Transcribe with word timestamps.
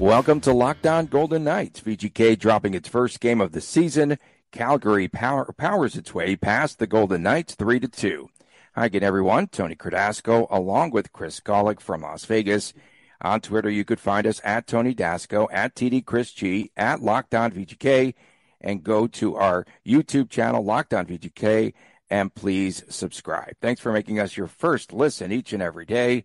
Welcome 0.00 0.40
to 0.40 0.54
Locked 0.54 0.86
On 0.86 1.04
Golden 1.04 1.44
Knights. 1.44 1.82
VGK 1.82 2.38
dropping 2.38 2.72
its 2.72 2.88
first 2.88 3.20
game 3.20 3.38
of 3.38 3.52
the 3.52 3.60
season. 3.60 4.16
Calgary 4.50 5.08
power, 5.08 5.52
powers 5.58 5.94
its 5.94 6.14
way 6.14 6.36
past 6.36 6.78
the 6.78 6.86
Golden 6.86 7.22
Knights 7.22 7.54
3 7.54 7.80
to 7.80 7.86
2. 7.86 8.30
Hi 8.76 8.86
again, 8.86 9.02
everyone. 9.02 9.48
Tony 9.48 9.76
Cardasco 9.76 10.46
along 10.50 10.92
with 10.92 11.12
Chris 11.12 11.38
Gawlik 11.40 11.80
from 11.80 12.00
Las 12.00 12.24
Vegas. 12.24 12.72
On 13.20 13.42
Twitter, 13.42 13.68
you 13.68 13.84
could 13.84 14.00
find 14.00 14.26
us 14.26 14.40
at 14.42 14.66
Tony 14.66 14.94
Dasco, 14.94 15.48
at 15.52 15.74
TD 15.74 16.06
Chris 16.06 16.32
G, 16.32 16.72
at 16.78 17.02
Locked 17.02 17.34
On 17.34 17.52
VGK, 17.52 18.14
and 18.62 18.82
go 18.82 19.06
to 19.06 19.36
our 19.36 19.66
YouTube 19.86 20.30
channel, 20.30 20.64
Locked 20.64 20.94
On 20.94 21.04
VGK, 21.04 21.74
and 22.08 22.34
please 22.34 22.84
subscribe. 22.88 23.52
Thanks 23.60 23.82
for 23.82 23.92
making 23.92 24.18
us 24.18 24.34
your 24.34 24.46
first 24.46 24.94
listen 24.94 25.30
each 25.30 25.52
and 25.52 25.62
every 25.62 25.84
day. 25.84 26.24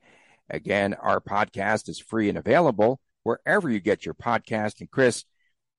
Again, 0.49 0.93
our 0.93 1.19
podcast 1.19 1.89
is 1.89 1.99
free 1.99 2.29
and 2.29 2.37
available 2.37 3.01
wherever 3.25 3.69
you 3.69 3.79
get 3.79 4.05
your 4.05 4.13
podcast. 4.13 4.79
And 4.79 4.89
Chris, 4.89 5.25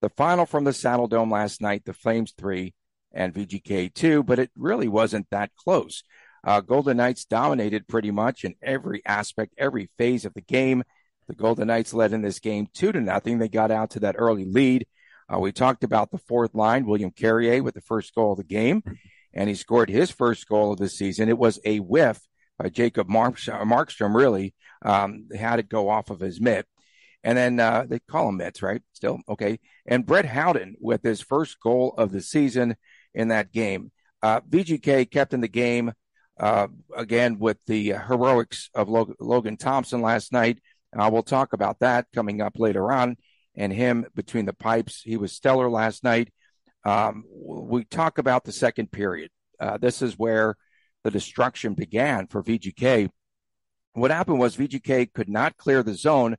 the 0.03 0.11
final 0.11 0.45
from 0.45 0.65
the 0.65 0.73
Saddledome 0.73 1.31
last 1.31 1.63
night, 1.63 1.85
the 1.85 1.95
Flames 1.95 2.35
3 2.37 2.75
and 3.15 3.33
VGK 3.33 3.95
2, 3.95 4.25
but 4.25 4.39
it 4.39 4.51
really 4.57 4.89
wasn't 4.89 5.29
that 5.31 5.53
close. 5.55 6.03
Uh, 6.45 6.61
Golden 6.61 6.97
Knights 6.99 7.25
dominated 7.25 7.89
pretty 7.89 8.11
much 8.11 8.45
in 8.45 8.57
every 8.63 9.01
aspect, 9.07 9.55
every 9.57 9.89
phase 9.97 10.25
of 10.25 10.35
the 10.35 10.43
game. 10.43 10.83
The 11.29 11.35
Golden 11.35 11.69
Knights 11.69 11.95
led 11.95 12.13
in 12.13 12.23
this 12.23 12.41
game 12.41 12.69
two 12.73 12.93
to 12.93 13.01
nothing. 13.01 13.39
They 13.39 13.49
got 13.49 13.71
out 13.71 13.91
to 13.91 14.01
that 14.01 14.17
early 14.19 14.45
lead. 14.45 14.87
Uh, 15.33 15.39
we 15.39 15.51
talked 15.51 15.83
about 15.83 16.11
the 16.11 16.19
fourth 16.19 16.55
line, 16.55 16.87
William 16.87 17.11
Carrier 17.11 17.63
with 17.63 17.75
the 17.75 17.81
first 17.81 18.15
goal 18.15 18.33
of 18.33 18.39
the 18.39 18.45
game, 18.45 18.83
and 19.33 19.49
he 19.49 19.55
scored 19.55 19.89
his 19.89 20.11
first 20.11 20.47
goal 20.47 20.73
of 20.73 20.79
the 20.79 20.89
season. 20.89 21.29
It 21.29 21.39
was 21.39 21.59
a 21.65 21.79
whiff 21.79 22.21
by 22.59 22.69
Jacob 22.69 23.09
Markstrom, 23.09 24.15
really 24.15 24.55
um, 24.83 25.29
had 25.37 25.59
it 25.59 25.69
go 25.69 25.89
off 25.89 26.11
of 26.11 26.21
his 26.21 26.41
mitt. 26.41 26.67
And 27.27 27.37
then 27.37 27.59
uh, 27.59 27.85
they 27.89 27.99
call 28.09 28.29
him 28.29 28.37
Mitts, 28.37 28.63
right? 28.63 28.81
Still 28.93 29.19
okay. 29.29 29.59
And 29.85 30.07
Brett 30.07 30.27
Howden 30.27 30.77
with 30.81 31.03
his 31.03 31.21
first 31.21 31.59
goal 31.59 31.93
of 31.99 32.13
the 32.13 32.21
season 32.21 32.77
in 33.15 33.29
that 33.29 33.51
game. 33.51 33.91
Uh, 34.23 34.43
VGK 34.43 35.11
kept 35.11 35.35
in 35.35 35.41
the 35.41 35.49
game 35.49 35.93
uh, 36.39 36.69
again 36.97 37.41
with 37.41 37.59
the 37.67 37.95
heroics 37.95 38.71
of 38.77 38.89
Logan 38.89 39.57
Thompson 39.57 40.03
last 40.03 40.33
night. 40.33 40.61
Uh, 40.97 41.11
we'll 41.13 41.25
talk 41.25 41.53
about 41.53 41.81
that 41.81 42.07
coming 42.15 42.41
up 42.41 42.61
later 42.61 42.93
on. 42.93 43.17
And 43.57 43.73
him 43.73 44.07
between 44.15 44.47
the 44.47 44.53
pipes, 44.53 45.03
he 45.03 45.17
was 45.17 45.33
stellar 45.33 45.69
last 45.69 46.05
night. 46.05 46.33
Um, 46.85 47.25
we 47.29 47.83
talk 47.87 48.19
about 48.19 48.45
the 48.45 48.53
second 48.53 48.93
period. 48.93 49.31
Uh, 49.59 49.79
this 49.79 50.01
is 50.01 50.17
where 50.17 50.55
the 51.03 51.11
destruction 51.11 51.75
began 51.75 52.29
for 52.29 52.41
VGK. 52.41 53.09
What 53.95 54.13
happened 54.13 54.39
was 54.39 54.57
VGK 54.57 55.13
could 55.13 55.29
not 55.29 55.57
clear 55.57 55.83
the 55.83 55.95
zone 55.95 56.37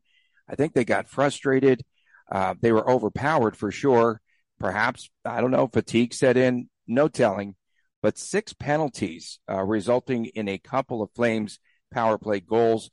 I 0.49 0.55
think 0.55 0.73
they 0.73 0.85
got 0.85 1.09
frustrated. 1.09 1.83
Uh, 2.31 2.55
they 2.59 2.71
were 2.71 2.89
overpowered 2.89 3.55
for 3.55 3.71
sure. 3.71 4.21
Perhaps, 4.59 5.09
I 5.23 5.41
don't 5.41 5.51
know, 5.51 5.67
fatigue 5.67 6.13
set 6.13 6.35
in, 6.35 6.69
no 6.87 7.07
telling, 7.07 7.55
but 8.01 8.17
six 8.17 8.53
penalties, 8.53 9.39
uh, 9.49 9.63
resulting 9.63 10.25
in 10.25 10.47
a 10.47 10.57
couple 10.57 11.01
of 11.01 11.11
Flames 11.11 11.59
power 11.91 12.17
play 12.17 12.39
goals. 12.39 12.89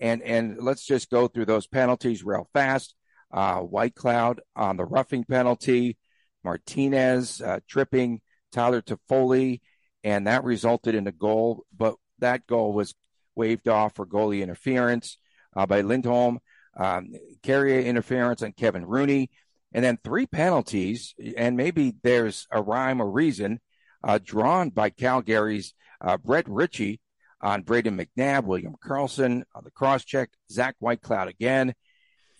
And, 0.00 0.22
and 0.22 0.58
let's 0.60 0.84
just 0.84 1.10
go 1.10 1.26
through 1.26 1.46
those 1.46 1.66
penalties 1.66 2.24
real 2.24 2.48
fast. 2.52 2.94
Uh, 3.30 3.60
Whitecloud 3.60 4.38
on 4.56 4.76
the 4.76 4.84
roughing 4.84 5.24
penalty, 5.24 5.98
Martinez, 6.44 7.42
uh, 7.42 7.58
tripping 7.68 8.20
Tyler 8.52 8.80
Toffoli, 8.80 9.60
and 10.04 10.26
that 10.26 10.44
resulted 10.44 10.94
in 10.94 11.06
a 11.06 11.12
goal, 11.12 11.64
but 11.76 11.96
that 12.20 12.46
goal 12.46 12.72
was 12.72 12.94
waved 13.34 13.68
off 13.68 13.94
for 13.96 14.06
goalie 14.06 14.42
interference 14.42 15.18
uh, 15.54 15.66
by 15.66 15.82
Lindholm 15.82 16.38
um, 16.78 17.12
Carrier 17.42 17.80
interference 17.80 18.42
on 18.42 18.52
Kevin 18.52 18.86
Rooney, 18.86 19.30
and 19.72 19.84
then 19.84 19.98
three 20.02 20.26
penalties. 20.26 21.14
And 21.36 21.56
maybe 21.56 21.94
there's 22.02 22.46
a 22.50 22.62
rhyme 22.62 23.02
or 23.02 23.10
reason 23.10 23.60
uh, 24.02 24.18
drawn 24.22 24.70
by 24.70 24.90
Calgary's 24.90 25.74
uh, 26.00 26.16
Brett 26.16 26.48
Ritchie 26.48 27.00
on 27.40 27.64
Brayden 27.64 28.00
McNabb, 28.00 28.44
William 28.44 28.74
Karlsson 28.82 29.42
on 29.54 29.64
the 29.64 29.70
cross 29.70 30.04
check, 30.04 30.30
Zach 30.50 30.76
Whitecloud 30.80 31.28
again. 31.28 31.74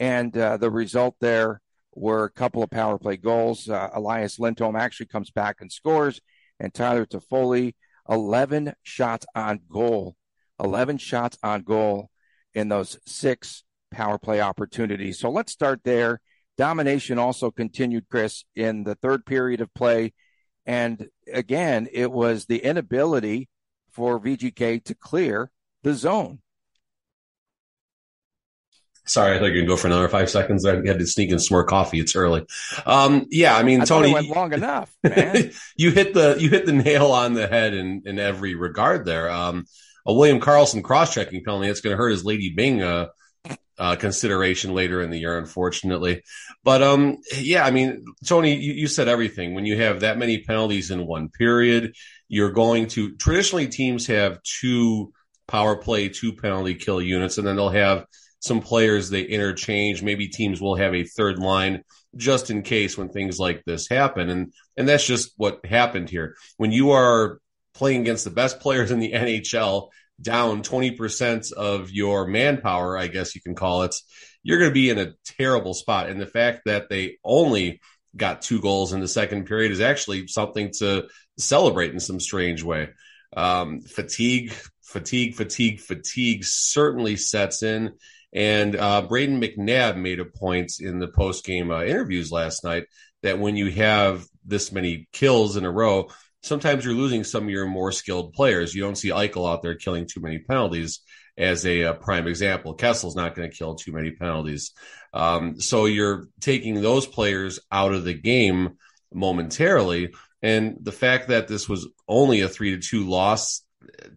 And 0.01 0.37
uh, 0.37 0.57
the 0.57 0.71
result 0.71 1.17
there 1.21 1.61
were 1.95 2.25
a 2.25 2.31
couple 2.31 2.63
of 2.63 2.71
power 2.71 2.99
play 2.99 3.17
goals. 3.17 3.69
Uh, 3.69 3.91
Elias 3.93 4.39
Lindholm 4.39 4.77
actually 4.77 5.07
comes 5.07 5.31
back 5.31 5.57
and 5.61 5.71
scores, 5.71 6.21
and 6.61 6.73
Tyler 6.73 7.07
Toffoli, 7.07 7.75
11 8.09 8.75
shots 8.83 9.27
on 9.35 9.61
goal. 9.71 10.17
11 10.61 10.99
shots 10.99 11.39
on 11.43 11.63
goal 11.63 12.11
in 12.55 12.69
those 12.69 12.99
six 13.07 13.65
power 13.91 14.19
play 14.19 14.41
opportunities. 14.41 15.19
So 15.19 15.31
let's 15.31 15.53
start 15.53 15.81
there. 15.85 16.21
Domination 16.57 17.19
also 17.19 17.51
continued, 17.51 18.07
Chris, 18.11 18.45
in 18.57 18.85
the 18.85 18.97
third 18.97 19.25
period 19.25 19.61
of 19.61 19.73
play. 19.75 20.13
And 20.67 21.09
again, 21.33 21.89
it 21.93 22.11
was 22.11 22.47
the 22.47 22.59
inability 22.59 23.49
for 23.91 24.21
VGK 24.21 24.85
to 24.85 24.95
clear 24.95 25.51
the 25.83 25.95
zone. 25.95 26.41
Sorry, 29.07 29.35
I 29.35 29.39
thought 29.39 29.47
you 29.47 29.55
were 29.55 29.61
to 29.63 29.67
go 29.67 29.77
for 29.77 29.87
another 29.87 30.09
five 30.09 30.29
seconds. 30.29 30.67
I 30.67 30.75
had 30.87 30.99
to 30.99 31.07
sneak 31.07 31.31
in 31.31 31.39
some 31.39 31.55
more 31.55 31.65
coffee. 31.65 31.99
It's 31.99 32.15
early. 32.15 32.45
Um, 32.85 33.27
yeah, 33.31 33.57
I 33.57 33.63
mean, 33.63 33.81
I 33.81 33.85
Tony, 33.87 34.13
went 34.13 34.29
long 34.29 34.53
enough, 34.53 34.95
man. 35.03 35.51
you 35.77 35.93
hit 35.93 36.13
the 36.13 36.37
you 36.39 36.51
hit 36.51 36.67
the 36.67 36.75
nail 36.75 37.07
on 37.07 37.33
the 37.33 37.47
head 37.47 37.73
in 37.73 38.03
in 38.05 38.19
every 38.19 38.55
regard 38.55 39.07
there. 39.07 39.31
Um, 39.31 39.65
a 40.05 40.13
William 40.13 40.41
Karlsson 40.41 40.85
cross 40.85 41.15
checking 41.15 41.43
penalty. 41.43 41.69
It's 41.69 41.81
going 41.81 41.95
to 41.95 41.97
hurt 41.97 42.11
his 42.11 42.25
Lady 42.25 42.53
Byng 42.55 42.83
uh, 42.83 43.07
uh, 43.79 43.97
consideration 43.97 44.75
later 44.75 45.01
in 45.03 45.11
the 45.11 45.19
year, 45.19 45.39
unfortunately. 45.39 46.23
But 46.65 46.83
um, 46.83 47.19
yeah, 47.37 47.65
I 47.65 47.71
mean, 47.71 48.05
Tony, 48.27 48.55
you, 48.55 48.73
you, 48.73 48.89
said 48.89 49.09
everything. 49.09 49.55
When 49.55 49.67
you 49.67 49.77
have 49.81 50.01
that 50.01 50.19
many 50.19 50.43
penalties 50.43 50.91
in 50.91 51.07
one 51.07 51.29
period, 51.29 51.95
you're 52.29 52.51
going 52.51 52.89
to 52.89 53.15
traditionally 53.17 53.69
teams 53.69 54.07
have 54.09 54.43
two 54.43 55.13
power 55.47 55.77
play, 55.77 56.09
two 56.09 56.35
penalty 56.35 56.75
kill 56.75 57.01
units, 57.01 57.39
and 57.39 57.47
then 57.47 57.57
they'll 57.57 57.71
have 57.71 58.05
some 58.41 58.61
players 58.61 59.11
they 59.11 59.23
interchange. 59.23 60.03
Maybe 60.03 60.29
teams 60.29 60.61
will 60.61 60.77
have 60.77 60.95
a 60.95 61.05
third 61.05 61.39
line 61.39 61.85
just 62.17 62.51
in 62.51 62.63
case 62.63 62.99
when 62.99 63.11
things 63.11 63.39
like 63.39 63.63
this 63.65 63.89
happen, 63.89 64.29
and 64.29 64.53
and 64.77 64.89
that's 64.89 65.07
just 65.07 65.33
what 65.37 65.65
happened 65.65 66.11
here. 66.11 66.37
When 66.57 66.73
you 66.73 66.91
are 66.91 67.41
playing 67.75 68.01
against 68.01 68.25
the 68.25 68.31
best 68.31 68.59
players 68.59 68.91
in 68.91 68.99
the 68.99 69.13
NHL 69.15 69.89
down 70.21 70.63
20% 70.63 71.53
of 71.53 71.91
your 71.91 72.27
manpower, 72.27 72.99
I 72.99 73.07
guess 73.07 73.35
you 73.35 73.41
can 73.41 73.55
call 73.55 73.83
it, 73.83 73.95
you're 74.43 74.59
going 74.59 74.71
to 74.71 74.75
be 74.75 74.91
in 74.91 74.99
a 74.99 75.15
terrible 75.25 75.75
spot. 75.75 76.09
And 76.09 76.21
the 76.21 76.27
fact 76.27 76.63
that 76.67 76.89
they 76.89 77.19
only 77.25 77.81
got 78.17 78.43
two 78.43 78.61
goals 78.61 78.93
in 78.93 79.01
the 79.01 79.09
second 79.09 79.47
period 79.47 79.73
is 79.73 79.81
actually 79.81 80.27
something 80.27 80.73
to 80.79 81.09
celebrate 81.39 81.93
in 81.93 82.01
some 82.01 82.21
strange 82.21 82.63
way. 82.63 82.89
Um, 83.37 83.81
fatigue, 83.83 84.53
fatigue, 84.83 85.35
fatigue, 85.35 85.81
fatigue 85.81 86.45
certainly 86.45 87.17
sets 87.17 87.63
in. 87.63 87.95
And 88.33 88.77
uh, 88.77 89.07
Brayden 89.09 89.43
McNabb 89.43 89.97
made 89.97 90.21
a 90.21 90.25
point 90.25 90.73
in 90.81 90.99
the 90.99 91.09
post 91.09 91.45
game 91.45 91.71
uh, 91.71 91.83
interviews 91.83 92.31
last 92.31 92.65
night 92.65 92.85
that 93.23 93.39
when 93.39 93.57
you 93.57 93.71
have 93.71 94.25
this 94.45 94.73
many 94.73 95.09
kills 95.13 95.57
in 95.57 95.65
a 95.65 95.71
row, 95.71 96.09
sometimes 96.49 96.85
you're 96.85 96.95
losing 96.95 97.25
some 97.25 97.45
of 97.45 97.51
your 97.51 97.67
more 97.67 97.93
skilled 97.93 98.33
players. 98.33 98.75
You 98.75 98.83
don't 98.83 98.97
see 98.97 99.11
Eichel 99.11 99.51
out 99.51 99.63
there 99.63 99.75
killing 99.77 100.07
too 100.07 100.21
many 100.21 100.39
penalties 100.39 101.01
as 101.37 101.65
a, 101.65 101.83
a 101.83 101.95
prime 101.95 102.27
example. 102.27 102.77
Kessel's 102.77 103.15
not 103.15 103.35
going 103.35 103.49
to 103.49 103.57
kill 103.57 103.77
too 103.77 103.93
many 103.93 104.11
penalties. 104.11 104.73
Um, 105.15 105.61
so 105.61 105.87
you're 105.87 106.29
taking 106.41 106.81
those 106.81 107.07
players 107.07 107.61
out 107.71 107.93
of 107.93 108.05
the 108.05 108.15
game 108.15 108.79
momentarily. 109.13 110.15
And 110.43 110.79
the 110.81 110.93
fact 110.93 111.29
that 111.29 111.49
this 111.49 111.69
was 111.69 111.89
only 112.09 112.41
a 112.41 112.49
three 112.49 112.73
to 112.73 112.79
two 112.79 113.09
loss 113.09 113.63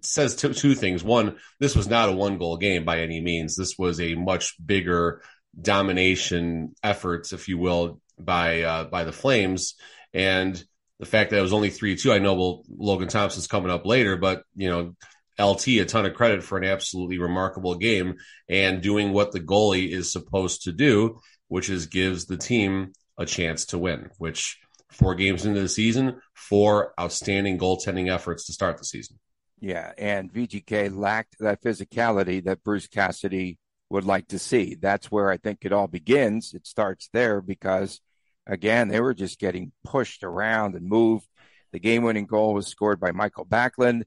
says 0.02 0.36
two, 0.36 0.54
two 0.54 0.76
things. 0.76 1.04
One, 1.04 1.38
this 1.60 1.76
was 1.76 1.88
not 1.88 2.10
a 2.10 2.14
one 2.14 2.38
goal 2.38 2.58
game 2.58 2.86
by 2.86 3.00
any 3.00 3.22
means. 3.22 3.56
This 3.56 3.78
was 3.78 4.00
a 4.00 4.16
much 4.16 4.56
bigger 4.64 5.22
domination 5.60 6.76
efforts, 6.84 7.34
if 7.34 7.48
you 7.48 7.58
will, 7.58 8.02
by 8.20 8.62
uh, 8.62 8.84
by 8.86 9.04
the 9.04 9.12
Flames. 9.12 9.76
And 10.14 10.62
the 11.02 11.08
fact 11.08 11.32
that 11.32 11.40
it 11.40 11.42
was 11.42 11.52
only 11.52 11.72
three 11.72 11.96
two. 11.96 12.14
I 12.14 12.20
know 12.20 12.36
well 12.36 12.64
Logan 12.70 13.08
Thompson's 13.08 13.48
coming 13.48 13.72
up 13.72 13.86
later, 13.86 14.16
but 14.18 14.44
you 14.56 14.70
know 14.70 14.96
LT 15.40 15.68
a 15.70 15.86
ton 15.86 16.06
of 16.06 16.14
credit 16.14 16.44
for 16.44 16.60
an 16.60 16.64
absolutely 16.64 17.18
remarkable 17.18 17.76
game 17.76 18.18
and 18.48 18.84
doing 18.84 19.12
what 19.12 19.32
the 19.32 19.40
goalie 19.40 19.90
is 19.90 20.12
supposed 20.12 20.64
to 20.64 20.72
do, 20.72 21.20
which 21.48 21.72
is 21.72 21.88
gives 21.88 22.26
the 22.26 22.38
team 22.38 22.94
a 23.18 23.26
chance 23.26 23.66
to 23.66 23.80
win. 23.80 24.12
Which 24.20 24.60
four 24.92 25.16
games 25.16 25.44
into 25.44 25.60
the 25.60 25.70
season, 25.70 26.22
four 26.36 26.94
outstanding 27.00 27.58
goaltending 27.58 28.14
efforts 28.14 28.46
to 28.46 28.54
start 28.54 28.78
the 28.78 28.86
season. 28.86 29.18
Yeah, 29.60 29.94
and 29.98 30.32
VGK 30.32 30.96
lacked 30.96 31.38
that 31.40 31.64
physicality 31.64 32.44
that 32.44 32.64
Bruce 32.64 32.88
Cassidy 32.88 33.58
would 33.90 34.06
like 34.06 34.28
to 34.28 34.40
see. 34.40 34.76
That's 34.76 35.12
where 35.12 35.32
I 35.32 35.38
think 35.38 35.60
it 35.66 35.74
all 35.74 35.88
begins. 35.88 36.54
It 36.54 36.68
starts 36.68 37.10
there 37.12 37.42
because, 37.42 38.02
again, 38.48 38.88
they 38.88 39.00
were 39.00 39.14
just 39.14 39.40
getting 39.40 39.72
pushed 39.84 40.24
around 40.24 40.76
and 40.76 40.88
moved. 40.88 41.28
The 41.72 41.80
game 41.80 42.04
winning 42.04 42.26
goal 42.26 42.54
was 42.54 42.68
scored 42.68 43.00
by 43.00 43.12
Mikael 43.12 43.46
Backlund. 43.46 44.04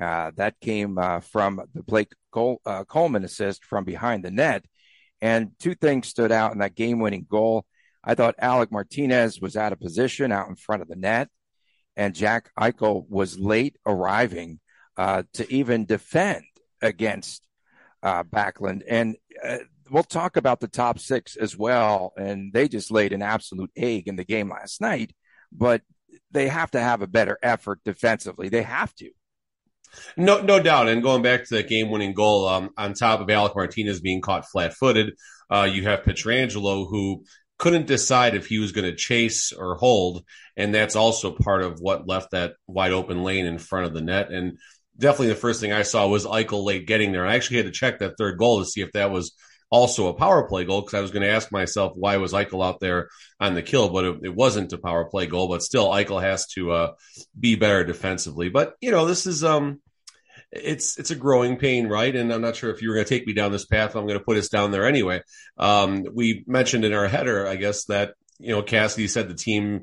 Uh, 0.00 0.30
that 0.36 0.60
came 0.60 0.96
uh, 0.96 1.20
from 1.20 1.60
the 1.74 1.82
Blake 1.82 2.12
uh, 2.34 2.84
Coleman 2.84 3.24
assist 3.24 3.64
from 3.64 3.84
behind 3.84 4.24
the 4.24 4.30
net. 4.30 4.64
And 5.20 5.50
two 5.58 5.74
things 5.74 6.06
stood 6.06 6.30
out 6.30 6.52
in 6.52 6.58
that 6.58 6.76
game 6.76 7.00
winning 7.00 7.26
goal. 7.28 7.66
I 8.04 8.14
thought 8.14 8.36
Alec 8.38 8.70
Martinez 8.70 9.40
was 9.40 9.56
out 9.56 9.72
of 9.72 9.80
position 9.80 10.30
out 10.30 10.48
in 10.48 10.54
front 10.54 10.82
of 10.82 10.88
the 10.88 10.96
net, 10.96 11.28
and 11.96 12.14
Jack 12.14 12.50
Eichel 12.58 13.04
was 13.08 13.38
late 13.38 13.76
arriving 13.84 14.60
uh, 14.96 15.24
to 15.34 15.52
even 15.52 15.84
defend 15.84 16.44
against 16.80 17.46
uh, 18.02 18.22
Backlund. 18.22 18.82
And 18.88 19.16
uh, 19.44 19.58
we'll 19.90 20.02
talk 20.02 20.36
about 20.36 20.60
the 20.60 20.68
top 20.68 20.98
six 20.98 21.36
as 21.36 21.56
well. 21.56 22.12
And 22.16 22.52
they 22.52 22.68
just 22.68 22.90
laid 22.90 23.12
an 23.12 23.22
absolute 23.22 23.70
egg 23.76 24.08
in 24.08 24.16
the 24.16 24.24
game 24.24 24.50
last 24.50 24.80
night, 24.80 25.12
but 25.52 25.82
they 26.30 26.48
have 26.48 26.70
to 26.72 26.80
have 26.80 27.02
a 27.02 27.06
better 27.06 27.38
effort 27.42 27.80
defensively. 27.84 28.48
They 28.48 28.62
have 28.62 28.94
to. 28.96 29.10
No, 30.16 30.42
no 30.42 30.60
doubt. 30.60 30.88
And 30.88 31.02
going 31.02 31.22
back 31.22 31.44
to 31.44 31.54
that 31.56 31.68
game-winning 31.68 32.14
goal, 32.14 32.46
um, 32.46 32.70
on 32.76 32.92
top 32.92 33.20
of 33.20 33.30
Alec 33.30 33.56
Martinez 33.56 34.00
being 34.00 34.20
caught 34.20 34.46
flat-footed, 34.46 35.14
uh, 35.50 35.68
you 35.70 35.84
have 35.84 36.02
Pietrangelo 36.02 36.88
who 36.88 37.24
couldn't 37.58 37.86
decide 37.86 38.34
if 38.34 38.46
he 38.46 38.58
was 38.58 38.72
going 38.72 38.84
to 38.84 38.96
chase 38.96 39.50
or 39.52 39.76
hold, 39.76 40.24
and 40.56 40.74
that's 40.74 40.94
also 40.94 41.32
part 41.32 41.62
of 41.62 41.80
what 41.80 42.06
left 42.06 42.32
that 42.32 42.52
wide 42.66 42.92
open 42.92 43.24
lane 43.24 43.46
in 43.46 43.58
front 43.58 43.86
of 43.86 43.94
the 43.94 44.00
net. 44.00 44.30
And 44.30 44.58
definitely 44.96 45.28
the 45.28 45.34
first 45.36 45.60
thing 45.60 45.72
I 45.72 45.82
saw 45.82 46.06
was 46.06 46.26
Eichel 46.26 46.64
late 46.64 46.86
getting 46.86 47.10
there. 47.10 47.26
I 47.26 47.34
actually 47.34 47.56
had 47.56 47.66
to 47.66 47.72
check 47.72 47.98
that 47.98 48.16
third 48.18 48.38
goal 48.38 48.60
to 48.60 48.66
see 48.66 48.82
if 48.82 48.92
that 48.92 49.10
was 49.10 49.34
also 49.70 50.08
a 50.08 50.14
power 50.14 50.48
play 50.48 50.64
goal 50.64 50.80
because 50.80 50.94
I 50.94 51.00
was 51.00 51.10
going 51.10 51.22
to 51.22 51.30
ask 51.30 51.52
myself 51.52 51.92
why 51.94 52.16
was 52.16 52.32
Eichel 52.32 52.64
out 52.64 52.80
there 52.80 53.08
on 53.38 53.54
the 53.54 53.62
kill, 53.62 53.90
but 53.90 54.04
it, 54.04 54.20
it 54.24 54.34
wasn't 54.34 54.72
a 54.72 54.78
power 54.78 55.04
play 55.04 55.26
goal. 55.26 55.48
But 55.48 55.62
still, 55.62 55.88
Eichel 55.88 56.22
has 56.22 56.46
to 56.48 56.72
uh, 56.72 56.92
be 57.38 57.56
better 57.56 57.84
defensively. 57.84 58.48
But 58.48 58.74
you 58.80 58.90
know, 58.90 59.06
this 59.06 59.26
is 59.26 59.44
um, 59.44 59.80
it's 60.50 60.98
it's 60.98 61.10
a 61.10 61.16
growing 61.16 61.56
pain, 61.56 61.88
right? 61.88 62.14
And 62.14 62.32
I'm 62.32 62.40
not 62.40 62.56
sure 62.56 62.70
if 62.70 62.80
you 62.80 62.88
were 62.88 62.94
going 62.94 63.06
to 63.06 63.14
take 63.14 63.26
me 63.26 63.34
down 63.34 63.52
this 63.52 63.66
path. 63.66 63.94
I'm 63.94 64.06
going 64.06 64.18
to 64.18 64.24
put 64.24 64.38
us 64.38 64.48
down 64.48 64.70
there 64.70 64.86
anyway. 64.86 65.22
Um, 65.58 66.06
we 66.14 66.44
mentioned 66.46 66.84
in 66.84 66.94
our 66.94 67.08
header, 67.08 67.46
I 67.46 67.56
guess 67.56 67.84
that 67.86 68.14
you 68.38 68.50
know 68.50 68.62
Cassidy 68.62 69.08
said 69.08 69.28
the 69.28 69.34
team 69.34 69.82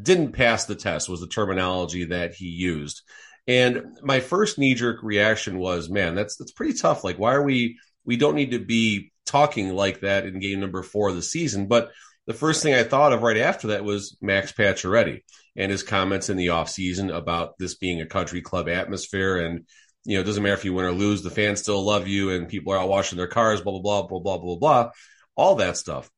didn't 0.00 0.32
pass 0.32 0.64
the 0.64 0.74
test 0.74 1.08
was 1.08 1.20
the 1.20 1.26
terminology 1.26 2.06
that 2.06 2.34
he 2.34 2.46
used. 2.46 3.02
And 3.46 3.98
my 4.02 4.20
first 4.20 4.58
knee 4.58 4.74
jerk 4.74 5.02
reaction 5.02 5.58
was, 5.58 5.90
man, 5.90 6.14
that's 6.14 6.36
that's 6.36 6.52
pretty 6.52 6.74
tough. 6.74 7.04
Like, 7.04 7.18
why 7.18 7.34
are 7.34 7.42
we? 7.42 7.78
We 8.04 8.16
don't 8.16 8.34
need 8.34 8.50
to 8.50 8.58
be 8.58 9.11
talking 9.26 9.70
like 9.74 10.00
that 10.00 10.26
in 10.26 10.40
game 10.40 10.60
number 10.60 10.82
four 10.82 11.08
of 11.08 11.16
the 11.16 11.22
season. 11.22 11.66
But 11.66 11.90
the 12.26 12.34
first 12.34 12.62
thing 12.62 12.74
I 12.74 12.84
thought 12.84 13.12
of 13.12 13.22
right 13.22 13.36
after 13.36 13.68
that 13.68 13.84
was 13.84 14.16
Max 14.20 14.52
Pacioretty 14.52 15.22
and 15.56 15.70
his 15.70 15.82
comments 15.82 16.30
in 16.30 16.36
the 16.36 16.48
offseason 16.48 17.14
about 17.14 17.58
this 17.58 17.74
being 17.74 18.00
a 18.00 18.06
country 18.06 18.40
club 18.40 18.68
atmosphere. 18.68 19.38
And, 19.44 19.66
you 20.04 20.16
know, 20.16 20.22
it 20.22 20.24
doesn't 20.24 20.42
matter 20.42 20.54
if 20.54 20.64
you 20.64 20.72
win 20.72 20.84
or 20.84 20.92
lose, 20.92 21.22
the 21.22 21.30
fans 21.30 21.60
still 21.60 21.82
love 21.82 22.06
you 22.06 22.30
and 22.30 22.48
people 22.48 22.72
are 22.72 22.78
out 22.78 22.88
washing 22.88 23.18
their 23.18 23.26
cars, 23.26 23.60
blah, 23.60 23.72
blah, 23.72 24.02
blah, 24.02 24.08
blah, 24.08 24.20
blah, 24.20 24.38
blah, 24.38 24.56
blah, 24.56 24.90
all 25.36 25.56
that 25.56 25.76
stuff. 25.76 26.10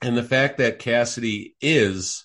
And 0.00 0.16
the 0.16 0.22
fact 0.22 0.58
that 0.58 0.78
Cassidy 0.78 1.54
is 1.60 2.24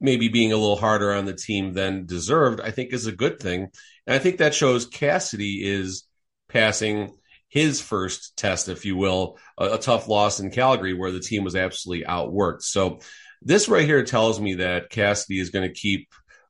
maybe 0.00 0.28
being 0.28 0.52
a 0.52 0.56
little 0.56 0.76
harder 0.76 1.12
on 1.12 1.26
the 1.26 1.34
team 1.34 1.72
than 1.72 2.06
deserved, 2.06 2.60
I 2.60 2.70
think 2.70 2.92
is 2.92 3.06
a 3.06 3.12
good 3.12 3.38
thing. 3.38 3.68
And 4.06 4.14
I 4.14 4.18
think 4.18 4.38
that 4.38 4.54
shows 4.54 4.86
Cassidy 4.86 5.62
is 5.64 6.04
passing 6.48 7.12
his 7.50 7.80
first 7.80 8.36
test, 8.36 8.68
if 8.68 8.86
you 8.86 8.96
will, 8.96 9.36
a, 9.58 9.72
a, 9.72 9.78
tough 9.78 10.08
loss 10.08 10.38
in 10.38 10.50
Calgary 10.50 10.94
where 10.94 11.10
the 11.10 11.20
team 11.20 11.44
was 11.44 11.56
absolutely 11.56 12.06
outworked. 12.06 12.62
So 12.62 13.00
this 13.42 13.68
right 13.68 13.84
here 13.84 14.04
tells 14.04 14.40
me 14.40 14.54
that 14.54 14.88
Cassidy 14.88 15.40
is 15.40 15.50
going 15.50 15.68
to 15.68 15.74
keep 15.74 16.08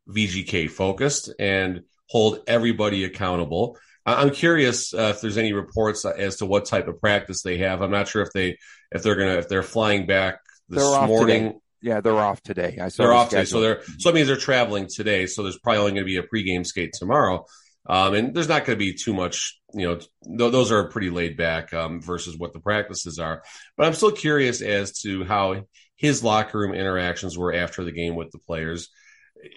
VGK 0.08 0.70
focused 0.70 1.32
and 1.38 1.82
hold 2.06 2.40
everybody 2.46 3.04
accountable. 3.04 3.78
I'm 4.04 4.30
curious 4.30 4.92
uh, 4.92 5.12
if 5.14 5.20
there's 5.20 5.38
any 5.38 5.52
reports 5.52 6.04
as 6.04 6.36
to 6.36 6.46
what 6.46 6.66
type 6.66 6.88
of 6.88 7.00
practice 7.00 7.42
they 7.42 7.58
have. 7.58 7.82
I'm 7.82 7.90
not 7.90 8.08
sure 8.08 8.22
if 8.22 8.32
they 8.32 8.58
if 8.90 9.02
they're 9.02 9.14
gonna 9.14 9.34
if 9.34 9.48
they're 9.48 9.62
flying 9.62 10.06
back 10.06 10.40
this 10.68 10.82
morning. 10.82 11.44
Today. 11.44 11.58
Yeah, 11.82 12.00
they're 12.00 12.18
off 12.18 12.42
today. 12.42 12.78
I 12.80 12.88
saw 12.88 13.04
they're 13.04 13.12
off 13.12 13.30
today, 13.30 13.44
so 13.44 13.60
they're 13.60 13.82
so 13.98 14.08
that 14.08 14.14
means 14.14 14.26
they're 14.26 14.36
traveling 14.36 14.86
today. 14.86 15.26
So 15.26 15.42
there's 15.42 15.58
probably 15.58 15.80
only 15.80 15.92
going 15.92 16.02
to 16.02 16.06
be 16.06 16.16
a 16.16 16.22
pregame 16.22 16.66
skate 16.66 16.92
tomorrow. 16.92 17.46
Um, 17.90 18.14
and 18.14 18.32
there's 18.32 18.48
not 18.48 18.64
going 18.64 18.78
to 18.78 18.84
be 18.84 18.94
too 18.94 19.12
much, 19.12 19.60
you 19.74 19.84
know, 19.84 19.96
th- 19.96 20.08
those 20.52 20.70
are 20.70 20.88
pretty 20.88 21.10
laid 21.10 21.36
back 21.36 21.74
um, 21.74 22.00
versus 22.00 22.38
what 22.38 22.52
the 22.52 22.60
practices 22.60 23.18
are. 23.18 23.42
But 23.76 23.86
I'm 23.86 23.94
still 23.94 24.12
curious 24.12 24.62
as 24.62 25.00
to 25.00 25.24
how 25.24 25.64
his 25.96 26.22
locker 26.22 26.60
room 26.60 26.72
interactions 26.72 27.36
were 27.36 27.52
after 27.52 27.82
the 27.82 27.90
game 27.90 28.14
with 28.14 28.30
the 28.30 28.38
players. 28.38 28.90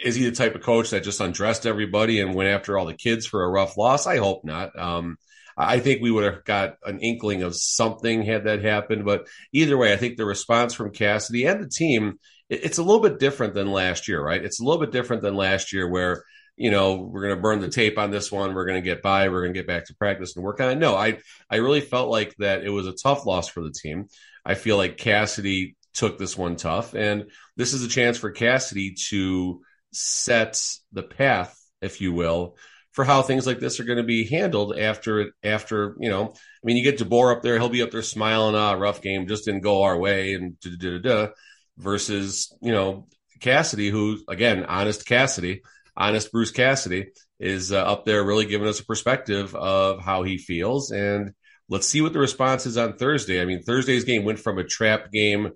Is 0.04 0.16
he 0.16 0.26
the 0.26 0.36
type 0.36 0.56
of 0.56 0.64
coach 0.64 0.90
that 0.90 1.04
just 1.04 1.22
undressed 1.22 1.68
everybody 1.68 2.22
and 2.22 2.34
went 2.34 2.50
after 2.50 2.76
all 2.76 2.88
the 2.88 2.96
kids 2.96 3.28
for 3.28 3.44
a 3.44 3.50
rough 3.52 3.78
loss? 3.78 4.08
I 4.08 4.18
hope 4.18 4.44
not. 4.44 4.78
Um, 4.80 5.18
I 5.56 5.78
think 5.78 6.02
we 6.02 6.10
would 6.10 6.24
have 6.24 6.44
got 6.44 6.78
an 6.84 7.02
inkling 7.02 7.44
of 7.44 7.56
something 7.56 8.24
had 8.24 8.46
that 8.46 8.64
happened. 8.64 9.06
But 9.06 9.28
either 9.52 9.78
way, 9.78 9.94
I 9.94 9.98
think 9.98 10.18
the 10.18 10.26
response 10.26 10.74
from 10.74 10.92
Cassidy 10.92 11.46
and 11.46 11.64
the 11.64 11.70
team, 11.70 12.18
it's 12.50 12.80
a 12.80 12.84
little 12.84 13.04
bit 13.04 13.20
different 13.20 13.54
than 13.54 13.72
last 13.72 14.08
year, 14.08 14.24
right? 14.24 14.44
It's 14.44 14.60
a 14.60 14.64
little 14.64 14.82
bit 14.82 14.92
different 14.92 15.22
than 15.22 15.36
last 15.36 15.72
year 15.72 15.88
where 15.88 16.24
you 16.56 16.72
know, 16.72 16.96
we're 16.96 17.24
going 17.24 17.36
to 17.36 17.42
burn 17.42 17.62
the 17.62 17.70
tape 17.70 17.98
on 17.98 18.12
this 18.12 18.32
one. 18.32 18.54
We're 18.54 18.66
going 18.66 18.82
to 18.82 18.88
get 18.88 19.02
by. 19.02 19.30
We're 19.30 19.42
going 19.42 19.54
to 19.54 19.60
get 19.60 19.68
back 19.68 19.86
to 19.86 19.96
practice 19.96 20.36
and 20.36 20.46
work 20.46 20.60
on 20.60 20.70
it. 20.70 20.76
No, 20.76 20.96
I, 20.96 21.18
I 21.50 21.58
really 21.58 21.82
felt 21.82 22.10
like 22.10 22.36
that 22.38 22.64
it 22.64 22.70
was 22.70 22.88
a 22.88 22.94
tough 22.94 23.26
loss 23.26 23.48
for 23.48 23.62
the 23.62 23.72
team. 23.72 24.08
I 24.46 24.54
feel 24.54 24.78
like 24.78 24.98
Cassidy 24.98 25.76
took 25.94 26.18
this 26.18 26.38
one 26.38 26.56
tough, 26.56 26.94
and 26.94 27.30
this 27.56 27.74
is 27.74 27.84
a 27.84 27.90
chance 27.90 28.18
for 28.18 28.32
Cassidy 28.32 28.96
to 29.10 29.62
set 29.92 30.62
the 30.92 31.04
path, 31.04 31.58
if 31.82 32.02
you 32.02 32.14
will, 32.14 32.58
for 32.92 33.04
how 33.06 33.22
things 33.22 33.48
like 33.48 33.60
this 33.60 33.80
are 33.80 33.86
going 33.86 33.98
to 33.98 34.04
be 34.04 34.26
handled 34.26 34.78
after 34.78 35.32
after 35.44 35.96
you 36.00 36.10
know. 36.10 36.34
I 36.34 36.66
mean, 36.66 36.78
you 36.78 36.84
get 36.84 37.00
DeBoer 37.00 37.36
up 37.36 37.42
there; 37.42 37.58
he'll 37.58 37.70
be 37.70 37.82
up 37.82 37.92
there 37.92 38.02
smiling. 38.02 38.56
Ah, 38.56 38.74
rough 38.74 39.02
game, 39.02 39.28
just 39.28 39.46
didn't 39.46 39.62
go 39.62 39.84
our 39.84 39.98
way, 39.98 40.34
and 40.34 40.60
da 40.60 40.72
da 40.78 40.90
da 40.90 41.00
da. 41.00 41.32
Versus, 41.78 42.56
you 42.62 42.72
know, 42.72 43.08
Cassidy, 43.40 43.90
who 43.90 44.20
again, 44.28 44.66
honest 44.66 45.06
Cassidy 45.06 45.62
honest 45.96 46.32
Bruce 46.32 46.52
Cassidy 46.52 47.08
is 47.40 47.72
uh, 47.72 47.78
up 47.78 48.06
there 48.06 48.24
really 48.24 48.46
giving 48.46 48.68
us 48.68 48.80
a 48.80 48.86
perspective 48.86 49.56
of 49.56 50.02
how 50.02 50.24
he 50.24 50.38
feels. 50.38 50.92
And 50.92 51.34
let's 51.70 51.88
see 51.88 52.02
what 52.02 52.14
the 52.14 52.20
response 52.20 52.66
is 52.66 52.78
on 52.78 52.98
Thursday. 52.98 53.42
I 53.42 53.46
mean, 53.46 53.64
Thursday's 53.64 54.04
game 54.04 54.24
went 54.24 54.40
from 54.40 54.58
a 54.58 54.64
trap 54.64 55.12
game 55.12 55.52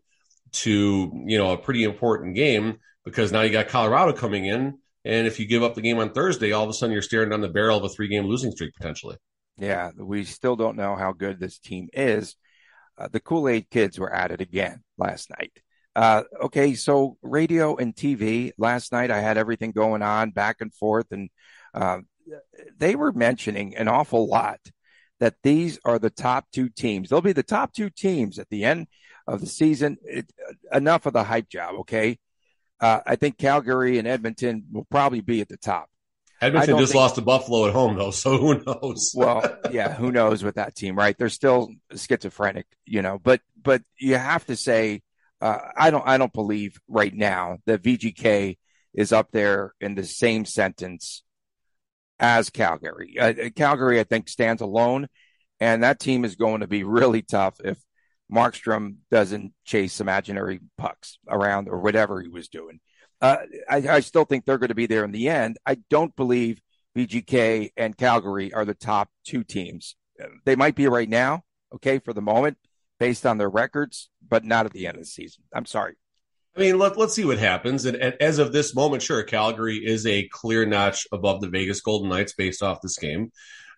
to, 0.53 1.23
you 1.25 1.37
know, 1.37 1.51
a 1.51 1.57
pretty 1.57 1.83
important 1.83 2.35
game 2.35 2.77
because 3.05 3.31
now 3.31 3.41
you 3.41 3.51
got 3.51 3.67
Colorado 3.67 4.13
coming 4.13 4.45
in. 4.45 4.79
And 5.05 5.25
if 5.27 5.39
you 5.39 5.47
give 5.47 5.63
up 5.63 5.75
the 5.75 5.81
game 5.81 5.99
on 5.99 6.11
Thursday, 6.11 6.51
all 6.51 6.63
of 6.63 6.69
a 6.69 6.73
sudden 6.73 6.91
you're 6.91 7.01
staring 7.01 7.29
down 7.29 7.41
the 7.41 7.47
barrel 7.47 7.77
of 7.77 7.83
a 7.83 7.89
three 7.89 8.09
game 8.09 8.25
losing 8.25 8.51
streak 8.51 8.73
potentially. 8.75 9.15
Yeah, 9.57 9.91
we 9.97 10.23
still 10.23 10.55
don't 10.55 10.75
know 10.75 10.95
how 10.95 11.13
good 11.13 11.39
this 11.39 11.57
team 11.57 11.89
is. 11.93 12.35
Uh, 12.97 13.07
the 13.07 13.19
Kool 13.19 13.47
Aid 13.47 13.69
kids 13.69 13.99
were 13.99 14.13
at 14.13 14.31
it 14.31 14.41
again 14.41 14.83
last 14.97 15.29
night. 15.29 15.53
Uh, 15.97 16.21
okay, 16.43 16.75
so 16.75 17.17
radio 17.23 17.75
and 17.75 17.95
TV. 17.95 18.51
Last 18.59 18.91
night 18.91 19.09
I 19.09 19.19
had 19.19 19.35
everything 19.35 19.71
going 19.71 20.03
on 20.03 20.29
back 20.29 20.57
and 20.59 20.71
forth, 20.71 21.07
and 21.09 21.31
uh, 21.73 22.01
they 22.77 22.95
were 22.95 23.11
mentioning 23.11 23.75
an 23.75 23.87
awful 23.87 24.27
lot 24.27 24.59
that 25.19 25.33
these 25.41 25.79
are 25.83 25.97
the 25.97 26.11
top 26.11 26.45
two 26.53 26.69
teams. 26.69 27.09
They'll 27.09 27.21
be 27.21 27.33
the 27.33 27.41
top 27.41 27.73
two 27.73 27.89
teams 27.89 28.37
at 28.37 28.47
the 28.51 28.63
end 28.63 28.85
of 29.25 29.41
the 29.41 29.47
season. 29.47 29.97
It, 30.03 30.31
enough 30.71 31.07
of 31.07 31.13
the 31.13 31.23
hype 31.23 31.49
job, 31.49 31.73
okay? 31.79 32.19
Uh, 32.79 32.99
I 33.03 33.15
think 33.15 33.39
Calgary 33.39 33.97
and 33.97 34.07
Edmonton 34.07 34.65
will 34.71 34.85
probably 34.91 35.21
be 35.21 35.41
at 35.41 35.49
the 35.49 35.57
top. 35.57 35.89
Edmonton 36.39 36.77
just 36.77 36.91
think, 36.91 37.01
lost 37.01 37.15
to 37.15 37.21
Buffalo 37.21 37.65
at 37.65 37.73
home, 37.73 37.97
though, 37.97 38.11
so 38.11 38.37
who 38.37 38.63
knows? 38.63 39.13
well, 39.15 39.57
yeah, 39.71 39.95
who 39.95 40.11
knows 40.11 40.43
with 40.43 40.55
that 40.55 40.75
team, 40.75 40.95
right? 40.95 41.17
They're 41.17 41.29
still 41.29 41.71
schizophrenic, 41.95 42.67
you 42.85 43.01
know. 43.01 43.17
But 43.17 43.41
but 43.59 43.81
you 43.97 44.13
have 44.13 44.45
to 44.45 44.55
say 44.55 45.01
uh, 45.41 45.59
I 45.75 45.91
don't 45.91 46.07
I 46.07 46.17
don't 46.17 46.33
believe 46.33 46.79
right 46.87 47.13
now 47.13 47.57
that 47.65 47.83
VGK 47.83 48.57
is 48.93 49.11
up 49.11 49.31
there 49.31 49.73
in 49.79 49.95
the 49.95 50.03
same 50.03 50.45
sentence 50.45 51.23
as 52.19 52.49
Calgary. 52.49 53.15
Uh, 53.19 53.33
Calgary, 53.55 53.99
I 53.99 54.03
think, 54.03 54.27
stands 54.27 54.61
alone, 54.61 55.07
and 55.59 55.83
that 55.83 55.99
team 55.99 56.25
is 56.25 56.35
going 56.35 56.61
to 56.61 56.67
be 56.67 56.83
really 56.83 57.21
tough 57.21 57.55
if 57.63 57.77
Markstrom 58.31 58.95
doesn't 59.11 59.53
chase 59.65 60.01
imaginary 60.01 60.59
pucks 60.77 61.19
around 61.29 61.69
or 61.69 61.79
whatever 61.79 62.21
he 62.21 62.27
was 62.27 62.49
doing. 62.49 62.79
Uh, 63.21 63.37
I, 63.69 63.77
I 63.89 63.99
still 64.01 64.25
think 64.25 64.45
they're 64.45 64.57
going 64.57 64.69
to 64.69 64.75
be 64.75 64.85
there 64.85 65.03
in 65.03 65.11
the 65.11 65.29
end. 65.29 65.57
I 65.65 65.77
don't 65.89 66.15
believe 66.15 66.59
VGK 66.95 67.71
and 67.77 67.97
Calgary 67.97 68.53
are 68.53 68.65
the 68.65 68.73
top 68.73 69.09
two 69.23 69.43
teams. 69.43 69.95
They 70.45 70.55
might 70.55 70.75
be 70.75 70.87
right 70.87 71.09
now, 71.09 71.43
okay, 71.75 71.99
for 71.99 72.13
the 72.13 72.21
moment, 72.21 72.57
based 72.99 73.25
on 73.25 73.37
their 73.37 73.49
records, 73.49 74.09
but 74.27 74.43
not 74.43 74.65
at 74.65 74.73
the 74.73 74.87
end 74.87 74.97
of 74.97 75.03
the 75.03 75.07
season. 75.07 75.43
I'm 75.53 75.65
sorry. 75.65 75.95
I 76.55 76.59
mean, 76.59 76.79
let, 76.79 76.97
let's 76.97 77.13
see 77.13 77.25
what 77.25 77.37
happens. 77.37 77.85
And, 77.85 77.95
and, 77.97 78.15
as 78.19 78.39
of 78.39 78.51
this 78.51 78.73
moment, 78.73 79.03
sure, 79.03 79.21
Calgary 79.23 79.77
is 79.77 80.07
a 80.07 80.27
clear 80.31 80.65
notch 80.65 81.07
above 81.11 81.39
the 81.41 81.49
Vegas 81.49 81.81
Golden 81.81 82.09
Knights 82.09 82.33
based 82.33 82.63
off 82.63 82.81
this 82.81 82.97
game. 82.97 83.31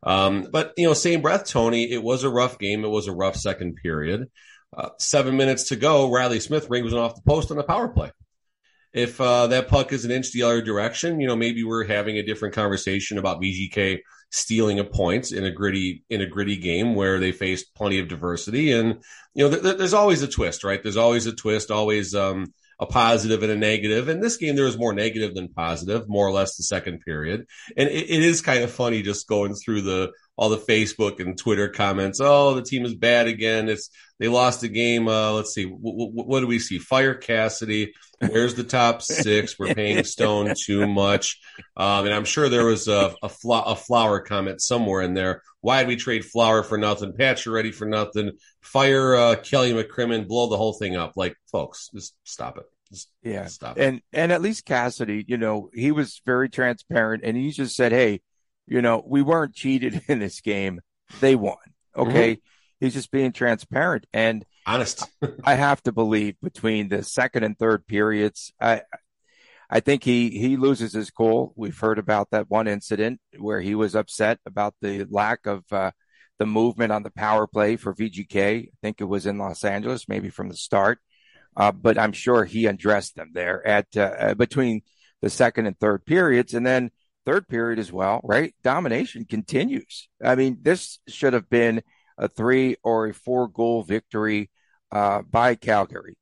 Um, 0.04 0.48
but, 0.50 0.74
you 0.78 0.88
know, 0.88 0.94
same 0.94 1.22
breath, 1.22 1.46
Tony, 1.46 1.92
it 1.92 2.02
was 2.02 2.24
a 2.24 2.30
rough 2.30 2.58
game. 2.58 2.86
It 2.86 2.90
was 2.90 3.08
a 3.08 3.14
rough 3.14 3.36
second 3.36 3.76
period. 3.76 4.30
Uh, 4.76 4.90
seven 4.98 5.36
minutes 5.36 5.70
to 5.70 5.76
go, 5.76 6.10
Reilly 6.10 6.40
Smith 6.40 6.70
rings 6.70 6.94
off 6.94 7.16
the 7.16 7.22
post 7.22 7.52
on 7.52 7.58
the 7.58 7.64
power 7.64 7.90
play. 7.90 8.12
If 8.94 9.20
uh, 9.20 9.48
that 9.48 9.68
puck 9.68 9.92
is 9.92 10.06
an 10.06 10.12
inch 10.12 10.32
the 10.32 10.44
other 10.44 10.62
direction, 10.62 11.20
you 11.20 11.28
know, 11.28 11.36
maybe 11.36 11.64
we're 11.64 11.86
having 11.86 12.18
a 12.18 12.24
different 12.24 12.56
conversation 12.56 13.18
about 13.18 13.42
VGK 13.42 14.00
stealing 14.32 14.80
a 14.80 14.84
point 14.84 15.32
in 15.32 15.44
a 15.44 15.52
gritty 15.52 16.04
in 16.10 16.22
a 16.22 16.26
gritty 16.28 16.58
game 16.58 16.96
where 16.96 17.20
they 17.20 17.32
faced 17.32 17.74
plenty 17.76 18.00
of 18.00 18.08
diversity. 18.08 18.72
And 18.72 19.04
you 19.34 19.46
know, 19.46 19.50
th- 19.50 19.64
th- 19.64 19.78
there's 19.78 19.94
always 19.94 20.22
a 20.22 20.28
twist, 20.28 20.64
right? 20.64 20.82
There's 20.82 20.98
always 20.98 21.26
a 21.26 21.36
twist, 21.36 21.72
always 21.72 22.14
um, 22.14 22.54
a 22.80 22.86
positive 22.86 23.44
and 23.44 23.52
a 23.52 23.58
negative. 23.58 24.08
And 24.08 24.22
this 24.22 24.38
game, 24.38 24.56
there 24.56 24.66
was 24.66 24.78
more 24.78 24.94
negative 24.94 25.34
than 25.36 25.50
positive, 25.50 26.08
more 26.08 26.28
or 26.28 26.32
less 26.32 26.56
the 26.56 26.64
second 26.64 27.00
period. 27.02 27.46
And 27.76 27.90
it, 27.90 28.10
it 28.10 28.24
is 28.24 28.42
kind 28.42 28.64
of 28.64 28.72
funny 28.72 29.02
just 29.02 29.28
going 29.28 29.56
through 29.56 29.82
the 29.82 30.12
all 30.38 30.50
the 30.50 30.58
Facebook 30.58 31.20
and 31.20 31.38
Twitter 31.38 31.68
comments. 31.68 32.20
Oh, 32.22 32.54
the 32.54 32.62
team 32.62 32.86
is 32.86 32.96
bad 32.96 33.28
again. 33.28 33.68
It's 33.68 33.90
they 34.20 34.28
lost 34.28 34.62
the 34.62 34.70
game. 34.70 35.08
Uh, 35.08 35.34
let's 35.34 35.54
see, 35.54 35.66
w- 35.66 35.80
w- 35.82 36.12
what 36.12 36.40
do 36.40 36.48
we 36.48 36.60
see? 36.60 36.80
Fire 36.80 37.16
Cassidy. 37.16 37.94
Where's 38.20 38.56
the 38.56 38.64
top 38.64 39.02
six? 39.02 39.58
We're 39.58 39.74
paying 39.74 40.04
Stone 40.04 40.54
too 40.66 40.88
much. 40.88 41.40
Um, 41.78 42.06
and 42.06 42.14
I'm 42.14 42.26
sure 42.26 42.50
there 42.50 42.66
was 42.66 42.88
a 42.88 43.16
a, 43.24 43.30
a, 43.48 43.76
flower 43.76 44.20
comment 44.20 44.62
somewhere 44.62 45.02
in 45.02 45.14
there. 45.14 45.42
Why 45.62 45.80
did 45.80 45.88
we 45.88 45.96
trade 45.96 46.26
Flower 46.26 46.64
for 46.64 46.78
nothing? 46.78 47.14
Pacioretty 47.14 47.74
for 47.74 47.86
nothing. 47.86 48.32
Fire 48.62 49.16
uh, 49.16 49.36
Kelly 49.36 49.74
McCrimmon. 49.74 50.28
Blow 50.28 50.50
the 50.50 50.58
whole 50.58 50.74
thing 50.74 50.96
up. 50.96 51.14
Like, 51.16 51.36
folks, 51.52 51.90
just 51.94 52.16
stop 52.24 52.58
it. 52.58 52.66
Just 52.90 53.10
yeah, 53.24 53.46
stop 53.46 53.78
it. 53.78 53.84
And 53.84 54.02
and 54.14 54.32
at 54.32 54.42
least 54.42 54.66
Cassidy, 54.66 55.26
you 55.28 55.38
know, 55.38 55.70
he 55.74 55.92
was 55.92 56.22
very 56.26 56.50
transparent, 56.50 57.24
and 57.24 57.38
he 57.38 57.52
just 57.52 57.76
said, 57.76 57.92
"Hey, 57.92 58.22
you 58.68 58.82
know, 58.82 59.04
we 59.06 59.22
weren't 59.22 59.56
cheated 59.56 60.02
in 60.08 60.20
this 60.20 60.42
game. 60.42 60.82
They 61.20 61.36
won. 61.36 61.58
Okay. 61.96 62.36
Mm-hmm. 62.36 62.40
He's 62.80 62.94
just 62.94 63.12
being 63.12 63.32
transparent. 63.32 64.06
And 64.14 64.46
honest. 64.66 65.08
I 65.44 65.56
have 65.56 65.82
to 65.84 65.92
believe 65.92 66.36
between 66.42 66.90
the 66.90 67.04
second 67.04 67.44
and 67.44 67.58
third 67.58 67.88
periods, 67.88 68.54
I, 68.60 68.84
I 69.70 69.80
think 69.82 70.04
he, 70.04 70.30
he 70.30 70.58
loses 70.58 70.94
his 70.94 71.12
cool. 71.12 71.54
We've 71.56 71.78
heard 71.78 72.00
about 72.00 72.32
that 72.32 72.50
one 72.50 72.68
incident 72.68 73.20
where 73.38 73.62
he 73.62 73.76
was 73.76 73.96
upset 73.96 74.40
about 74.46 74.76
the 74.82 75.06
lack 75.10 75.46
of, 75.46 75.64
uh, 75.72 75.92
the 76.40 76.46
movement 76.46 76.94
on 76.94 77.04
the 77.04 77.12
power 77.12 77.48
play 77.48 77.76
for 77.76 77.94
VGK. 77.94 78.68
I 78.68 78.70
think 78.82 79.02
it 79.02 79.06
was 79.06 79.26
in 79.26 79.38
Los 79.38 79.66
Angeles, 79.66 80.08
maybe 80.08 80.30
from 80.30 80.48
the 80.48 80.56
start. 80.56 81.00
Uh, 81.58 81.74
but 81.74 81.98
I'm 81.98 82.14
sure 82.14 82.46
he 82.46 82.66
undressed 82.66 83.16
them 83.16 83.32
there 83.34 83.66
at, 83.68 83.88
uh, 83.98 84.02
uh 84.02 84.34
between 84.36 84.82
the 85.22 85.30
second 85.30 85.66
and 85.66 85.78
third 85.78 86.06
periods. 86.06 86.54
And 86.54 86.66
then 86.66 86.92
third 87.26 87.48
period 87.48 87.78
as 87.78 87.92
well, 87.92 88.22
right? 88.24 88.56
Domination 88.64 89.26
continues. 89.26 90.08
I 90.24 90.36
mean, 90.36 90.60
this 90.62 91.00
should 91.08 91.34
have 91.34 91.50
been 91.50 91.82
a 92.20 92.28
three 92.28 92.76
or 92.84 93.08
a 93.08 93.14
four 93.14 93.48
goal 93.48 93.82
victory 93.82 94.52
uh, 94.92 95.22
by 95.24 95.56
Calgary, 95.56 96.18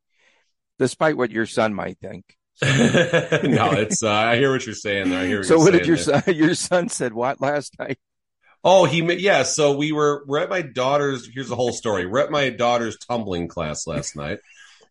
despite 0.80 1.18
what 1.18 1.32
your 1.32 1.46
son 1.46 1.74
might 1.74 1.98
think. 2.00 2.24
no, 2.64 3.72
it's 3.72 4.02
uh, 4.02 4.10
I 4.10 4.38
hear 4.38 4.52
what 4.52 4.66
you're 4.66 4.74
saying 4.74 5.10
there. 5.10 5.20
I 5.20 5.26
hear. 5.26 5.40
What 5.40 5.48
so, 5.48 5.58
what 5.58 5.74
did 5.74 5.86
your 5.86 5.98
son? 5.98 6.24
Your 6.28 6.56
son 6.56 6.90
said 6.90 7.14
what 7.14 7.40
last 7.42 7.78
night? 7.78 8.00
Oh, 8.64 8.86
he 8.86 9.02
yeah. 9.16 9.44
So 9.44 9.78
we 9.78 9.92
were 9.92 10.24
we're 10.26 10.40
at 10.40 10.50
my 10.50 10.64
daughter's. 10.64 11.30
Here's 11.32 11.50
the 11.50 11.56
whole 11.56 11.72
story. 11.72 12.08
We're 12.08 12.20
at 12.20 12.32
my 12.32 12.50
daughter's 12.50 12.98
tumbling 12.98 13.48
class 13.48 13.86
last 13.86 14.16
night, 14.16 14.40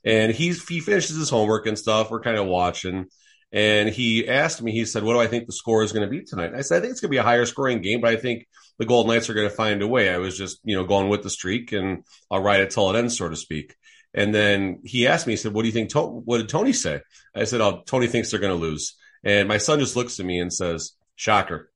and 0.04 0.32
he's 0.32 0.66
he 0.68 0.78
finishes 0.78 1.16
his 1.16 1.28
homework 1.28 1.66
and 1.66 1.76
stuff. 1.76 2.08
We're 2.08 2.20
kind 2.20 2.38
of 2.38 2.46
watching, 2.46 3.06
and 3.52 3.88
he 3.88 4.28
asked 4.28 4.62
me, 4.62 4.72
he 4.72 4.84
said, 4.84 5.02
What 5.02 5.14
do 5.14 5.20
I 5.20 5.26
think 5.26 5.46
the 5.46 5.52
score 5.52 5.82
is 5.82 5.92
going 5.92 6.08
to 6.08 6.10
be 6.10 6.22
tonight? 6.22 6.50
And 6.50 6.56
I 6.56 6.60
said, 6.60 6.78
I 6.78 6.80
think 6.80 6.92
it's 6.92 7.00
going 7.00 7.08
to 7.08 7.14
be 7.14 7.18
a 7.18 7.22
higher 7.22 7.46
scoring 7.46 7.80
game, 7.80 8.00
but 8.00 8.10
I 8.10 8.16
think 8.16 8.46
the 8.78 8.87
Golden 8.87 9.12
Knights 9.12 9.30
are 9.30 9.35
going 9.35 9.49
to 9.49 9.54
find 9.54 9.83
a 9.83 9.88
way. 9.88 10.11
I 10.11 10.18
was 10.18 10.37
just, 10.37 10.61
you 10.64 10.76
know, 10.76 10.85
going 10.85 11.09
with 11.09 11.23
the 11.23 11.30
streak 11.30 11.73
and 11.73 12.04
I'll 12.30 12.42
ride 12.42 12.61
it 12.61 12.71
till 12.71 12.90
it 12.90 12.99
ends, 12.99 13.16
so 13.16 13.28
to 13.28 13.37
speak. 13.37 13.75
And 14.12 14.35
then 14.35 14.80
he 14.85 15.06
asked 15.06 15.26
me, 15.26 15.35
he 15.35 15.37
said, 15.37 15.52
What 15.52 15.62
do 15.62 15.68
you 15.68 15.73
think? 15.73 15.90
To- 15.90 16.06
what 16.06 16.38
did 16.38 16.49
Tony 16.49 16.73
say? 16.73 17.00
I 17.35 17.45
said, 17.45 17.61
Oh, 17.61 17.83
Tony 17.87 18.06
thinks 18.06 18.30
they're 18.30 18.40
going 18.40 18.59
to 18.59 18.61
lose. 18.61 18.95
And 19.23 19.49
my 19.49 19.59
son 19.59 19.78
just 19.78 19.97
looks 19.97 20.18
at 20.21 20.26
me 20.26 20.38
and 20.38 20.52
says, 20.52 20.92
Shocker. 21.16 21.71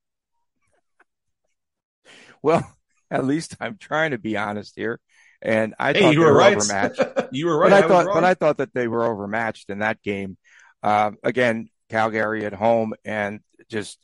Well, 2.43 2.67
at 3.11 3.25
least 3.25 3.57
I'm 3.61 3.77
trying 3.79 4.13
to 4.13 4.19
be 4.19 4.37
honest 4.37 4.75
here. 4.77 5.01
And 5.43 5.75
I 5.79 5.93
hey, 5.93 6.01
thought 6.01 6.15
you 6.15 6.21
they 6.21 6.25
were, 6.27 6.33
were 6.33 6.39
right. 6.39 6.57
overmatched. 6.57 7.03
you 7.33 7.47
were 7.47 7.59
right. 7.59 7.71
But 7.71 7.83
I, 7.83 7.85
I 7.85 7.89
thought, 7.89 8.15
but 8.15 8.25
I 8.25 8.35
thought 8.35 8.57
that 8.59 8.75
they 8.75 8.89
were 8.89 9.05
overmatched 9.05 9.71
in 9.71 9.79
that 9.79 10.03
game. 10.03 10.37
Uh, 10.83 11.13
again, 11.23 11.69
Calgary 11.89 12.45
at 12.45 12.53
home 12.53 12.95
and 13.05 13.41
just, 13.69 13.99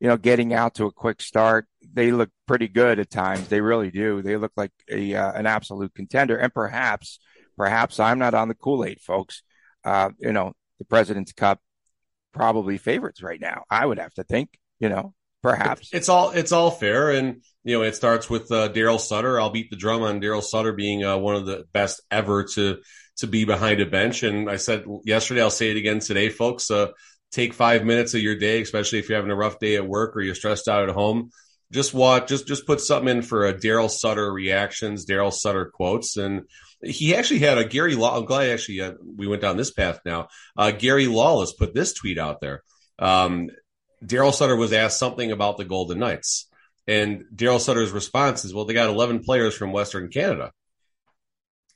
you 0.00 0.08
know, 0.08 0.16
getting 0.16 0.52
out 0.52 0.74
to 0.76 0.86
a 0.86 0.92
quick 0.92 1.20
start. 1.20 1.66
They 1.92 2.10
look 2.10 2.30
pretty 2.46 2.68
good 2.68 2.98
at 2.98 3.10
times. 3.10 3.48
They 3.48 3.60
really 3.60 3.90
do. 3.90 4.22
They 4.22 4.36
look 4.36 4.52
like 4.56 4.72
a, 4.90 5.14
uh, 5.14 5.32
an 5.32 5.46
absolute 5.46 5.94
contender. 5.94 6.36
And 6.36 6.52
perhaps, 6.52 7.18
perhaps 7.56 8.00
I'm 8.00 8.18
not 8.18 8.34
on 8.34 8.48
the 8.48 8.54
Kool 8.54 8.84
Aid, 8.84 9.00
folks. 9.00 9.42
Uh, 9.84 10.10
you 10.18 10.32
know, 10.32 10.52
the 10.78 10.84
President's 10.84 11.32
Cup 11.32 11.60
probably 12.32 12.78
favorites 12.78 13.22
right 13.22 13.40
now. 13.40 13.64
I 13.70 13.86
would 13.86 13.98
have 13.98 14.14
to 14.14 14.24
think, 14.24 14.50
you 14.80 14.88
know, 14.88 15.14
perhaps 15.44 15.90
it's 15.92 16.08
all 16.08 16.30
it's 16.30 16.52
all 16.52 16.70
fair 16.70 17.10
and 17.10 17.42
you 17.64 17.76
know 17.76 17.84
it 17.84 17.94
starts 17.94 18.30
with 18.30 18.50
uh, 18.50 18.70
daryl 18.70 18.98
sutter 18.98 19.38
i'll 19.38 19.50
beat 19.50 19.68
the 19.68 19.76
drum 19.76 20.00
on 20.00 20.18
daryl 20.18 20.42
sutter 20.42 20.72
being 20.72 21.04
uh, 21.04 21.18
one 21.18 21.36
of 21.36 21.44
the 21.44 21.64
best 21.74 22.00
ever 22.10 22.44
to 22.44 22.78
to 23.18 23.26
be 23.26 23.44
behind 23.44 23.78
a 23.78 23.84
bench 23.84 24.22
and 24.22 24.48
i 24.48 24.56
said 24.56 24.86
yesterday 25.04 25.42
i'll 25.42 25.50
say 25.50 25.70
it 25.70 25.76
again 25.76 25.98
today 25.98 26.30
folks 26.30 26.70
uh, 26.70 26.86
take 27.34 27.52
five 27.52 27.84
minutes 27.84 28.14
of 28.14 28.20
your 28.20 28.36
day 28.36 28.62
especially 28.62 28.98
if 28.98 29.08
you're 29.08 29.18
having 29.18 29.30
a 29.30 29.36
rough 29.36 29.58
day 29.58 29.76
at 29.76 29.86
work 29.86 30.16
or 30.16 30.20
you're 30.20 30.34
stressed 30.34 30.68
out 30.68 30.88
at 30.88 30.94
home 30.94 31.30
just 31.72 31.92
watch 31.92 32.28
just 32.28 32.46
just 32.46 32.66
put 32.66 32.80
something 32.80 33.16
in 33.16 33.22
for 33.22 33.46
a 33.46 33.54
daryl 33.54 33.90
sutter 33.90 34.32
reactions 34.32 35.06
daryl 35.06 35.32
sutter 35.32 35.66
quotes 35.66 36.16
and 36.16 36.42
he 36.82 37.14
actually 37.14 37.40
had 37.40 37.58
a 37.58 37.64
gary 37.64 37.94
law 37.94 38.16
i'm 38.16 38.24
glad 38.24 38.50
actually 38.50 38.80
uh, 38.80 38.92
we 39.16 39.26
went 39.26 39.42
down 39.42 39.56
this 39.56 39.72
path 39.72 39.98
now 40.04 40.28
uh, 40.56 40.70
gary 40.70 41.06
lawless 41.06 41.52
put 41.52 41.74
this 41.74 41.92
tweet 41.92 42.18
out 42.18 42.40
there 42.40 42.62
um, 42.98 43.50
Daryl 44.04 44.34
Sutter 44.34 44.56
was 44.56 44.72
asked 44.72 44.98
something 44.98 45.32
about 45.32 45.56
the 45.56 45.64
Golden 45.64 45.98
Knights. 45.98 46.48
And 46.86 47.24
Daryl 47.34 47.60
Sutter's 47.60 47.92
response 47.92 48.44
is, 48.44 48.52
well, 48.52 48.66
they 48.66 48.74
got 48.74 48.90
11 48.90 49.24
players 49.24 49.54
from 49.54 49.72
Western 49.72 50.10
Canada. 50.10 50.52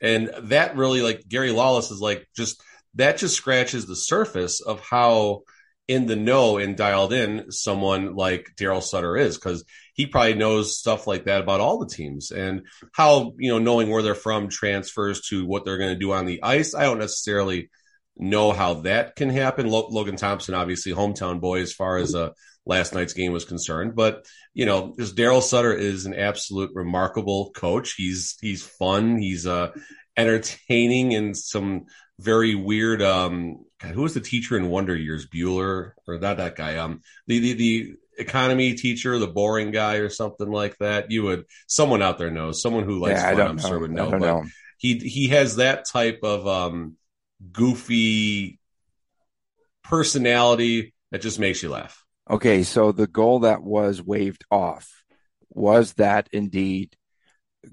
And 0.00 0.30
that 0.42 0.76
really, 0.76 1.00
like, 1.00 1.26
Gary 1.26 1.50
Lawless 1.50 1.90
is 1.90 2.00
like, 2.00 2.28
just 2.36 2.62
that 2.94 3.18
just 3.18 3.36
scratches 3.36 3.86
the 3.86 3.96
surface 3.96 4.60
of 4.60 4.80
how 4.80 5.42
in 5.86 6.06
the 6.06 6.16
know 6.16 6.58
and 6.58 6.76
dialed 6.76 7.14
in 7.14 7.50
someone 7.50 8.14
like 8.14 8.52
Daryl 8.56 8.82
Sutter 8.82 9.16
is, 9.16 9.38
because 9.38 9.64
he 9.94 10.06
probably 10.06 10.34
knows 10.34 10.78
stuff 10.78 11.06
like 11.06 11.24
that 11.24 11.40
about 11.40 11.60
all 11.60 11.78
the 11.78 11.92
teams 11.92 12.30
and 12.30 12.66
how, 12.92 13.32
you 13.38 13.50
know, 13.50 13.58
knowing 13.58 13.88
where 13.88 14.02
they're 14.02 14.14
from 14.14 14.48
transfers 14.48 15.22
to 15.28 15.46
what 15.46 15.64
they're 15.64 15.78
going 15.78 15.94
to 15.94 15.98
do 15.98 16.12
on 16.12 16.26
the 16.26 16.42
ice. 16.42 16.74
I 16.74 16.82
don't 16.82 16.98
necessarily 16.98 17.70
know 18.16 18.52
how 18.52 18.74
that 18.82 19.16
can 19.16 19.30
happen. 19.30 19.68
Logan 19.68 20.16
Thompson, 20.16 20.54
obviously 20.54 20.92
hometown 20.92 21.40
boy, 21.40 21.60
as 21.60 21.72
far 21.72 21.96
as 21.96 22.14
uh, 22.14 22.30
last 22.66 22.94
night's 22.94 23.14
game 23.14 23.32
was 23.32 23.44
concerned. 23.44 23.94
But 23.96 24.26
you 24.52 24.66
know, 24.66 24.94
Daryl 24.98 25.42
Sutter 25.42 25.72
is 25.72 26.04
an 26.04 26.14
absolute 26.14 26.70
remarkable 26.74 27.50
coach. 27.52 27.94
He's 27.96 28.36
he's 28.40 28.62
fun. 28.62 29.18
He's 29.18 29.46
uh, 29.46 29.70
entertaining 30.16 31.14
and 31.14 31.36
some 31.36 31.86
very 32.18 32.54
weird. 32.54 33.02
Um, 33.02 33.64
God, 33.80 33.92
who 33.92 34.02
was 34.02 34.14
the 34.14 34.20
teacher 34.20 34.56
in 34.56 34.68
Wonder 34.68 34.96
Years? 34.96 35.26
Bueller 35.26 35.92
or 36.06 36.18
not 36.18 36.38
that 36.38 36.56
guy? 36.56 36.76
Um, 36.76 37.02
the 37.26 37.38
the 37.38 37.52
the 37.54 37.94
economy 38.18 38.74
teacher, 38.74 39.18
the 39.18 39.28
boring 39.28 39.70
guy, 39.70 39.96
or 39.96 40.10
something 40.10 40.50
like 40.50 40.76
that. 40.78 41.10
You 41.10 41.22
would 41.24 41.44
someone 41.66 42.02
out 42.02 42.18
there 42.18 42.30
knows. 42.30 42.60
Someone 42.60 42.84
who 42.84 42.98
likes 42.98 43.20
yeah, 43.20 43.34
fun, 43.34 43.40
I'm 43.40 43.56
know. 43.56 43.68
sure 43.68 43.78
would 43.78 43.92
know. 43.92 44.10
But 44.10 44.20
know. 44.20 44.44
he 44.78 44.98
he 44.98 45.28
has 45.28 45.56
that 45.56 45.86
type 45.86 46.20
of 46.22 46.46
um 46.46 46.96
goofy 47.52 48.58
personality 49.84 50.94
that 51.10 51.22
just 51.22 51.38
makes 51.38 51.62
you 51.62 51.70
laugh. 51.70 52.04
Okay, 52.28 52.62
so 52.62 52.92
the 52.92 53.06
goal 53.06 53.40
that 53.40 53.62
was 53.62 54.02
waved 54.02 54.44
off 54.50 55.02
was 55.50 55.94
that 55.94 56.28
indeed 56.32 56.94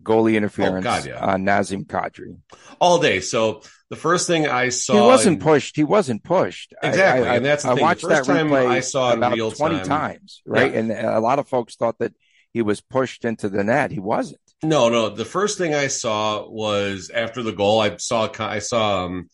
goalie 0.04 0.36
interference 0.36 0.86
oh, 0.86 0.90
God, 0.90 1.06
yeah. 1.06 1.26
on 1.26 1.44
Nazem 1.44 1.86
Kadri 1.86 2.38
all 2.80 3.00
day. 3.00 3.20
So 3.20 3.62
the 3.90 3.96
first 3.96 4.28
thing 4.28 4.48
I 4.48 4.70
saw, 4.70 4.94
he 4.94 5.00
wasn't 5.00 5.38
in, 5.38 5.42
pushed. 5.42 5.76
He 5.76 5.84
wasn't 5.84 6.24
pushed. 6.24 6.74
Exactly, 6.82 7.28
I, 7.28 7.36
and 7.36 7.46
that's 7.46 7.64
the 7.64 7.72
I 7.72 7.76
thing. 7.76 7.84
watched 7.84 8.08
that 8.08 8.24
replay 8.24 8.68
I 8.68 8.80
saw 8.80 9.12
it 9.12 9.18
about 9.18 9.34
real 9.34 9.52
twenty 9.52 9.78
time. 9.78 9.88
times, 9.88 10.42
right? 10.46 10.74
Yeah. 10.74 10.80
And 10.80 10.92
a 10.92 11.20
lot 11.20 11.40
of 11.40 11.48
folks 11.48 11.76
thought 11.76 12.00
that 12.00 12.14
he 12.52 12.62
was 12.62 12.82
pushed 12.82 13.26
into 13.26 13.50
the 13.50 13.64
net. 13.64 13.92
He 13.92 14.00
wasn't. 14.00 14.40
No, 14.64 14.90
no. 14.90 15.10
The 15.10 15.26
first 15.26 15.58
thing 15.58 15.76
I 15.76 15.88
saw 15.88 16.48
was 16.48 17.12
after 17.14 17.44
the 17.44 17.52
goal. 17.52 17.82
I 17.82 17.98
saw 17.98 18.30
I 18.40 18.60
saw 18.60 19.06
um, 19.06 19.30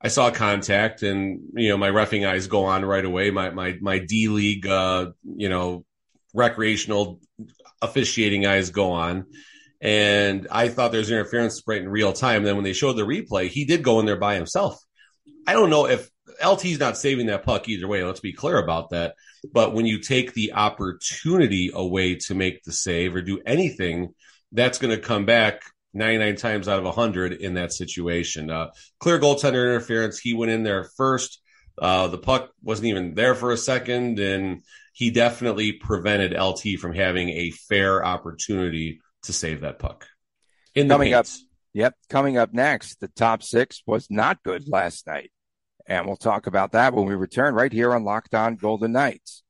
I 0.00 0.08
saw 0.08 0.30
contact, 0.30 1.02
and 1.02 1.40
you 1.54 1.68
know 1.68 1.76
my 1.76 1.90
refing 1.90 2.26
eyes 2.26 2.46
go 2.46 2.64
on 2.64 2.84
right 2.84 3.04
away. 3.04 3.30
My 3.30 3.50
my 3.50 3.76
my 3.80 3.98
D 3.98 4.28
league, 4.28 4.66
uh, 4.66 5.10
you 5.24 5.48
know, 5.48 5.84
recreational 6.32 7.20
officiating 7.82 8.46
eyes 8.46 8.70
go 8.70 8.92
on, 8.92 9.26
and 9.80 10.46
I 10.50 10.68
thought 10.68 10.90
there 10.90 11.00
was 11.00 11.10
interference 11.10 11.62
right 11.66 11.80
in 11.80 11.88
real 11.88 12.12
time. 12.12 12.44
Then 12.44 12.56
when 12.56 12.64
they 12.64 12.72
showed 12.72 12.94
the 12.94 13.06
replay, 13.06 13.48
he 13.48 13.64
did 13.64 13.82
go 13.82 14.00
in 14.00 14.06
there 14.06 14.18
by 14.18 14.34
himself. 14.34 14.78
I 15.46 15.54
don't 15.54 15.70
know 15.70 15.86
if 15.86 16.10
LT's 16.42 16.78
not 16.78 16.98
saving 16.98 17.26
that 17.26 17.44
puck 17.44 17.68
either 17.68 17.88
way. 17.88 18.04
Let's 18.04 18.20
be 18.20 18.32
clear 18.32 18.58
about 18.58 18.90
that. 18.90 19.14
But 19.52 19.72
when 19.72 19.86
you 19.86 20.00
take 20.00 20.34
the 20.34 20.52
opportunity 20.52 21.70
away 21.72 22.16
to 22.26 22.34
make 22.34 22.62
the 22.62 22.72
save 22.72 23.14
or 23.14 23.22
do 23.22 23.40
anything, 23.46 24.14
that's 24.52 24.78
going 24.78 24.94
to 24.94 25.02
come 25.02 25.24
back 25.24 25.62
99 25.94 26.36
times 26.36 26.68
out 26.68 26.78
of 26.78 26.84
100 26.84 27.32
in 27.32 27.54
that 27.54 27.72
situation. 27.72 28.50
Uh, 28.50 28.68
clear 28.98 29.18
goaltender 29.18 29.64
interference. 29.64 30.18
He 30.18 30.34
went 30.34 30.52
in 30.52 30.62
there 30.62 30.84
first. 30.96 31.40
Uh, 31.78 32.08
the 32.08 32.18
puck 32.18 32.50
wasn't 32.62 32.88
even 32.88 33.14
there 33.14 33.34
for 33.34 33.52
a 33.52 33.56
second, 33.56 34.18
and 34.18 34.62
he 34.92 35.10
definitely 35.10 35.72
prevented 35.72 36.38
LT 36.38 36.78
from 36.78 36.94
having 36.94 37.30
a 37.30 37.50
fair 37.50 38.04
opportunity 38.04 39.00
to 39.24 39.32
save 39.32 39.60
that 39.62 39.78
puck. 39.78 40.06
In 40.74 40.88
the 40.88 40.94
coming 40.94 41.14
up, 41.14 41.26
yep, 41.72 41.94
coming 42.08 42.36
up 42.36 42.52
next, 42.52 43.00
the 43.00 43.08
top 43.08 43.42
six 43.42 43.82
was 43.86 44.06
not 44.10 44.42
good 44.42 44.68
last 44.68 45.06
night, 45.06 45.30
and 45.86 46.06
we'll 46.06 46.16
talk 46.16 46.46
about 46.46 46.72
that 46.72 46.94
when 46.94 47.06
we 47.06 47.14
return 47.14 47.54
right 47.54 47.72
here 47.72 47.92
on 47.92 48.04
Locked 48.04 48.34
On 48.34 48.56
Golden 48.56 48.92
Knights. 48.92 49.42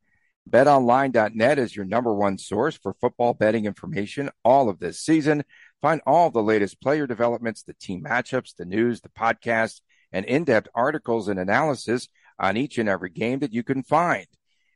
BetOnline.net 0.49 1.59
is 1.59 1.77
your 1.77 1.85
number 1.85 2.13
one 2.13 2.39
source 2.39 2.77
for 2.77 2.95
football 2.95 3.35
betting 3.35 3.67
information 3.67 4.31
all 4.45 4.69
of 4.69 4.81
this 4.81 4.99
season. 4.99 5.45
Find 5.81 6.01
all 6.07 6.31
the 6.31 6.43
latest 6.43 6.81
player 6.81 7.07
developments, 7.07 7.63
the 7.63 7.75
team 7.75 8.03
matchups, 8.03 8.57
the 8.57 8.65
news, 8.65 9.01
the 9.01 9.11
podcasts, 9.11 9.81
and 10.13 10.25
in-depth 10.25 10.69
articles 10.75 11.29
and 11.29 11.39
analysis 11.39 12.09
on 12.39 12.57
each 12.57 12.79
and 12.79 12.89
every 12.89 13.11
game 13.11 13.41
that 13.41 13.53
you 13.53 13.63
can 13.63 13.83
find. 13.83 14.27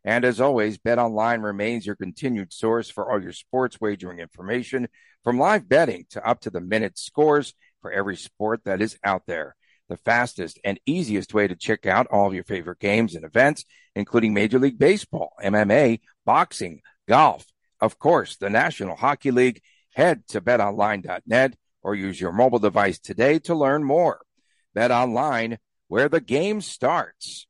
And 0.05 0.25
as 0.25 0.41
always, 0.41 0.79
BetOnline 0.79 1.43
remains 1.43 1.87
your 1.87 1.97
continued 1.97 2.53
source 2.53 2.91
for 2.91 3.11
all 3.11 3.23
your 3.23 3.33
sports 3.33 3.81
wagering 3.81 4.19
information, 4.19 4.89
from 5.23 5.39
live 5.39 5.69
betting 5.69 6.07
to 6.11 6.27
up 6.27 6.41
to 6.41 6.51
the 6.51 6.61
minute 6.61 6.99
scores 6.99 7.55
for 7.81 7.91
every 7.91 8.17
sport 8.17 8.61
that 8.65 8.83
is 8.83 8.99
out 9.03 9.23
there. 9.27 9.57
The 9.89 9.97
fastest 9.97 10.59
and 10.65 10.81
easiest 10.87 11.35
way 11.35 11.49
to 11.49 11.57
check 11.57 11.87
out 11.87 12.07
all 12.11 12.27
of 12.27 12.35
your 12.35 12.45
favorite 12.45 12.81
games 12.81 13.15
and 13.15 13.25
events, 13.25 13.65
including 13.95 14.35
Major 14.35 14.59
League 14.59 14.79
Baseball, 14.79 15.33
MMA, 15.43 16.01
boxing, 16.25 16.81
golf, 17.09 17.47
of 17.81 17.99
course, 17.99 18.37
the 18.37 18.51
National 18.51 18.97
Hockey 18.97 19.31
League, 19.31 19.61
Head 19.95 20.27
to 20.29 20.41
betonline.net 20.41 21.55
or 21.83 21.95
use 21.95 22.21
your 22.21 22.33
mobile 22.33 22.59
device 22.59 22.99
today 22.99 23.39
to 23.41 23.55
learn 23.55 23.85
more. 23.85 24.21
Bet 24.75 24.91
online 24.91 25.59
where 25.87 26.09
the 26.09 26.21
game 26.21 26.61
starts. 26.61 27.47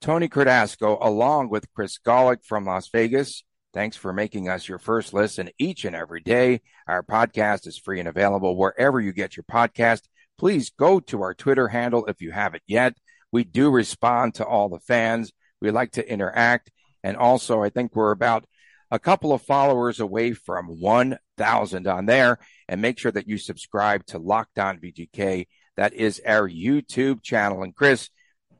Tony 0.00 0.28
Cardasco, 0.28 0.96
along 1.00 1.50
with 1.50 1.72
Chris 1.74 1.98
Gawlik 1.98 2.44
from 2.44 2.64
Las 2.64 2.88
Vegas. 2.88 3.42
Thanks 3.74 3.96
for 3.96 4.12
making 4.12 4.48
us 4.48 4.68
your 4.68 4.78
first 4.78 5.12
listen 5.12 5.50
each 5.58 5.84
and 5.84 5.96
every 5.96 6.20
day. 6.20 6.62
Our 6.86 7.02
podcast 7.02 7.66
is 7.66 7.78
free 7.78 7.98
and 7.98 8.08
available 8.08 8.56
wherever 8.56 9.00
you 9.00 9.12
get 9.12 9.36
your 9.36 9.44
podcast. 9.44 10.02
Please 10.38 10.70
go 10.70 11.00
to 11.00 11.22
our 11.22 11.34
Twitter 11.34 11.68
handle 11.68 12.06
if 12.06 12.20
you 12.20 12.30
haven't 12.30 12.62
yet. 12.66 12.94
We 13.32 13.44
do 13.44 13.70
respond 13.70 14.34
to 14.34 14.46
all 14.46 14.68
the 14.68 14.78
fans. 14.78 15.32
We 15.60 15.70
like 15.70 15.92
to 15.92 16.08
interact. 16.08 16.70
And 17.02 17.16
also, 17.16 17.62
I 17.62 17.70
think 17.70 17.94
we're 17.94 18.12
about 18.12 18.46
a 18.90 18.98
couple 18.98 19.32
of 19.32 19.42
followers 19.42 20.00
away 20.00 20.32
from 20.32 20.80
1,000 20.80 21.86
on 21.86 22.06
there. 22.06 22.38
And 22.68 22.80
make 22.80 22.98
sure 22.98 23.12
that 23.12 23.28
you 23.28 23.36
subscribe 23.36 24.06
to 24.06 24.18
Locked 24.18 24.58
On 24.58 24.78
VGK. 24.78 25.46
That 25.76 25.92
is 25.92 26.22
our 26.24 26.48
YouTube 26.48 27.22
channel. 27.22 27.62
And 27.62 27.74
Chris, 27.74 28.10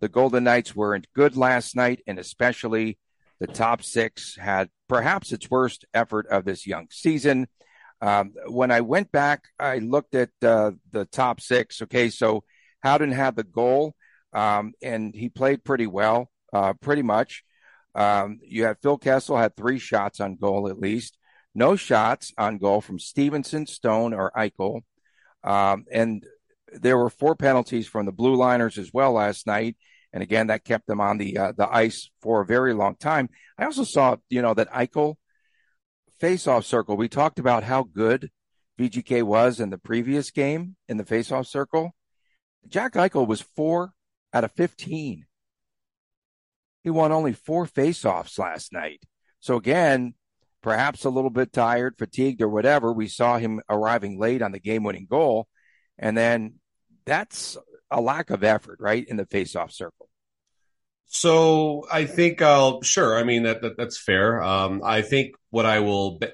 the 0.00 0.08
Golden 0.08 0.44
Knights 0.44 0.74
weren't 0.74 1.06
good 1.14 1.36
last 1.36 1.76
night, 1.76 2.00
and 2.06 2.18
especially 2.18 2.98
the 3.40 3.46
top 3.46 3.82
six 3.82 4.36
had 4.36 4.68
perhaps 4.88 5.32
its 5.32 5.50
worst 5.50 5.84
effort 5.94 6.26
of 6.28 6.44
this 6.44 6.66
young 6.66 6.86
season. 6.90 7.46
Um, 8.00 8.32
when 8.46 8.70
I 8.70 8.80
went 8.80 9.10
back, 9.10 9.44
I 9.58 9.78
looked 9.78 10.14
at 10.14 10.30
uh, 10.42 10.72
the 10.92 11.04
top 11.06 11.40
six. 11.40 11.82
Okay, 11.82 12.10
so 12.10 12.44
Howden 12.80 13.12
had 13.12 13.36
the 13.36 13.44
goal, 13.44 13.94
um, 14.32 14.72
and 14.82 15.14
he 15.14 15.28
played 15.28 15.64
pretty 15.64 15.86
well, 15.86 16.30
uh, 16.52 16.74
pretty 16.74 17.02
much. 17.02 17.44
Um, 17.94 18.38
you 18.44 18.64
had 18.64 18.78
Phil 18.82 18.98
Kessel 18.98 19.36
had 19.36 19.56
three 19.56 19.78
shots 19.78 20.20
on 20.20 20.36
goal 20.36 20.68
at 20.68 20.78
least. 20.78 21.18
No 21.54 21.74
shots 21.74 22.32
on 22.38 22.58
goal 22.58 22.80
from 22.80 22.98
Stephenson, 23.00 23.66
Stone, 23.66 24.14
or 24.14 24.30
Eichel. 24.36 24.82
Um, 25.42 25.86
and 25.90 26.24
there 26.72 26.98
were 26.98 27.10
four 27.10 27.34
penalties 27.34 27.86
from 27.86 28.06
the 28.06 28.12
Blue 28.12 28.34
Liners 28.34 28.78
as 28.78 28.92
well 28.92 29.12
last 29.12 29.46
night. 29.46 29.76
And 30.12 30.22
again, 30.22 30.46
that 30.46 30.64
kept 30.64 30.86
them 30.86 31.00
on 31.00 31.18
the 31.18 31.36
uh, 31.36 31.52
the 31.56 31.68
ice 31.70 32.10
for 32.22 32.40
a 32.40 32.46
very 32.46 32.72
long 32.72 32.96
time. 32.96 33.28
I 33.58 33.64
also 33.64 33.84
saw, 33.84 34.16
you 34.30 34.40
know, 34.40 34.54
that 34.54 34.70
Eichel 34.70 35.16
face-off 36.18 36.64
circle. 36.64 36.96
We 36.96 37.08
talked 37.08 37.38
about 37.38 37.64
how 37.64 37.82
good 37.82 38.30
VGK 38.78 39.22
was 39.22 39.60
in 39.60 39.70
the 39.70 39.78
previous 39.78 40.30
game 40.30 40.76
in 40.88 40.96
the 40.96 41.04
face-off 41.04 41.46
circle. 41.46 41.94
Jack 42.66 42.94
Eichel 42.94 43.26
was 43.26 43.42
four 43.42 43.92
out 44.32 44.44
of 44.44 44.52
15 44.52 45.26
he 46.88 46.90
won 46.90 47.12
only 47.12 47.34
four 47.34 47.66
faceoffs 47.66 48.38
last 48.38 48.72
night. 48.72 49.02
So 49.40 49.56
again, 49.56 50.14
perhaps 50.62 51.04
a 51.04 51.10
little 51.10 51.30
bit 51.30 51.52
tired, 51.52 51.96
fatigued, 51.98 52.40
or 52.40 52.48
whatever. 52.48 52.92
We 52.92 53.08
saw 53.08 53.38
him 53.38 53.60
arriving 53.68 54.18
late 54.18 54.40
on 54.42 54.52
the 54.52 54.58
game-winning 54.58 55.06
goal, 55.08 55.48
and 55.98 56.16
then 56.16 56.54
that's 57.06 57.56
a 57.90 58.00
lack 58.00 58.30
of 58.30 58.44
effort, 58.44 58.78
right, 58.80 59.06
in 59.06 59.16
the 59.16 59.26
faceoff 59.26 59.72
circle. 59.72 60.08
So 61.06 61.86
I 61.90 62.04
think 62.04 62.42
I'll 62.42 62.82
sure. 62.82 63.18
I 63.18 63.24
mean 63.24 63.44
that, 63.44 63.62
that 63.62 63.76
that's 63.78 63.98
fair. 63.98 64.42
Um, 64.42 64.82
I 64.84 65.00
think 65.02 65.36
what 65.50 65.64
I 65.64 65.80
will 65.80 66.18
be- 66.18 66.28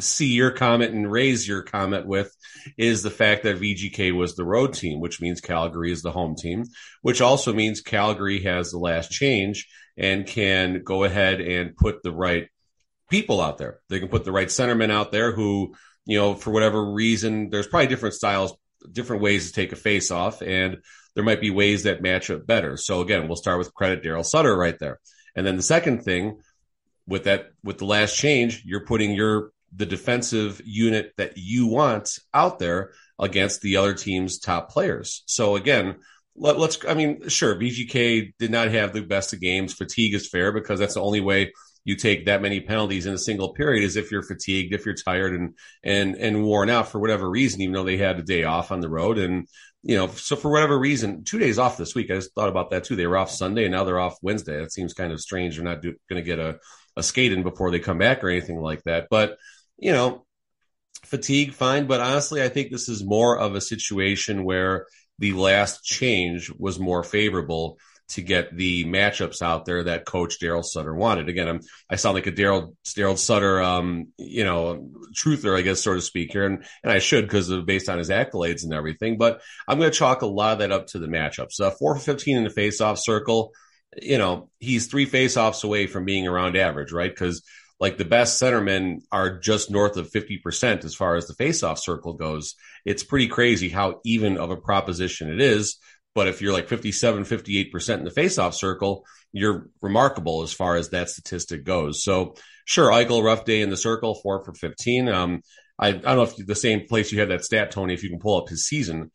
see 0.00 0.32
your 0.32 0.50
comment 0.50 0.94
and 0.94 1.10
raise 1.10 1.46
your 1.46 1.62
comment 1.62 2.06
with 2.06 2.34
is 2.76 3.02
the 3.02 3.10
fact 3.10 3.44
that 3.44 3.60
VGK 3.60 4.14
was 4.14 4.34
the 4.34 4.44
road 4.44 4.74
team, 4.74 5.00
which 5.00 5.20
means 5.20 5.40
Calgary 5.40 5.92
is 5.92 6.02
the 6.02 6.12
home 6.12 6.34
team, 6.34 6.64
which 7.02 7.20
also 7.20 7.52
means 7.52 7.80
Calgary 7.80 8.42
has 8.42 8.70
the 8.70 8.78
last 8.78 9.10
change 9.10 9.68
and 9.96 10.26
can 10.26 10.82
go 10.82 11.04
ahead 11.04 11.40
and 11.40 11.76
put 11.76 12.02
the 12.02 12.12
right 12.12 12.48
people 13.10 13.40
out 13.40 13.58
there. 13.58 13.80
They 13.88 13.98
can 13.98 14.08
put 14.08 14.24
the 14.24 14.32
right 14.32 14.48
centerman 14.48 14.90
out 14.90 15.12
there 15.12 15.32
who, 15.32 15.74
you 16.04 16.18
know, 16.18 16.34
for 16.34 16.50
whatever 16.50 16.92
reason, 16.92 17.50
there's 17.50 17.66
probably 17.66 17.88
different 17.88 18.14
styles, 18.14 18.54
different 18.90 19.22
ways 19.22 19.46
to 19.46 19.52
take 19.52 19.72
a 19.72 19.76
face 19.76 20.10
off, 20.10 20.42
and 20.42 20.78
there 21.14 21.24
might 21.24 21.40
be 21.40 21.50
ways 21.50 21.84
that 21.84 22.02
match 22.02 22.30
up 22.30 22.46
better. 22.46 22.76
So 22.76 23.00
again, 23.00 23.26
we'll 23.26 23.36
start 23.36 23.58
with 23.58 23.74
credit 23.74 24.02
Daryl 24.02 24.24
Sutter 24.24 24.56
right 24.56 24.78
there. 24.78 25.00
And 25.34 25.46
then 25.46 25.56
the 25.56 25.62
second 25.62 26.02
thing 26.02 26.40
with 27.06 27.24
that, 27.24 27.50
with 27.62 27.78
the 27.78 27.86
last 27.86 28.16
change, 28.16 28.62
you're 28.64 28.84
putting 28.84 29.12
your 29.12 29.50
the 29.74 29.86
defensive 29.86 30.60
unit 30.64 31.12
that 31.16 31.36
you 31.36 31.66
want 31.66 32.18
out 32.32 32.58
there 32.58 32.92
against 33.18 33.60
the 33.60 33.76
other 33.76 33.94
team's 33.94 34.38
top 34.38 34.70
players. 34.70 35.22
So 35.26 35.56
again, 35.56 35.96
let, 36.34 36.56
us 36.56 36.78
I 36.86 36.94
mean, 36.94 37.28
sure, 37.28 37.54
VGK 37.54 38.34
did 38.38 38.50
not 38.50 38.68
have 38.68 38.92
the 38.92 39.02
best 39.02 39.32
of 39.32 39.40
games. 39.40 39.72
Fatigue 39.72 40.14
is 40.14 40.28
fair 40.28 40.52
because 40.52 40.78
that's 40.78 40.94
the 40.94 41.02
only 41.02 41.20
way 41.20 41.52
you 41.86 41.94
take 41.94 42.26
that 42.26 42.42
many 42.42 42.58
penalties 42.60 43.06
in 43.06 43.14
a 43.14 43.18
single 43.18 43.54
period 43.54 43.84
is 43.84 43.94
if 43.94 44.10
you're 44.10 44.24
fatigued, 44.24 44.74
if 44.74 44.84
you're 44.84 44.96
tired 44.96 45.34
and 45.34 45.54
and 45.84 46.16
and 46.16 46.44
worn 46.44 46.68
out 46.68 46.88
for 46.88 46.98
whatever 46.98 47.30
reason, 47.30 47.60
even 47.60 47.74
though 47.74 47.84
they 47.84 47.96
had 47.96 48.18
a 48.18 48.24
day 48.24 48.42
off 48.42 48.72
on 48.72 48.80
the 48.80 48.88
road. 48.88 49.18
And 49.18 49.46
you 49.84 49.96
know, 49.96 50.08
so 50.08 50.34
for 50.34 50.50
whatever 50.50 50.76
reason, 50.76 51.22
two 51.22 51.38
days 51.38 51.60
off 51.60 51.78
this 51.78 51.94
week. 51.94 52.10
I 52.10 52.16
just 52.16 52.34
thought 52.34 52.48
about 52.48 52.72
that 52.72 52.82
too. 52.82 52.96
They 52.96 53.06
were 53.06 53.16
off 53.16 53.30
Sunday 53.30 53.66
and 53.66 53.72
now 53.72 53.84
they're 53.84 54.00
off 54.00 54.18
Wednesday. 54.20 54.58
That 54.58 54.72
seems 54.72 54.94
kind 54.94 55.12
of 55.12 55.20
strange. 55.20 55.54
They're 55.54 55.64
not 55.64 55.80
going 55.80 55.96
to 56.10 56.22
get 56.22 56.40
a 56.40 56.58
a 56.96 57.04
skate 57.04 57.32
in 57.32 57.44
before 57.44 57.70
they 57.70 57.78
come 57.78 57.98
back 57.98 58.24
or 58.24 58.30
anything 58.30 58.60
like 58.60 58.82
that. 58.82 59.06
But 59.08 59.38
you 59.78 59.92
know, 59.92 60.26
fatigue, 61.04 61.52
fine. 61.52 61.86
But 61.86 62.00
honestly, 62.00 62.42
I 62.42 62.48
think 62.48 62.72
this 62.72 62.88
is 62.88 63.04
more 63.04 63.38
of 63.38 63.54
a 63.54 63.60
situation 63.60 64.42
where 64.42 64.86
the 65.20 65.34
last 65.34 65.84
change 65.84 66.50
was 66.58 66.80
more 66.80 67.04
favorable 67.04 67.78
to 68.08 68.22
get 68.22 68.56
the 68.56 68.84
matchups 68.84 69.42
out 69.42 69.64
there 69.64 69.84
that 69.84 70.04
coach 70.04 70.38
Daryl 70.40 70.64
Sutter 70.64 70.94
wanted. 70.94 71.28
Again, 71.28 71.48
I'm, 71.48 71.60
I 71.90 71.96
sound 71.96 72.14
like 72.14 72.26
a 72.26 72.32
Daryl 72.32 72.76
Daryl 72.86 73.18
Sutter, 73.18 73.60
um, 73.60 74.08
you 74.16 74.44
know, 74.44 74.90
truther, 75.12 75.56
I 75.56 75.62
guess, 75.62 75.82
sort 75.82 75.96
of 75.96 76.04
speak 76.04 76.32
here, 76.32 76.46
and 76.46 76.64
and 76.82 76.92
I 76.92 76.98
should 76.98 77.24
because 77.24 77.50
of 77.50 77.66
based 77.66 77.88
on 77.88 77.98
his 77.98 78.10
accolades 78.10 78.62
and 78.62 78.72
everything. 78.72 79.18
But 79.18 79.40
I'm 79.66 79.78
going 79.78 79.90
to 79.90 79.96
chalk 79.96 80.22
a 80.22 80.26
lot 80.26 80.54
of 80.54 80.58
that 80.60 80.72
up 80.72 80.86
to 80.88 80.98
the 80.98 81.08
matchups. 81.08 81.60
Uh, 81.60 81.70
four 81.70 81.96
for 81.96 82.00
15 82.00 82.36
in 82.36 82.44
the 82.44 82.50
faceoff 82.50 82.98
circle. 82.98 83.52
You 84.00 84.18
know, 84.18 84.50
he's 84.58 84.86
three 84.86 85.06
faceoffs 85.06 85.64
away 85.64 85.86
from 85.86 86.04
being 86.04 86.26
around 86.26 86.56
average, 86.56 86.92
right? 86.92 87.10
Because 87.10 87.42
like 87.78 87.98
the 87.98 88.04
best 88.04 88.40
centermen 88.40 89.00
are 89.12 89.38
just 89.38 89.70
north 89.70 89.96
of 89.96 90.10
50% 90.10 90.84
as 90.84 90.94
far 90.94 91.16
as 91.16 91.26
the 91.26 91.34
faceoff 91.34 91.78
circle 91.78 92.14
goes. 92.14 92.54
It's 92.84 93.04
pretty 93.04 93.28
crazy 93.28 93.68
how 93.68 94.00
even 94.04 94.38
of 94.38 94.50
a 94.50 94.56
proposition 94.56 95.30
it 95.30 95.40
is. 95.40 95.78
But 96.16 96.28
if 96.28 96.40
you're 96.40 96.54
like 96.54 96.70
57, 96.70 97.24
58% 97.24 97.98
in 97.98 98.04
the 98.04 98.10
faceoff 98.10 98.54
circle, 98.54 99.04
you're 99.32 99.68
remarkable 99.82 100.42
as 100.42 100.50
far 100.50 100.76
as 100.76 100.88
that 100.88 101.10
statistic 101.10 101.62
goes. 101.62 102.02
So 102.02 102.36
sure, 102.64 102.90
Eichel, 102.90 103.22
rough 103.22 103.44
day 103.44 103.60
in 103.60 103.68
the 103.68 103.76
circle, 103.76 104.14
four 104.14 104.42
for 104.42 104.54
15. 104.54 105.10
Um, 105.10 105.42
I, 105.78 105.88
I 105.88 105.92
don't 105.92 106.16
know 106.16 106.22
if 106.22 106.34
the 106.36 106.54
same 106.54 106.86
place 106.88 107.12
you 107.12 107.20
had 107.20 107.28
that 107.28 107.44
stat, 107.44 107.70
Tony, 107.70 107.92
if 107.92 108.02
you 108.02 108.08
can 108.08 108.18
pull 108.18 108.40
up 108.40 108.48
his 108.48 108.66
season. 108.66 109.10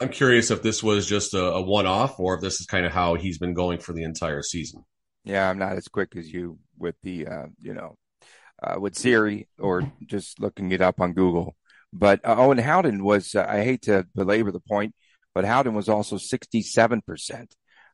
I'm 0.00 0.08
curious 0.08 0.50
if 0.50 0.60
this 0.60 0.82
was 0.82 1.06
just 1.06 1.34
a, 1.34 1.52
a 1.52 1.62
one 1.62 1.86
off 1.86 2.18
or 2.18 2.34
if 2.34 2.40
this 2.40 2.60
is 2.60 2.66
kind 2.66 2.84
of 2.84 2.90
how 2.90 3.14
he's 3.14 3.38
been 3.38 3.54
going 3.54 3.78
for 3.78 3.92
the 3.92 4.02
entire 4.02 4.42
season. 4.42 4.84
Yeah, 5.22 5.48
I'm 5.48 5.58
not 5.58 5.76
as 5.76 5.86
quick 5.86 6.16
as 6.16 6.32
you 6.32 6.58
with 6.76 6.96
the 7.02 7.28
uh, 7.28 7.46
you 7.60 7.74
know 7.74 7.96
uh, 8.60 8.80
with 8.80 8.96
Siri 8.96 9.46
or 9.56 9.92
just 10.04 10.40
looking 10.40 10.72
it 10.72 10.80
up 10.80 11.00
on 11.00 11.12
Google. 11.12 11.54
But 11.92 12.26
uh, 12.26 12.34
Owen 12.36 12.58
Howden 12.58 13.04
was 13.04 13.36
uh, 13.36 13.46
I 13.48 13.62
hate 13.62 13.82
to 13.82 14.04
belabor 14.16 14.50
the 14.50 14.58
point, 14.58 14.96
but 15.34 15.44
Howden 15.44 15.74
was 15.74 15.88
also 15.88 16.16
67% 16.16 17.46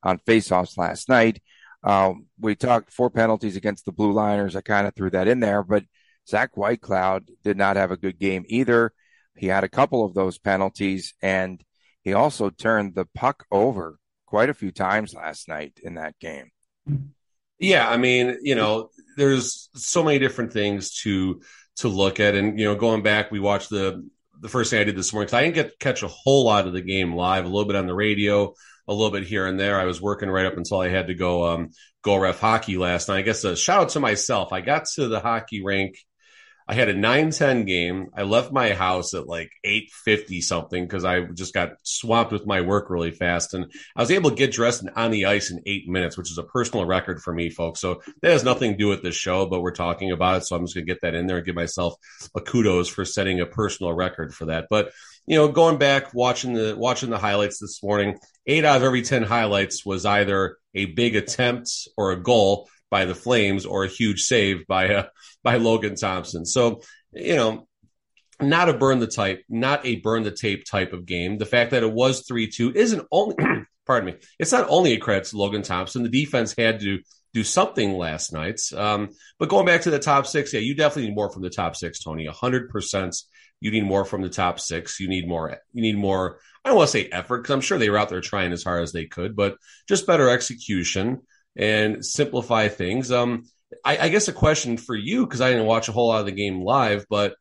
on 0.03 0.18
faceoffs 0.18 0.79
last 0.79 1.09
night. 1.09 1.42
Um, 1.83 2.26
we 2.38 2.55
talked 2.55 2.92
four 2.92 3.11
penalties 3.11 3.57
against 3.57 3.87
the 3.87 3.92
Blue 3.92 4.12
Liners. 4.12 4.55
I 4.55 4.61
kind 4.61 4.87
of 4.87 4.94
threw 4.94 5.11
that 5.11 5.29
in 5.29 5.40
there, 5.40 5.62
but 5.62 5.85
Zach 6.29 6.55
Whitecloud 6.55 7.29
did 7.42 7.57
not 7.57 7.76
have 7.76 7.90
a 7.90 7.96
good 7.96 8.18
game 8.18 8.44
either. 8.48 8.92
He 9.37 9.46
had 9.46 9.64
a 9.64 9.68
couple 9.68 10.05
of 10.05 10.14
those 10.14 10.38
penalties 10.38 11.14
and 11.22 11.62
he 12.03 12.12
also 12.12 12.50
turned 12.50 12.94
the 12.94 13.07
puck 13.14 13.46
over 13.50 13.98
quite 14.26 14.50
a 14.50 14.55
few 14.55 14.70
times 14.70 15.14
last 15.14 15.48
night 15.48 15.81
in 15.83 15.94
that 15.94 16.18
game. 16.18 16.50
Yeah, 17.59 17.88
I 17.88 17.98
mean, 17.98 18.38
you 18.42 18.55
know, 18.55 18.90
there's 19.16 19.68
so 19.74 20.03
many 20.03 20.18
different 20.18 20.53
things 20.53 21.00
to 21.03 21.42
to 21.76 21.88
look 21.88 22.20
at, 22.20 22.35
and 22.35 22.59
you 22.59 22.64
know, 22.64 22.74
going 22.74 23.03
back, 23.03 23.31
we 23.31 23.40
watched 23.40 23.70
the 23.70 24.09
the 24.40 24.48
first 24.48 24.70
thing 24.70 24.81
I 24.81 24.85
did 24.85 24.96
this 24.96 25.12
morning. 25.12 25.33
I 25.35 25.42
didn't 25.42 25.55
get 25.55 25.79
catch 25.79 26.03
a 26.03 26.09
whole 26.09 26.44
lot 26.44 26.66
of 26.66 26.72
the 26.72 26.83
game 26.83 27.14
live, 27.14 27.44
a 27.44 27.48
little 27.48 27.66
bit 27.66 27.76
on 27.76 27.87
the 27.87 27.94
radio, 27.94 28.55
a 28.88 28.94
little 28.94 29.11
bit 29.11 29.24
here 29.24 29.46
and 29.46 29.59
there. 29.59 29.79
I 29.79 29.85
was 29.85 30.00
working 30.00 30.31
right 30.31 30.46
up 30.46 30.57
until 30.57 30.81
I 30.81 30.88
had 30.88 31.09
to 31.09 31.14
go 31.14 31.46
um, 31.46 31.70
go 32.03 32.16
ref 32.16 32.40
hockey 32.40 32.76
last 32.76 33.09
night. 33.09 33.18
I 33.18 33.22
guess 33.22 33.44
a 33.44 33.57
shout 33.57 33.83
out 33.83 33.88
to 33.90 34.00
myself. 34.00 34.53
I 34.53 34.61
got 34.61 34.87
to 34.94 35.09
the 35.09 35.20
hockey 35.20 35.62
rink 35.62 35.96
I 36.71 36.75
had 36.75 36.89
a 36.89 36.95
9-10 36.95 37.67
game. 37.67 38.11
I 38.15 38.23
left 38.23 38.53
my 38.53 38.73
house 38.75 39.13
at 39.15 39.27
like 39.27 39.51
8.50 39.67 40.41
something 40.41 40.85
because 40.85 41.05
I 41.05 41.23
just 41.23 41.53
got 41.53 41.73
swamped 41.83 42.31
with 42.31 42.47
my 42.47 42.61
work 42.61 42.91
really 42.91 43.11
fast. 43.11 43.55
And 43.55 43.73
I 43.97 44.01
was 44.01 44.13
able 44.13 44.31
to 44.31 44.37
get 44.37 44.53
dressed 44.53 44.83
and 44.83 44.93
on 44.95 45.11
the 45.11 45.27
ice 45.27 45.51
in 45.51 45.61
eight 45.67 45.89
minutes, 45.89 46.17
which 46.17 46.31
is 46.31 46.39
a 46.39 46.45
personal 46.45 46.85
record 46.85 47.21
for 47.23 47.35
me, 47.35 47.51
folks. 47.51 47.81
So 47.81 48.03
that 48.23 48.31
has 48.31 48.45
nothing 48.45 48.71
to 48.71 48.79
do 48.79 48.87
with 48.87 49.03
this 49.03 49.17
show, 49.17 49.47
but 49.47 49.63
we're 49.63 49.73
talking 49.73 50.13
about 50.13 50.37
it. 50.37 50.47
So 50.47 50.55
I'm 50.55 50.63
just 50.63 50.77
going 50.77 50.87
to 50.87 50.93
get 50.93 51.01
that 51.01 51.17
in 51.17 51.27
there 51.27 51.39
and 51.39 51.47
give 51.47 51.57
myself 51.57 51.95
a 52.37 52.41
kudos 52.41 52.87
for 52.87 53.05
setting 53.05 53.41
a 53.41 53.47
personal 53.47 53.93
record 53.93 54.33
for 54.33 54.45
that. 54.45 54.69
But 54.71 54.93
you 55.27 55.37
know, 55.37 55.49
going 55.49 55.79
back 55.79 56.15
watching 56.15 56.53
the 56.55 56.77
watching 56.79 57.11
the 57.11 57.19
highlights 57.19 57.59
this 57.59 57.83
morning, 57.83 58.17
eight 58.47 58.65
out 58.65 58.77
of 58.77 58.85
every 58.85 59.03
ten 59.03 59.25
highlights 59.25 59.85
was 59.85 60.07
either 60.07 60.57
a 60.75 60.87
big 60.87 61.17
attempt 61.17 61.89
or 61.97 62.13
a 62.13 62.23
goal 62.23 62.69
by 62.90 63.05
the 63.05 63.14
Flames 63.14 63.64
or 63.64 63.85
a 63.85 63.88
huge 63.88 64.22
save 64.22 64.66
by 64.66 64.85
a 64.85 65.05
by 65.42 65.57
Logan 65.57 65.94
Thompson. 65.94 66.44
So, 66.44 66.83
you 67.12 67.37
know, 67.37 67.66
not 68.40 68.68
a 68.68 68.74
burn 68.74 68.98
the 68.98 69.07
type, 69.07 69.42
not 69.48 69.87
a 69.87 69.96
burn 69.96 70.22
the 70.22 70.31
tape 70.31 70.64
type 70.64 70.92
of 70.92 71.07
game. 71.07 71.38
The 71.38 71.46
fact 71.46 71.70
that 71.70 71.83
it 71.83 71.92
was 71.92 72.24
3 72.26 72.48
2 72.48 72.72
isn't 72.74 73.07
only, 73.11 73.37
pardon 73.87 74.14
me, 74.14 74.20
it's 74.38 74.53
not 74.53 74.66
only 74.68 74.92
a 74.92 74.98
credit 74.98 75.24
to 75.29 75.37
Logan 75.37 75.62
Thompson. 75.62 76.03
The 76.03 76.09
defense 76.09 76.55
had 76.57 76.81
to 76.81 77.00
do 77.33 77.44
something 77.44 77.92
last 77.92 78.33
night. 78.33 78.61
Um, 78.74 79.11
but 79.38 79.48
going 79.48 79.66
back 79.66 79.83
to 79.83 79.90
the 79.90 79.98
top 79.98 80.26
six, 80.26 80.53
yeah, 80.53 80.61
you 80.61 80.74
definitely 80.74 81.09
need 81.09 81.16
more 81.16 81.31
from 81.31 81.42
the 81.42 81.50
top 81.50 81.76
six, 81.76 82.03
Tony. 82.03 82.26
100%. 82.26 83.24
You 83.61 83.70
need 83.70 83.85
more 83.85 84.05
from 84.05 84.22
the 84.22 84.29
top 84.29 84.59
six. 84.59 84.98
You 85.00 85.09
need 85.09 85.29
more, 85.29 85.59
you 85.72 85.83
need 85.83 85.98
more, 85.98 86.38
I 86.64 86.70
don't 86.70 86.79
want 86.79 86.88
to 86.88 86.92
say 86.92 87.09
effort 87.12 87.42
because 87.42 87.53
I'm 87.53 87.61
sure 87.61 87.79
they 87.79 87.90
were 87.90 87.98
out 87.98 88.09
there 88.09 88.20
trying 88.20 88.53
as 88.53 88.64
hard 88.64 88.83
as 88.83 88.92
they 88.92 89.05
could, 89.05 89.37
but 89.37 89.57
just 89.87 90.07
better 90.07 90.31
execution 90.31 91.20
and 91.61 92.05
simplify 92.05 92.68
things. 92.68 93.12
Um, 93.12 93.44
I, 93.85 93.99
I 93.99 94.09
guess 94.09 94.27
a 94.27 94.33
question 94.33 94.79
for 94.79 94.96
you 94.96 95.27
because 95.27 95.40
I 95.40 95.51
didn't 95.51 95.66
watch 95.66 95.88
a 95.88 95.92
whole 95.92 96.09
lot 96.09 96.20
of 96.20 96.27
the 96.27 96.33
game 96.33 96.62
live, 96.62 97.05
but 97.09 97.35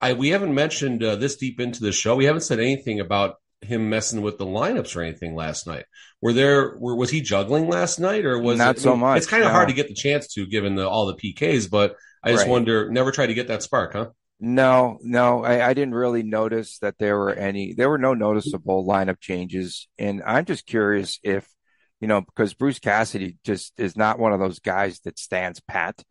I 0.00 0.14
we 0.14 0.30
haven't 0.30 0.54
mentioned 0.54 1.02
uh, 1.02 1.16
this 1.16 1.36
deep 1.36 1.60
into 1.60 1.80
the 1.80 1.92
show. 1.92 2.16
We 2.16 2.24
haven't 2.24 2.42
said 2.42 2.58
anything 2.58 3.00
about 3.00 3.36
him 3.62 3.88
messing 3.88 4.22
with 4.22 4.38
the 4.38 4.46
lineups 4.46 4.96
or 4.96 5.02
anything 5.02 5.34
last 5.34 5.66
night. 5.66 5.84
Were 6.20 6.32
there 6.32 6.76
were, 6.78 6.96
was 6.96 7.10
he 7.10 7.20
juggling 7.20 7.68
last 7.68 8.00
night 8.00 8.26
or 8.26 8.38
was 8.38 8.58
not 8.58 8.76
it, 8.76 8.80
so 8.80 8.96
much? 8.96 9.18
It's 9.18 9.26
kind 9.26 9.44
of 9.44 9.48
no. 9.48 9.52
hard 9.52 9.68
to 9.68 9.74
get 9.74 9.88
the 9.88 9.94
chance 9.94 10.26
to 10.34 10.46
given 10.46 10.74
the, 10.74 10.88
all 10.88 11.06
the 11.06 11.14
PKs, 11.14 11.70
but 11.70 11.94
I 12.22 12.32
just 12.32 12.42
right. 12.42 12.50
wonder. 12.50 12.90
Never 12.90 13.12
try 13.12 13.26
to 13.26 13.34
get 13.34 13.48
that 13.48 13.62
spark, 13.62 13.92
huh? 13.92 14.08
No, 14.42 14.98
no, 15.02 15.44
I, 15.44 15.68
I, 15.68 15.74
didn't 15.74 15.92
really 15.92 16.22
notice 16.22 16.78
that 16.78 16.96
there 16.98 17.18
were 17.18 17.32
any. 17.32 17.74
There 17.74 17.90
were 17.90 17.98
no 17.98 18.14
noticeable 18.14 18.86
lineup 18.86 19.20
changes, 19.20 19.86
and 19.98 20.22
I'm 20.24 20.46
just 20.46 20.66
curious 20.66 21.18
if 21.22 21.46
you 22.00 22.08
know, 22.08 22.22
because 22.22 22.54
Bruce 22.54 22.78
Cassidy 22.78 23.36
just 23.44 23.78
is 23.78 23.96
not 23.96 24.18
one 24.18 24.32
of 24.32 24.40
those 24.40 24.58
guys 24.58 25.00
that 25.00 25.18
stands 25.18 25.60
pat. 25.60 26.02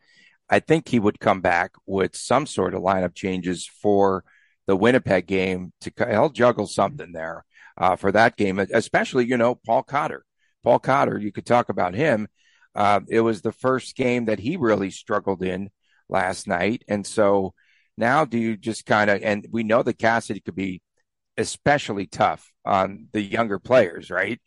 I 0.50 0.60
think 0.60 0.88
he 0.88 1.00
would 1.00 1.20
come 1.20 1.42
back 1.42 1.72
with 1.86 2.16
some 2.16 2.46
sort 2.46 2.74
of 2.74 2.82
lineup 2.82 3.16
changes 3.16 3.68
for 3.82 4.24
the 4.68 4.76
Winnipeg 4.76 5.26
game 5.26 5.74
to 5.82 5.92
he'll 6.10 6.30
juggle 6.30 6.68
something 6.68 7.12
there 7.12 7.44
uh, 7.78 7.96
for 7.96 8.12
that 8.12 8.38
game, 8.38 8.60
especially 8.60 9.26
you 9.26 9.38
know 9.38 9.56
Paul 9.56 9.84
Cotter. 9.84 10.24
Paul 10.64 10.80
Cotter, 10.80 11.18
you 11.18 11.32
could 11.32 11.46
talk 11.46 11.70
about 11.70 11.96
him. 11.96 12.28
Uh, 12.76 13.00
it 13.08 13.22
was 13.22 13.42
the 13.42 13.52
first 13.52 13.96
game 13.96 14.26
that 14.26 14.40
he 14.40 14.58
really 14.58 14.92
struggled 14.92 15.44
in 15.44 15.70
last 16.08 16.48
night, 16.48 16.84
and 16.88 17.06
so 17.06 17.54
now 17.98 18.26
do 18.26 18.38
you 18.38 18.56
just 18.58 18.86
kind 18.86 19.10
of 19.10 19.22
and 19.24 19.48
we 19.52 19.64
know 19.64 19.82
that 19.84 19.98
Cassidy 19.98 20.40
could 20.40 20.56
be 20.56 20.82
especially 21.38 22.06
tough 22.06 22.52
on 22.66 23.08
the 23.12 23.22
younger 23.22 23.60
players, 23.60 24.12
right? 24.12 24.40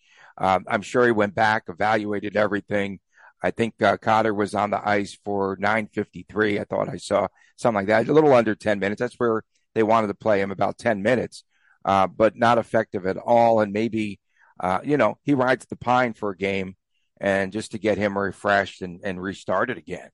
Um, 0.43 0.65
I'm 0.67 0.83
sure 0.83 1.07
he 1.07 1.13
went 1.13 1.37
back, 1.37 1.65
evaluated 1.69 2.37
everything. 2.37 2.99
I 3.45 3.53
think 3.53 3.81
uh, 3.81 3.97
Cotter 3.97 4.35
was 4.35 4.55
on 4.55 4.71
the 4.71 4.87
ice 4.87 5.17
for 5.25 5.57
9:53. 5.57 6.61
I 6.61 6.65
thought 6.65 6.89
I 6.89 6.97
saw 6.97 7.29
something 7.57 7.77
like 7.77 7.87
that, 7.87 8.09
a 8.09 8.13
little 8.13 8.35
under 8.35 8.57
10 8.57 8.81
minutes. 8.81 9.01
That's 9.01 9.15
where 9.15 9.45
they 9.75 9.85
wanted 9.85 10.09
to 10.09 10.15
play 10.15 10.41
him 10.41 10.51
about 10.51 10.79
10 10.79 11.01
minutes, 11.01 11.45
uh, 11.85 12.09
but 12.09 12.37
not 12.37 12.59
effective 12.59 13.07
at 13.07 13.17
all. 13.17 13.61
And 13.61 13.73
maybe, 13.73 14.19
uh, 14.59 14.81
you 14.83 14.97
know, 14.97 15.17
he 15.23 15.35
rides 15.35 15.65
the 15.67 15.77
pine 15.77 16.13
for 16.13 16.31
a 16.31 16.37
game, 16.37 16.75
and 17.21 17.53
just 17.53 17.71
to 17.73 17.79
get 17.79 17.97
him 17.97 18.19
refreshed 18.19 18.83
and, 18.83 19.01
and 19.05 19.23
restarted 19.23 19.79
again. 19.79 20.11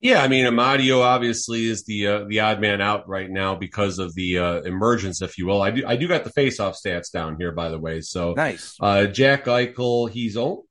Yeah, 0.00 0.22
I 0.22 0.28
mean, 0.28 0.44
Amadio 0.44 1.00
obviously 1.02 1.66
is 1.66 1.84
the 1.84 2.06
uh, 2.06 2.24
the 2.28 2.40
odd 2.40 2.60
man 2.60 2.80
out 2.80 3.08
right 3.08 3.28
now 3.28 3.56
because 3.56 3.98
of 3.98 4.14
the 4.14 4.38
uh, 4.38 4.60
emergence, 4.60 5.22
if 5.22 5.38
you 5.38 5.46
will. 5.46 5.60
I 5.60 5.72
do 5.72 5.84
I 5.84 5.96
do 5.96 6.06
got 6.06 6.22
the 6.22 6.30
faceoff 6.30 6.76
stats 6.76 7.10
down 7.10 7.36
here, 7.36 7.50
by 7.50 7.68
the 7.68 7.80
way. 7.80 8.00
So 8.00 8.34
nice. 8.34 8.76
Uh, 8.80 9.06
Jack 9.06 9.46
Eichel, 9.46 10.08
he's 10.08 10.36
on. 10.36 10.62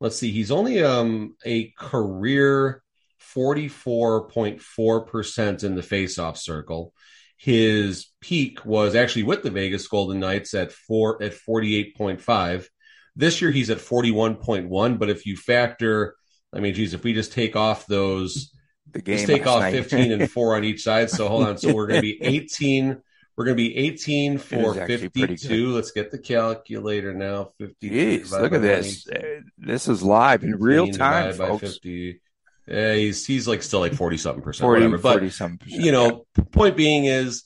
Let's 0.00 0.16
see, 0.16 0.32
he's 0.32 0.50
only 0.50 0.84
um 0.84 1.34
a 1.46 1.72
career 1.78 2.82
forty 3.18 3.68
four 3.68 4.28
point 4.28 4.60
four 4.60 5.06
percent 5.06 5.64
in 5.64 5.76
the 5.76 5.82
faceoff 5.82 6.36
circle. 6.36 6.92
His 7.38 8.08
peak 8.20 8.66
was 8.66 8.94
actually 8.94 9.22
with 9.22 9.42
the 9.42 9.50
Vegas 9.50 9.88
Golden 9.88 10.20
Knights 10.20 10.52
at 10.52 10.72
four 10.72 11.22
at 11.22 11.32
forty 11.32 11.74
eight 11.76 11.96
point 11.96 12.20
five. 12.20 12.68
This 13.16 13.40
year 13.40 13.50
he's 13.50 13.70
at 13.70 13.80
forty 13.80 14.10
one 14.10 14.36
point 14.36 14.68
one. 14.68 14.98
But 14.98 15.08
if 15.08 15.24
you 15.24 15.38
factor, 15.38 16.16
I 16.52 16.60
mean, 16.60 16.74
geez, 16.74 16.92
if 16.92 17.02
we 17.02 17.14
just 17.14 17.32
take 17.32 17.56
off 17.56 17.86
those 17.86 18.50
the 18.94 19.02
game. 19.02 19.16
Let's 19.16 19.26
take 19.26 19.46
off 19.46 19.60
night. 19.60 19.72
15 19.72 20.12
and 20.12 20.30
four 20.30 20.56
on 20.56 20.64
each 20.64 20.82
side. 20.82 21.10
So 21.10 21.28
hold 21.28 21.46
on. 21.46 21.58
So 21.58 21.74
we're 21.74 21.86
going 21.86 22.00
to 22.02 22.02
be 22.02 22.22
18. 22.22 23.00
We're 23.36 23.44
going 23.44 23.56
to 23.56 23.62
be 23.62 23.76
18 23.76 24.38
for 24.38 24.74
52. 24.74 25.68
Let's 25.72 25.90
get 25.90 26.10
the 26.10 26.18
calculator 26.18 27.12
now. 27.12 27.50
50. 27.58 27.90
Jeez, 27.90 28.30
look 28.30 28.52
at 28.52 28.62
this. 28.62 29.08
Uh, 29.08 29.40
this 29.58 29.88
is 29.88 30.02
live 30.02 30.44
in 30.44 30.56
real 30.56 30.88
time, 30.88 31.32
folks. 31.34 31.62
50. 31.62 32.20
Yeah, 32.66 32.94
he's 32.94 33.26
he's 33.26 33.46
like 33.46 33.62
still 33.62 33.80
like 33.80 33.92
40 33.92 34.16
something 34.16 34.42
percent, 34.42 34.62
40, 34.62 34.80
whatever. 34.80 35.02
But 35.02 35.12
40 35.12 35.30
something 35.30 35.58
percent, 35.58 35.82
you 35.82 35.92
know, 35.92 36.24
yeah. 36.38 36.44
point 36.50 36.78
being 36.78 37.04
is, 37.04 37.44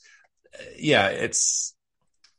yeah, 0.77 1.07
it's 1.07 1.75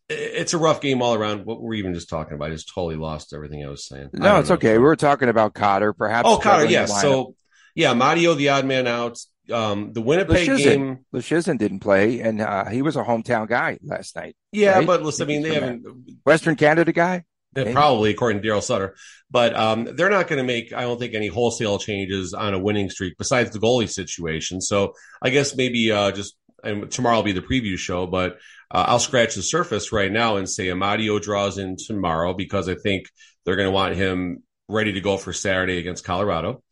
it's 0.09 0.55
a 0.55 0.59
rough 0.59 0.81
game 0.81 1.03
all 1.03 1.15
around. 1.15 1.45
What 1.45 1.61
we're 1.61 1.75
even 1.75 1.95
just 1.95 2.09
talking 2.09 2.35
about? 2.35 2.51
I 2.51 2.55
just 2.55 2.73
totally 2.73 2.97
lost 2.97 3.35
everything 3.35 3.65
I 3.65 3.69
was 3.69 3.87
saying. 3.87 4.11
No, 4.13 4.39
it's 4.39 4.49
know. 4.49 4.55
okay. 4.57 4.73
We 4.73 4.85
were 4.85 4.97
talking 4.97 5.29
about 5.29 5.55
Cotter, 5.55 5.93
perhaps. 5.93 6.27
Oh, 6.29 6.39
Cotter, 6.39 6.65
yes. 6.67 7.01
So 7.01 7.35
yeah, 7.81 7.95
Mario, 7.95 8.35
the 8.35 8.51
odd 8.51 8.67
man 8.67 8.87
out. 8.87 9.19
Um, 9.51 9.93
the 9.93 10.01
Winnipeg 10.01 10.47
Leschyshyn. 10.47 10.65
game, 10.65 10.99
Leschyshyn 11.13 11.59
didn't 11.59 11.81
play, 11.81 12.21
and 12.21 12.41
uh, 12.41 12.67
he 12.67 12.83
was 12.83 12.95
a 12.95 13.03
hometown 13.03 13.49
guy 13.49 13.79
last 13.83 14.15
night. 14.15 14.37
Yeah, 14.53 14.79
right? 14.79 14.87
but 14.87 15.03
listen, 15.03 15.25
I 15.25 15.27
mean, 15.27 15.43
they 15.43 15.55
haven't 15.55 15.85
Western 16.25 16.55
Canada 16.57 16.93
guy. 16.93 17.25
Probably, 17.53 18.11
according 18.11 18.41
to 18.41 18.49
Daryl 18.49 18.63
Sutter, 18.63 18.95
but 19.29 19.57
um, 19.57 19.89
they're 19.97 20.09
not 20.09 20.29
going 20.29 20.37
to 20.37 20.45
make, 20.45 20.73
I 20.73 20.83
don't 20.83 21.01
think, 21.01 21.15
any 21.15 21.27
wholesale 21.27 21.79
changes 21.79 22.33
on 22.33 22.55
a 22.55 22.61
winning 22.61 22.91
streak 22.91 23.19
besides 23.19 23.51
the 23.51 23.59
goalie 23.59 23.91
situation. 23.91 24.61
So 24.61 24.93
I 25.21 25.31
guess 25.31 25.57
maybe 25.57 25.91
uh, 25.91 26.13
just 26.13 26.37
and 26.63 26.89
tomorrow 26.91 27.17
will 27.17 27.25
be 27.25 27.33
the 27.33 27.41
preview 27.41 27.77
show, 27.77 28.07
but 28.07 28.35
uh, 28.71 28.85
I'll 28.87 29.01
scratch 29.01 29.35
the 29.35 29.43
surface 29.43 29.91
right 29.91 30.13
now 30.13 30.37
and 30.37 30.49
say 30.49 30.67
Amadio 30.67 31.21
draws 31.21 31.59
in 31.59 31.77
tomorrow 31.77 32.35
because 32.35 32.69
I 32.69 32.77
think 32.77 33.07
they're 33.45 33.57
going 33.57 33.67
to 33.67 33.73
want 33.73 33.97
him 33.97 34.45
ready 34.69 34.93
to 34.93 35.01
go 35.01 35.17
for 35.17 35.33
Saturday 35.33 35.79
against 35.79 36.05
Colorado. 36.05 36.63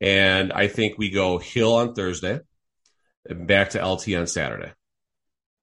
And 0.00 0.52
I 0.52 0.68
think 0.68 0.98
we 0.98 1.10
go 1.10 1.38
Hill 1.38 1.74
on 1.74 1.94
Thursday 1.94 2.40
and 3.28 3.46
back 3.46 3.70
to 3.70 3.84
LT 3.84 4.14
on 4.14 4.26
Saturday. 4.26 4.72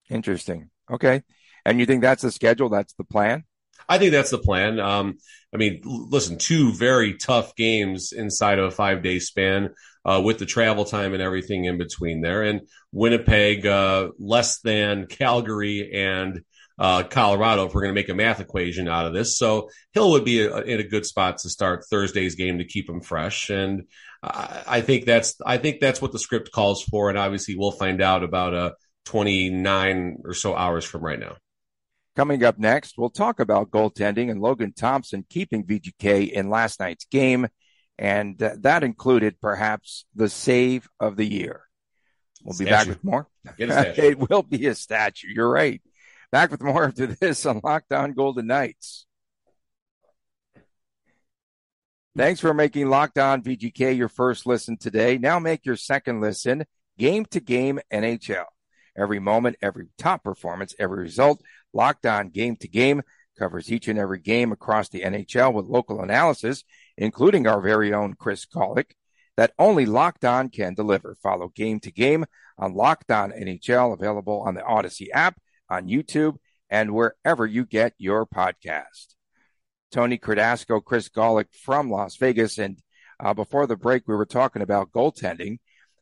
Interesting. 0.10 0.70
Okay. 0.92 1.24
And 1.66 1.80
you 1.80 1.86
think 1.86 2.02
that's 2.02 2.24
the 2.24 2.32
schedule? 2.32 2.70
That's 2.70 2.94
the 2.94 3.04
plan? 3.04 3.44
I 3.88 3.98
think 3.98 4.12
that's 4.12 4.32
the 4.32 4.38
plan. 4.38 4.80
Um, 4.80 5.18
I 5.54 5.58
mean, 5.58 5.82
listen, 5.84 6.38
two 6.38 6.74
very 6.74 7.16
tough 7.18 7.56
games 7.56 8.12
inside 8.12 8.60
of 8.60 8.66
a 8.66 8.72
five 8.72 9.04
day 9.04 9.20
span 9.20 9.70
uh, 10.06 10.22
with 10.24 10.40
the 10.40 10.46
travel 10.46 10.86
time 10.86 11.14
and 11.14 11.22
everything 11.22 11.66
in 11.66 11.78
between 11.78 12.22
there. 12.22 12.44
And 12.44 12.62
Winnipeg, 12.92 13.66
uh, 13.66 14.10
less 14.20 14.60
than 14.60 15.08
Calgary 15.08 15.92
and 15.94 16.42
uh, 16.80 17.04
Colorado 17.04 17.66
if 17.66 17.74
we're 17.74 17.82
going 17.82 17.94
to 17.94 18.00
make 18.00 18.10
a 18.10 18.16
math 18.16 18.40
equation 18.40 18.88
out 18.88 19.06
of 19.06 19.14
this. 19.14 19.38
So 19.38 19.70
Hill 19.94 20.12
would 20.12 20.26
be 20.26 20.42
a, 20.42 20.58
in 20.62 20.80
a 20.80 20.88
good 20.88 21.06
spot 21.06 21.38
to 21.40 21.50
start 21.50 21.86
Thursday's 21.90 22.36
game 22.36 22.58
to 22.58 22.66
keep 22.66 22.90
him 22.90 23.02
fresh. 23.02 23.50
And 23.50 23.84
I 24.26 24.82
think 24.82 25.06
that's 25.06 25.36
I 25.46 25.58
think 25.58 25.82
that's 25.82 26.02
what 26.02 26.14
the 26.14 26.20
script 26.20 26.52
calls 26.52 26.82
for, 26.84 27.10
and 27.10 27.18
obviously 27.18 27.56
we'll 27.58 27.72
find 27.72 28.02
out 28.02 28.24
about 28.24 28.54
uh 28.54 28.72
29 29.06 30.18
or 30.24 30.34
so 30.34 30.56
hours 30.56 30.86
from 30.86 31.02
right 31.02 31.20
now. 31.20 31.36
Coming 32.16 32.44
up 32.44 32.60
next, 32.60 32.98
we'll 32.98 33.10
talk 33.10 33.40
about 33.40 33.72
goaltending 33.72 34.30
and 34.30 34.40
Logan 34.40 34.74
Thompson 34.74 35.26
keeping 35.30 35.66
VGK 35.66 36.32
in 36.32 36.50
last 36.50 36.80
night's 36.80 37.06
game. 37.06 37.48
And 37.98 38.42
uh, 38.42 38.56
that 38.60 38.84
included 38.84 39.42
perhaps 39.42 40.06
the 40.16 40.30
save 40.30 40.88
of 41.00 41.16
the 41.16 41.26
year. 41.26 41.62
We'll 42.44 42.58
be 42.58 42.66
statue. 42.66 42.72
back 42.72 42.88
with 42.88 43.04
more. 43.04 43.28
it 43.58 44.30
will 44.30 44.44
be 44.44 44.68
a 44.68 44.76
statue. 44.76 45.30
You're 45.34 45.50
right. 45.50 45.82
Back 46.32 46.52
with 46.52 46.62
more 46.62 46.86
after 46.86 47.08
this 47.08 47.46
on 47.46 47.62
Locked 47.64 47.94
On 47.94 48.14
Golden 48.14 48.48
Knights. 48.48 49.06
Thanks 52.16 52.40
for 52.40 52.54
making 52.54 52.90
Locked 52.90 53.18
On 53.18 53.42
VGK 53.42 53.98
your 53.98 54.08
first 54.08 54.46
listen 54.46 54.78
today. 54.78 55.18
Now 55.18 55.40
make 55.40 55.66
your 55.66 55.76
second 55.76 56.22
listen 56.22 56.64
game 56.96 57.26
to 57.32 57.40
game 57.40 57.80
NHL. 57.92 58.46
Every 58.96 59.18
moment, 59.18 59.56
every 59.64 59.88
top 59.98 60.24
performance, 60.24 60.76
every 60.78 61.02
result. 61.02 61.42
Locked 61.74 62.06
On 62.06 62.30
game 62.30 62.56
to 62.58 62.68
game 62.68 63.02
covers 63.40 63.72
each 63.72 63.88
and 63.88 63.98
every 63.98 64.20
game 64.20 64.52
across 64.52 64.90
the 64.90 65.02
NHL 65.02 65.54
with 65.54 65.66
local 65.66 66.04
analysis, 66.04 66.64
including 67.00 67.48
our 67.48 67.60
very 67.60 67.96
own 67.96 68.14
Chris 68.14 68.46
Gawlik, 68.46 68.92
that 69.36 69.54
only 69.58 69.88
Locked 69.88 70.24
On 70.24 70.50
can 70.50 70.76
deliver. 70.76 71.18
Follow 71.24 71.48
game 71.48 71.80
to 71.80 71.92
game 71.92 72.26
on 72.60 72.76
Locked 72.76 73.10
On 73.10 73.32
NHL, 73.32 73.92
available 73.92 74.40
on 74.42 74.54
the 74.54 74.64
Odyssey 74.64 75.12
app, 75.12 75.42
on 75.68 75.88
YouTube, 75.88 76.38
and 76.70 76.94
wherever 76.94 77.48
you 77.48 77.66
get 77.66 77.96
your 77.98 78.28
podcast. 78.28 79.16
Tony 79.94 80.18
Cardasco, 80.18 80.84
Chris 80.84 81.08
Gawlik 81.08 81.54
from 81.54 81.90
Las 81.90 82.18
Vegas. 82.18 82.58
And 82.58 82.80
uh, 83.20 83.34
before 83.34 83.68
the 83.68 83.78
break, 83.78 84.08
we 84.08 84.16
were 84.16 84.26
talking 84.26 84.64
about 84.64 84.92
goaltending. 84.92 85.60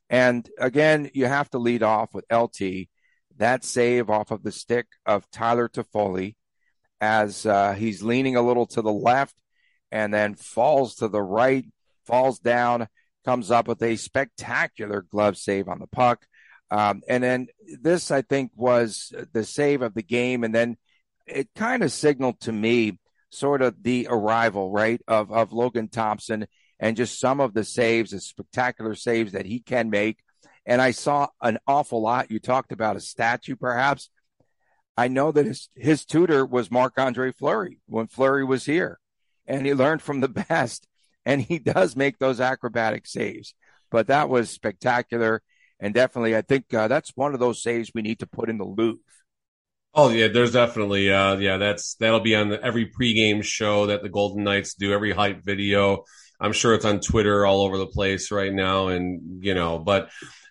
And 0.10 0.50
again, 0.58 1.12
you 1.14 1.26
have 1.26 1.50
to 1.52 1.60
lead 1.60 1.84
off 1.84 2.14
with 2.14 2.26
LT. 2.32 2.88
That 3.38 3.64
save 3.66 4.10
off 4.10 4.32
of 4.32 4.44
the 4.44 4.52
stick 4.52 4.88
of 5.06 5.30
Tyler 5.30 5.68
Toffoli 5.68 6.36
as 7.02 7.46
uh, 7.46 7.74
he's 7.74 8.02
leaning 8.02 8.36
a 8.36 8.42
little 8.42 8.68
to 8.68 8.82
the 8.82 8.94
left 8.94 9.36
and 9.92 10.14
then 10.14 10.36
falls 10.36 10.96
to 10.96 11.08
the 11.10 11.22
right, 11.22 11.66
falls 12.06 12.40
down, 12.40 12.88
comes 13.26 13.52
up 13.52 13.68
with 13.68 13.82
a 13.84 13.98
spectacular 13.98 15.02
glove 15.02 15.38
save 15.38 15.68
on 15.68 15.80
the 15.80 15.88
puck. 15.88 16.26
Um, 16.70 17.02
and 17.10 17.22
then 17.22 17.48
this, 17.82 18.10
I 18.10 18.22
think, 18.22 18.52
was 18.56 19.14
the 19.34 19.44
save 19.44 19.82
of 19.82 19.94
the 19.94 20.04
game. 20.04 20.46
And 20.46 20.56
then 20.56 20.78
it 21.28 21.50
kind 21.56 21.84
of 21.84 21.92
signaled 21.92 22.40
to 22.42 22.54
me 22.54 23.00
sort 23.32 23.62
of 23.62 23.82
the 23.82 24.08
arrival, 24.10 24.72
right, 24.72 25.02
of, 25.08 25.32
of 25.32 25.52
Logan 25.52 25.88
Thompson 25.88 26.48
and 26.80 26.98
just 26.98 27.20
some 27.20 27.40
of 27.40 27.54
the 27.54 27.64
saves, 27.64 28.12
the 28.12 28.20
spectacular 28.20 28.96
saves 28.96 29.32
that 29.34 29.46
he 29.46 29.60
can 29.60 29.90
make. 29.90 30.18
And 30.66 30.82
I 30.82 30.92
saw 30.92 31.28
an 31.42 31.60
awful 31.68 32.02
lot. 32.02 32.32
You 32.32 32.40
talked 32.40 32.72
about 32.72 32.96
a 32.96 33.00
statue, 33.00 33.56
perhaps. 33.56 34.10
I 34.98 35.08
know 35.08 35.32
that 35.32 35.46
his, 35.46 35.70
his 35.76 36.06
tutor 36.06 36.46
was 36.46 36.72
Marc 36.72 37.00
Andre 37.00 37.32
Fleury 37.32 37.80
when 37.88 38.08
Fleury 38.08 38.44
was 38.44 38.66
here, 38.66 39.00
and 39.48 39.66
he 39.66 39.74
learned 39.74 40.02
from 40.02 40.20
the 40.20 40.28
best. 40.50 40.88
And 41.24 41.40
he 41.40 41.60
does 41.60 41.96
make 41.96 42.18
those 42.18 42.42
acrobatic 42.42 43.06
saves. 43.06 43.54
But 43.92 44.08
that 44.08 44.28
was 44.28 44.50
spectacular. 44.50 45.44
And 45.80 45.94
definitely, 45.94 46.36
I 46.36 46.42
think 46.42 46.74
uh, 46.74 46.88
that's 46.88 47.12
one 47.16 47.36
of 47.36 47.40
those 47.40 47.62
saves 47.62 47.92
we 47.94 48.02
need 48.02 48.20
to 48.20 48.28
put 48.28 48.50
in 48.50 48.58
the 48.58 48.66
Louvre. 48.66 49.00
Oh 49.94 50.10
yeah, 50.10 50.30
there's 50.30 50.54
definitely 50.54 51.12
uh 51.12 51.38
yeah, 51.38 51.58
that's 51.58 51.96
that'll 51.96 52.22
be 52.22 52.36
on 52.36 52.54
every 52.64 52.90
pregame 52.90 53.44
show 53.44 53.88
that 53.88 54.04
the 54.04 54.10
Golden 54.10 54.44
Knights 54.44 54.76
do, 54.76 54.94
every 54.94 55.12
hype 55.12 55.44
video. 55.44 56.06
I'm 56.40 56.54
sure 56.54 56.74
it's 56.74 56.86
on 56.86 57.02
Twitter 57.02 57.46
all 57.46 57.62
over 57.62 57.78
the 57.78 57.88
place 57.88 58.32
right 58.32 58.54
now 58.54 58.88
and 58.88 59.44
you 59.44 59.54
know, 59.54 59.80
but 59.80 60.10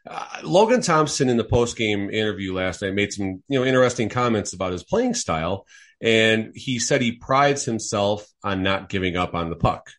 uh, 0.09 0.27
Logan 0.43 0.83
Thompson 0.83 1.29
in 1.29 1.37
the 1.37 1.45
postgame 1.45 2.13
interview 2.13 2.55
last 2.55 2.83
night 2.83 2.95
made 2.95 3.13
some, 3.13 3.43
you 3.49 3.59
know, 3.59 3.65
interesting 3.65 4.09
comments 4.09 4.53
about 4.53 4.73
his 4.73 4.85
playing 4.85 5.15
style 5.15 5.67
and 6.03 6.53
he 6.55 6.79
said 6.79 7.01
he 7.01 7.13
prides 7.13 7.65
himself 7.65 8.27
on 8.43 8.63
not 8.63 8.89
giving 8.89 9.17
up 9.17 9.35
on 9.35 9.51
the 9.51 9.57
puck. 9.57 9.91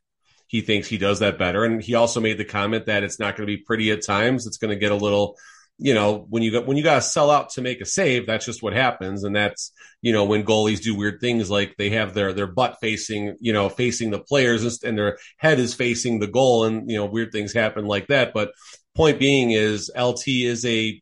He 0.47 0.62
thinks 0.62 0.88
he 0.88 0.97
does 0.97 1.19
that 1.19 1.39
better 1.39 1.63
and 1.63 1.82
he 1.82 1.95
also 1.95 2.19
made 2.19 2.38
the 2.38 2.45
comment 2.45 2.86
that 2.86 3.04
it's 3.04 3.19
not 3.19 3.36
going 3.36 3.47
to 3.47 3.58
be 3.58 3.63
pretty 3.63 3.89
at 3.91 4.04
times. 4.04 4.45
It's 4.45 4.58
going 4.58 4.73
to 4.73 4.80
get 4.80 4.91
a 4.91 4.95
little 4.95 5.38
you 5.84 5.96
know, 5.96 6.28
when 6.30 6.44
you 6.44 6.52
got 6.52 6.67
when 6.67 6.78
you 6.78 6.84
got 6.84 6.96
to 6.96 7.02
sell 7.02 7.32
out 7.32 7.50
to 7.52 7.62
make 7.62 7.82
a 7.82 7.86
save, 7.86 8.28
that's 8.28 8.46
just 8.46 8.62
what 8.62 8.74
happens, 8.74 9.24
and 9.24 9.36
that's 9.36 9.72
you 10.04 10.13
know 10.13 10.26
when 10.26 10.44
goalies 10.44 10.80
do 10.80 10.96
weird 10.96 11.20
things 11.20 11.50
like 11.50 11.76
they 11.76 11.89
have 11.89 12.13
their 12.13 12.34
their 12.34 12.46
butt 12.46 12.78
facing 12.80 13.36
you 13.39 13.52
know 13.52 13.67
facing 13.67 14.12
the 14.12 14.20
players 14.20 14.84
and 14.84 14.96
their 14.96 15.17
head 15.38 15.60
is 15.60 15.74
facing 15.74 16.20
the 16.20 16.28
goal, 16.28 16.65
and 16.65 16.89
you 16.89 16.98
know 16.98 17.08
weird 17.08 17.32
things 17.32 17.52
happen 17.52 17.86
like 17.86 18.08
that. 18.08 18.32
But 18.32 18.52
point 18.96 19.17
being 19.20 19.52
is 19.52 19.89
LT 20.00 20.28
is 20.28 20.63
a 20.65 21.02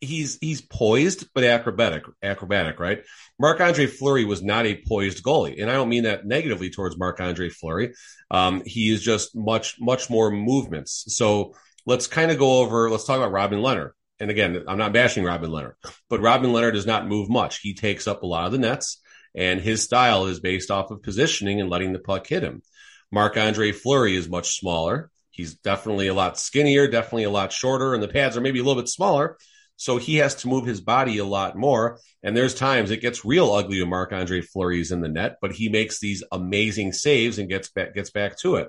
he's 0.00 0.38
he's 0.40 0.60
poised 0.60 1.28
but 1.34 1.42
acrobatic 1.42 2.04
acrobatic 2.22 2.78
right? 2.78 3.02
Marc 3.40 3.60
andre 3.60 3.86
fleury 3.86 4.24
was 4.24 4.40
not 4.40 4.66
a 4.66 4.80
poised 4.88 5.24
goalie. 5.24 5.60
And 5.60 5.68
i 5.68 5.74
don't 5.74 5.88
mean 5.88 6.04
that 6.04 6.26
negatively 6.26 6.70
towards 6.70 6.96
marc 6.96 7.20
andre 7.20 7.48
fleury. 7.48 7.94
Um, 8.30 8.62
he 8.64 8.92
is 8.92 9.02
just 9.02 9.34
much 9.34 9.80
much 9.80 10.10
more 10.10 10.30
movements. 10.30 11.04
So 11.08 11.54
let's 11.86 12.06
kind 12.06 12.30
of 12.30 12.38
go 12.38 12.60
over 12.60 12.88
let's 12.88 13.04
talk 13.04 13.16
about 13.16 13.32
robin 13.32 13.60
lehner 13.60 13.90
and 14.20 14.30
again, 14.30 14.64
I'm 14.68 14.78
not 14.78 14.92
bashing 14.92 15.24
Robin 15.24 15.50
Lehner, 15.50 15.74
but 16.08 16.20
Robin 16.20 16.50
Lehner 16.50 16.72
does 16.72 16.86
not 16.86 17.08
move 17.08 17.28
much. 17.28 17.60
He 17.60 17.74
takes 17.74 18.06
up 18.06 18.22
a 18.22 18.26
lot 18.26 18.46
of 18.46 18.52
the 18.52 18.58
nets, 18.58 19.00
and 19.34 19.60
his 19.60 19.82
style 19.82 20.26
is 20.26 20.40
based 20.40 20.70
off 20.70 20.90
of 20.90 21.02
positioning 21.02 21.60
and 21.60 21.70
letting 21.70 21.92
the 21.92 21.98
puck 21.98 22.26
hit 22.26 22.42
him. 22.42 22.62
Marc 23.10 23.36
Andre 23.36 23.72
Fleury 23.72 24.16
is 24.16 24.28
much 24.28 24.58
smaller. 24.58 25.10
He's 25.30 25.54
definitely 25.54 26.08
a 26.08 26.14
lot 26.14 26.38
skinnier, 26.38 26.88
definitely 26.88 27.24
a 27.24 27.30
lot 27.30 27.52
shorter, 27.52 27.94
and 27.94 28.02
the 28.02 28.08
pads 28.08 28.36
are 28.36 28.40
maybe 28.40 28.60
a 28.60 28.62
little 28.62 28.80
bit 28.80 28.88
smaller. 28.88 29.38
So 29.76 29.96
he 29.96 30.16
has 30.16 30.36
to 30.36 30.48
move 30.48 30.66
his 30.66 30.80
body 30.80 31.18
a 31.18 31.24
lot 31.24 31.56
more. 31.56 31.98
And 32.22 32.36
there's 32.36 32.54
times 32.54 32.90
it 32.90 33.00
gets 33.00 33.24
real 33.24 33.50
ugly 33.50 33.80
when 33.80 33.90
Marc 33.90 34.12
Andre 34.12 34.40
Fleury's 34.40 34.92
in 34.92 35.00
the 35.00 35.08
net, 35.08 35.38
but 35.40 35.52
he 35.52 35.68
makes 35.68 35.98
these 35.98 36.22
amazing 36.30 36.92
saves 36.92 37.38
and 37.38 37.48
gets 37.48 37.68
back 37.70 37.94
gets 37.94 38.10
back 38.10 38.38
to 38.38 38.56
it. 38.56 38.68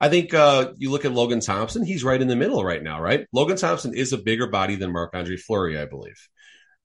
I 0.00 0.08
think 0.08 0.34
uh, 0.34 0.72
you 0.76 0.90
look 0.90 1.04
at 1.04 1.12
Logan 1.12 1.40
Thompson, 1.40 1.84
he's 1.84 2.04
right 2.04 2.20
in 2.20 2.28
the 2.28 2.36
middle 2.36 2.62
right 2.62 2.82
now, 2.82 3.00
right? 3.00 3.26
Logan 3.32 3.56
Thompson 3.56 3.94
is 3.94 4.12
a 4.12 4.18
bigger 4.18 4.46
body 4.46 4.76
than 4.76 4.92
Marc 4.92 5.14
Andre 5.14 5.36
Fleury, 5.36 5.78
I 5.78 5.86
believe, 5.86 6.28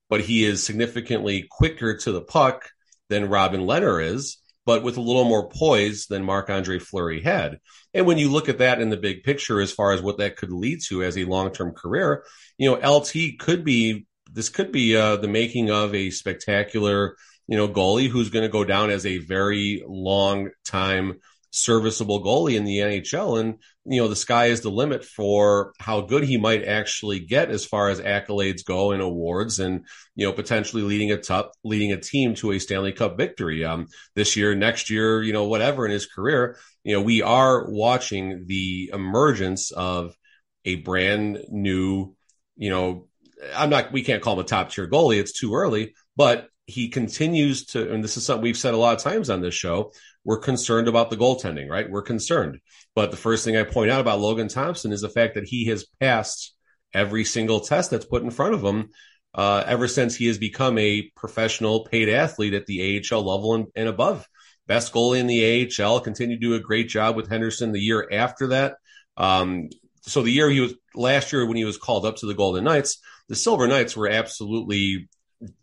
but 0.08 0.22
he 0.22 0.44
is 0.44 0.62
significantly 0.62 1.46
quicker 1.50 1.96
to 1.98 2.12
the 2.12 2.22
puck 2.22 2.70
than 3.10 3.28
Robin 3.28 3.62
Lehner 3.62 4.02
is, 4.02 4.38
but 4.64 4.82
with 4.82 4.96
a 4.96 5.02
little 5.02 5.24
more 5.24 5.50
poise 5.50 6.06
than 6.06 6.24
Marc 6.24 6.48
Andre 6.48 6.78
Fleury 6.78 7.20
had. 7.20 7.58
And 7.92 8.06
when 8.06 8.16
you 8.16 8.30
look 8.30 8.48
at 8.48 8.58
that 8.58 8.80
in 8.80 8.88
the 8.88 8.96
big 8.96 9.24
picture, 9.24 9.60
as 9.60 9.72
far 9.72 9.92
as 9.92 10.00
what 10.00 10.18
that 10.18 10.36
could 10.36 10.52
lead 10.52 10.80
to 10.88 11.02
as 11.02 11.18
a 11.18 11.24
long 11.24 11.52
term 11.52 11.72
career, 11.72 12.24
you 12.56 12.70
know, 12.70 12.96
LT 12.96 13.38
could 13.38 13.64
be 13.64 14.06
this 14.32 14.48
could 14.48 14.72
be 14.72 14.96
uh, 14.96 15.16
the 15.16 15.28
making 15.28 15.70
of 15.70 15.94
a 15.94 16.08
spectacular, 16.10 17.16
you 17.46 17.56
know, 17.58 17.68
goalie 17.68 18.08
who's 18.08 18.30
going 18.30 18.44
to 18.44 18.48
go 18.48 18.64
down 18.64 18.88
as 18.88 19.04
a 19.04 19.18
very 19.18 19.82
long 19.86 20.48
time 20.64 21.20
serviceable 21.52 22.24
goalie 22.24 22.56
in 22.56 22.64
the 22.64 22.78
NHL. 22.78 23.38
And, 23.38 23.58
you 23.84 24.00
know, 24.00 24.08
the 24.08 24.16
sky 24.16 24.46
is 24.46 24.62
the 24.62 24.70
limit 24.70 25.04
for 25.04 25.74
how 25.78 26.00
good 26.00 26.24
he 26.24 26.38
might 26.38 26.64
actually 26.64 27.20
get 27.20 27.50
as 27.50 27.64
far 27.64 27.90
as 27.90 28.00
accolades 28.00 28.64
go 28.64 28.92
and 28.92 29.02
awards 29.02 29.60
and, 29.60 29.84
you 30.16 30.26
know, 30.26 30.32
potentially 30.32 30.82
leading 30.82 31.12
a 31.12 31.18
top, 31.18 31.52
leading 31.62 31.92
a 31.92 32.00
team 32.00 32.34
to 32.36 32.52
a 32.52 32.58
Stanley 32.58 32.92
Cup 32.92 33.18
victory. 33.18 33.64
Um, 33.64 33.88
this 34.14 34.34
year, 34.34 34.54
next 34.54 34.88
year, 34.90 35.22
you 35.22 35.34
know, 35.34 35.44
whatever 35.44 35.84
in 35.84 35.92
his 35.92 36.06
career, 36.06 36.56
you 36.84 36.96
know, 36.96 37.02
we 37.02 37.20
are 37.22 37.70
watching 37.70 38.44
the 38.46 38.90
emergence 38.92 39.70
of 39.72 40.16
a 40.64 40.76
brand 40.76 41.38
new, 41.50 42.14
you 42.56 42.70
know, 42.70 43.08
I'm 43.54 43.70
not, 43.70 43.92
we 43.92 44.02
can't 44.02 44.22
call 44.22 44.34
him 44.34 44.40
a 44.40 44.44
top 44.44 44.70
tier 44.70 44.88
goalie. 44.88 45.18
It's 45.18 45.38
too 45.38 45.54
early, 45.54 45.94
but 46.16 46.48
he 46.66 46.88
continues 46.88 47.66
to, 47.66 47.92
and 47.92 48.02
this 48.02 48.16
is 48.16 48.24
something 48.24 48.42
we've 48.42 48.56
said 48.56 48.72
a 48.72 48.78
lot 48.78 48.96
of 48.96 49.02
times 49.02 49.28
on 49.28 49.42
this 49.42 49.54
show 49.54 49.92
we're 50.24 50.38
concerned 50.38 50.88
about 50.88 51.10
the 51.10 51.16
goaltending, 51.16 51.68
right? 51.68 51.90
We're 51.90 52.02
concerned. 52.02 52.58
But 52.94 53.10
the 53.10 53.16
first 53.16 53.44
thing 53.44 53.56
I 53.56 53.64
point 53.64 53.90
out 53.90 54.00
about 54.00 54.20
Logan 54.20 54.48
Thompson 54.48 54.92
is 54.92 55.00
the 55.00 55.08
fact 55.08 55.34
that 55.34 55.44
he 55.44 55.66
has 55.66 55.86
passed 56.00 56.54
every 56.94 57.24
single 57.24 57.60
test 57.60 57.90
that's 57.90 58.04
put 58.04 58.22
in 58.22 58.30
front 58.30 58.54
of 58.54 58.62
him 58.62 58.90
uh, 59.34 59.64
ever 59.66 59.88
since 59.88 60.14
he 60.14 60.26
has 60.26 60.38
become 60.38 60.78
a 60.78 61.10
professional 61.16 61.84
paid 61.84 62.08
athlete 62.08 62.54
at 62.54 62.66
the 62.66 63.02
AHL 63.10 63.22
level 63.22 63.54
and, 63.54 63.66
and 63.74 63.88
above. 63.88 64.26
Best 64.66 64.92
goalie 64.92 65.18
in 65.18 65.26
the 65.26 65.82
AHL, 65.82 66.00
continued 66.00 66.40
to 66.40 66.48
do 66.48 66.54
a 66.54 66.60
great 66.60 66.88
job 66.88 67.16
with 67.16 67.28
Henderson 67.28 67.72
the 67.72 67.80
year 67.80 68.06
after 68.12 68.48
that. 68.48 68.76
Um, 69.16 69.70
so 70.02 70.22
the 70.22 70.30
year 70.30 70.48
he 70.50 70.60
was 70.60 70.74
last 70.94 71.32
year 71.32 71.46
when 71.46 71.56
he 71.56 71.64
was 71.64 71.78
called 71.78 72.06
up 72.06 72.16
to 72.16 72.26
the 72.26 72.34
Golden 72.34 72.64
Knights, 72.64 72.98
the 73.28 73.34
Silver 73.34 73.66
Knights 73.66 73.96
were 73.96 74.08
absolutely 74.08 75.08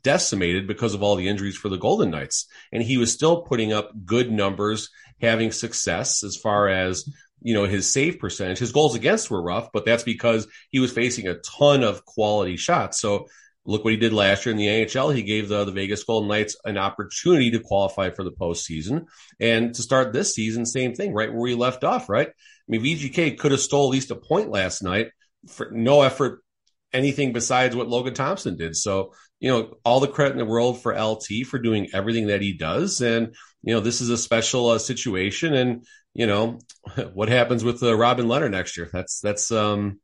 decimated 0.04 0.68
because 0.68 0.94
of 0.94 1.04
all 1.04 1.16
the 1.16 1.28
injuries 1.28 1.58
for 1.58 1.70
the 1.70 1.78
Golden 1.78 2.12
Knights. 2.12 2.48
And 2.72 2.84
he 2.84 2.98
was 2.98 3.12
still 3.12 3.42
putting 3.42 3.74
up 3.74 3.92
good 4.06 4.32
numbers, 4.32 4.90
having 5.22 5.52
success 5.52 6.24
as 6.24 6.36
far 6.36 6.70
as, 6.70 7.10
you 7.42 7.54
know, 7.54 7.66
his 7.66 7.92
save 7.92 8.20
percentage. 8.20 8.60
His 8.60 8.72
goals 8.72 8.96
against 8.96 9.32
were 9.32 9.42
rough, 9.42 9.70
but 9.72 9.86
that's 9.86 10.04
because 10.04 10.48
he 10.70 10.80
was 10.80 10.92
facing 10.92 11.28
a 11.28 11.40
ton 11.40 11.84
of 11.84 12.06
quality 12.06 12.58
shots. 12.58 13.00
So 13.00 13.28
look 13.66 13.84
what 13.84 13.94
he 13.94 14.00
did 14.00 14.14
last 14.14 14.46
year 14.46 14.52
in 14.52 14.58
the 14.58 14.68
NHL. 14.68 15.14
He 15.16 15.24
gave 15.24 15.48
the, 15.48 15.64
the 15.64 15.72
Vegas 15.72 16.04
Golden 16.04 16.30
Knights 16.30 16.58
an 16.66 16.78
opportunity 16.78 17.52
to 17.52 17.60
qualify 17.60 18.10
for 18.10 18.24
the 18.24 18.32
postseason. 18.32 19.06
And 19.40 19.74
to 19.76 19.82
start 19.82 20.14
this 20.14 20.34
season, 20.34 20.66
same 20.66 20.94
thing, 20.94 21.14
right 21.14 21.32
where 21.32 21.42
we 21.42 21.56
left 21.56 21.84
off, 21.84 22.10
right? 22.10 22.28
I 22.28 22.32
mean, 22.68 22.82
VGK 22.82 23.38
could 23.38 23.52
have 23.52 23.62
stole 23.62 23.88
at 23.88 23.92
least 23.92 24.12
a 24.12 24.16
point 24.16 24.50
last 24.50 24.84
night 24.84 25.08
for 25.48 25.70
no 25.72 26.02
effort 26.02 26.42
anything 26.94 27.34
besides 27.34 27.76
what 27.76 27.88
Logan 27.88 28.14
Thompson 28.14 28.58
did. 28.58 28.76
So 28.76 29.14
you 29.40 29.50
know, 29.50 29.78
all 29.86 30.00
the 30.00 30.08
credit 30.08 30.34
in 30.34 30.38
the 30.38 30.46
world 30.46 30.82
for 30.82 30.94
LT 30.94 31.46
for 31.48 31.60
doing 31.60 31.90
everything 31.94 32.28
that 32.28 32.42
he 32.42 32.54
does. 32.54 33.02
And, 33.02 33.36
you 33.62 33.74
know, 33.74 33.80
this 33.80 34.02
is 34.02 34.10
a 34.10 34.18
special 34.18 34.68
uh, 34.68 34.80
situation. 34.80 35.54
And, 35.54 35.86
you 36.14 36.28
know, 36.28 36.60
what 37.14 37.30
happens 37.30 37.64
with 37.64 37.82
uh, 37.82 37.96
Robin 37.96 38.28
Lehner 38.28 38.52
next 38.52 38.78
year? 38.78 38.90
That's, 38.92 39.20
that's, 39.22 39.52
um, 39.52 40.00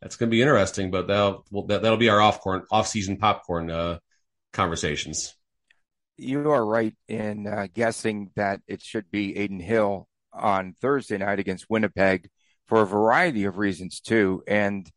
that's 0.00 0.16
going 0.16 0.30
to 0.30 0.34
be 0.34 0.42
interesting, 0.42 0.90
but 0.90 1.08
that'll, 1.08 1.44
well, 1.50 1.66
that, 1.66 1.82
that'll 1.82 1.98
be 1.98 2.08
our 2.08 2.20
off 2.20 2.40
corn, 2.40 2.62
off 2.70 2.88
season 2.88 3.18
popcorn, 3.18 3.70
uh, 3.70 3.98
conversations. 4.52 5.34
You 6.16 6.50
are 6.50 6.64
right 6.64 6.94
in 7.08 7.46
uh, 7.46 7.68
guessing 7.72 8.30
that 8.36 8.60
it 8.66 8.82
should 8.82 9.10
be 9.10 9.36
Adin 9.36 9.60
Hill 9.60 10.08
on 10.32 10.74
Thursday 10.80 11.18
night 11.18 11.38
against 11.38 11.68
Winnipeg 11.68 12.28
for 12.66 12.82
a 12.82 12.86
variety 12.86 13.44
of 13.44 13.58
reasons 13.58 14.00
too. 14.00 14.42
And 14.46 14.90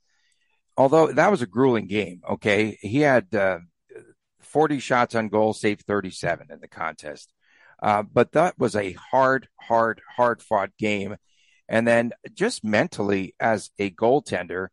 although 0.77 1.11
that 1.11 1.31
was 1.31 1.41
a 1.41 1.47
grueling 1.47 1.87
game, 1.87 2.21
okay, 2.27 2.77
he 2.81 2.99
had 2.99 3.33
uh, 3.35 3.59
40 4.51 4.79
shots 4.79 5.15
on 5.15 5.29
goal, 5.29 5.53
saved 5.53 5.85
37 5.85 6.47
in 6.51 6.59
the 6.59 6.67
contest. 6.67 7.31
Uh, 7.81 8.03
but 8.03 8.33
that 8.33 8.59
was 8.59 8.75
a 8.75 8.93
hard, 8.93 9.47
hard, 9.59 10.01
hard 10.15 10.41
fought 10.41 10.69
game. 10.77 11.15
And 11.67 11.87
then 11.87 12.11
just 12.33 12.63
mentally 12.63 13.33
as 13.39 13.71
a 13.79 13.89
goaltender 13.89 14.67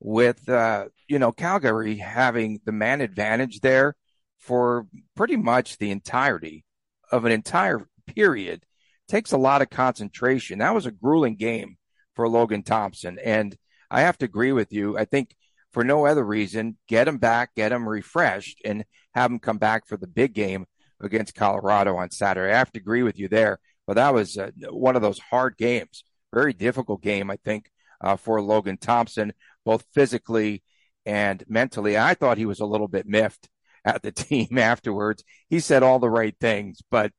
with, 0.00 0.48
uh, 0.48 0.86
you 1.08 1.18
know, 1.18 1.32
Calgary 1.32 1.96
having 1.96 2.60
the 2.64 2.72
man 2.72 3.00
advantage 3.00 3.60
there 3.60 3.94
for 4.38 4.86
pretty 5.16 5.36
much 5.36 5.78
the 5.78 5.90
entirety 5.90 6.64
of 7.10 7.24
an 7.24 7.32
entire 7.32 7.88
period 8.06 8.64
takes 9.08 9.32
a 9.32 9.38
lot 9.38 9.62
of 9.62 9.70
concentration. 9.70 10.60
That 10.60 10.74
was 10.74 10.86
a 10.86 10.90
grueling 10.90 11.36
game 11.36 11.76
for 12.14 12.28
Logan 12.28 12.62
Thompson. 12.62 13.18
And 13.22 13.56
I 13.90 14.02
have 14.02 14.18
to 14.18 14.24
agree 14.24 14.52
with 14.52 14.72
you. 14.72 14.96
I 14.98 15.04
think 15.04 15.34
for 15.76 15.84
no 15.84 16.06
other 16.06 16.24
reason, 16.24 16.78
get 16.88 17.06
him 17.06 17.18
back, 17.18 17.54
get 17.54 17.70
him 17.70 17.86
refreshed, 17.86 18.62
and 18.64 18.86
have 19.14 19.30
him 19.30 19.38
come 19.38 19.58
back 19.58 19.86
for 19.86 19.98
the 19.98 20.06
big 20.06 20.32
game 20.32 20.64
against 21.02 21.34
Colorado 21.34 21.98
on 21.98 22.10
Saturday. 22.10 22.50
I 22.50 22.56
have 22.56 22.72
to 22.72 22.80
agree 22.80 23.02
with 23.02 23.18
you 23.18 23.28
there. 23.28 23.58
But 23.86 23.96
that 23.96 24.14
was 24.14 24.38
uh, 24.38 24.52
one 24.70 24.96
of 24.96 25.02
those 25.02 25.18
hard 25.18 25.58
games, 25.58 26.02
very 26.32 26.54
difficult 26.54 27.02
game, 27.02 27.30
I 27.30 27.36
think, 27.44 27.70
uh, 28.00 28.16
for 28.16 28.40
Logan 28.40 28.78
Thompson, 28.78 29.34
both 29.66 29.84
physically 29.92 30.62
and 31.04 31.44
mentally. 31.46 31.98
I 31.98 32.14
thought 32.14 32.38
he 32.38 32.46
was 32.46 32.60
a 32.60 32.66
little 32.66 32.88
bit 32.88 33.06
miffed 33.06 33.46
at 33.84 34.00
the 34.00 34.12
team 34.12 34.56
afterwards. 34.56 35.24
He 35.50 35.60
said 35.60 35.82
all 35.82 35.98
the 35.98 36.08
right 36.08 36.34
things, 36.40 36.80
but 36.90 37.12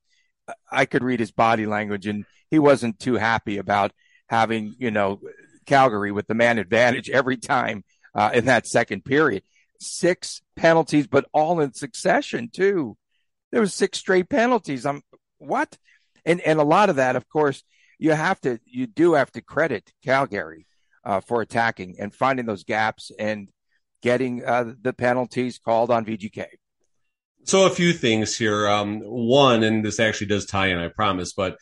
I 0.71 0.85
could 0.85 1.03
read 1.03 1.19
his 1.19 1.31
body 1.31 1.67
language 1.67 2.07
and 2.07 2.25
he 2.49 2.57
wasn't 2.57 2.97
too 2.97 3.17
happy 3.17 3.59
about 3.59 3.91
having, 4.29 4.73
you 4.79 4.89
know, 4.89 5.19
Calgary 5.67 6.11
with 6.11 6.25
the 6.25 6.33
man 6.33 6.57
advantage 6.57 7.07
every 7.11 7.37
time 7.37 7.83
uh, 8.17 8.31
in 8.33 8.45
that 8.45 8.67
second 8.67 9.05
period. 9.05 9.43
Six 9.79 10.41
penalties, 10.55 11.07
but 11.07 11.25
all 11.31 11.61
in 11.61 11.73
succession 11.73 12.49
too. 12.51 12.97
There 13.51 13.61
was 13.61 13.73
six 13.73 13.99
straight 13.99 14.27
penalties. 14.27 14.85
I'm 14.85 15.01
what? 15.37 15.77
And 16.25 16.41
and 16.41 16.59
a 16.59 16.63
lot 16.63 16.89
of 16.89 16.97
that, 16.97 17.15
of 17.15 17.29
course, 17.29 17.63
you 17.99 18.11
have 18.11 18.41
to 18.41 18.59
you 18.65 18.87
do 18.87 19.13
have 19.13 19.31
to 19.33 19.41
credit 19.41 19.93
Calgary 20.03 20.65
uh, 21.05 21.21
for 21.21 21.41
attacking 21.41 21.95
and 21.99 22.13
finding 22.13 22.47
those 22.47 22.63
gaps 22.63 23.11
and 23.17 23.49
getting 24.01 24.43
uh, 24.43 24.73
the 24.81 24.93
penalties 24.93 25.59
called 25.59 25.91
on 25.91 26.05
VGK. 26.05 26.45
So 27.45 27.65
a 27.65 27.69
few 27.69 27.93
things 27.93 28.35
here. 28.35 28.67
Um, 28.67 28.99
one, 28.99 29.63
and 29.63 29.85
this 29.85 30.01
actually 30.01 30.27
does 30.27 30.45
tie 30.45 30.67
in, 30.67 30.79
I 30.79 30.89
promise, 30.89 31.31
but 31.31 31.57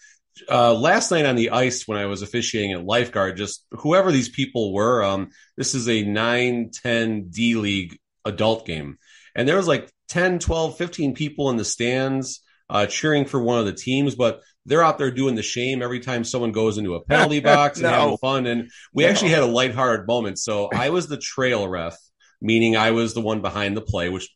uh, 0.49 0.73
last 0.73 1.11
night 1.11 1.25
on 1.25 1.35
the 1.35 1.51
ice 1.51 1.87
when 1.87 1.97
I 1.97 2.05
was 2.05 2.21
officiating 2.21 2.73
at 2.73 2.85
lifeguard, 2.85 3.37
just 3.37 3.65
whoever 3.71 4.11
these 4.11 4.29
people 4.29 4.73
were, 4.73 5.03
um, 5.03 5.29
this 5.57 5.75
is 5.75 5.87
a 5.87 6.03
9 6.03 6.71
10 6.71 7.29
D 7.29 7.55
League 7.55 7.99
adult 8.25 8.65
game. 8.65 8.97
And 9.35 9.47
there 9.47 9.57
was 9.57 9.67
like 9.67 9.89
10, 10.09 10.39
12, 10.39 10.77
15 10.77 11.13
people 11.13 11.49
in 11.49 11.57
the 11.57 11.65
stands 11.65 12.41
uh, 12.69 12.85
cheering 12.85 13.25
for 13.25 13.41
one 13.41 13.59
of 13.59 13.65
the 13.65 13.73
teams, 13.73 14.15
but 14.15 14.41
they're 14.65 14.83
out 14.83 14.97
there 14.97 15.11
doing 15.11 15.35
the 15.35 15.43
shame 15.43 15.81
every 15.81 15.99
time 15.99 16.23
someone 16.23 16.51
goes 16.51 16.77
into 16.77 16.95
a 16.95 17.03
penalty 17.03 17.39
box 17.41 17.77
and 17.77 17.83
no. 17.83 17.91
having 17.91 18.17
fun. 18.17 18.45
And 18.47 18.71
we 18.93 19.03
no. 19.03 19.09
actually 19.09 19.29
had 19.29 19.43
a 19.43 19.47
lighthearted 19.47 20.07
moment. 20.07 20.39
So 20.39 20.69
I 20.73 20.89
was 20.89 21.07
the 21.07 21.17
trail 21.17 21.67
ref, 21.67 21.95
meaning 22.41 22.75
I 22.75 22.91
was 22.91 23.13
the 23.13 23.21
one 23.21 23.41
behind 23.41 23.77
the 23.77 23.81
play, 23.81 24.09
which 24.09 24.29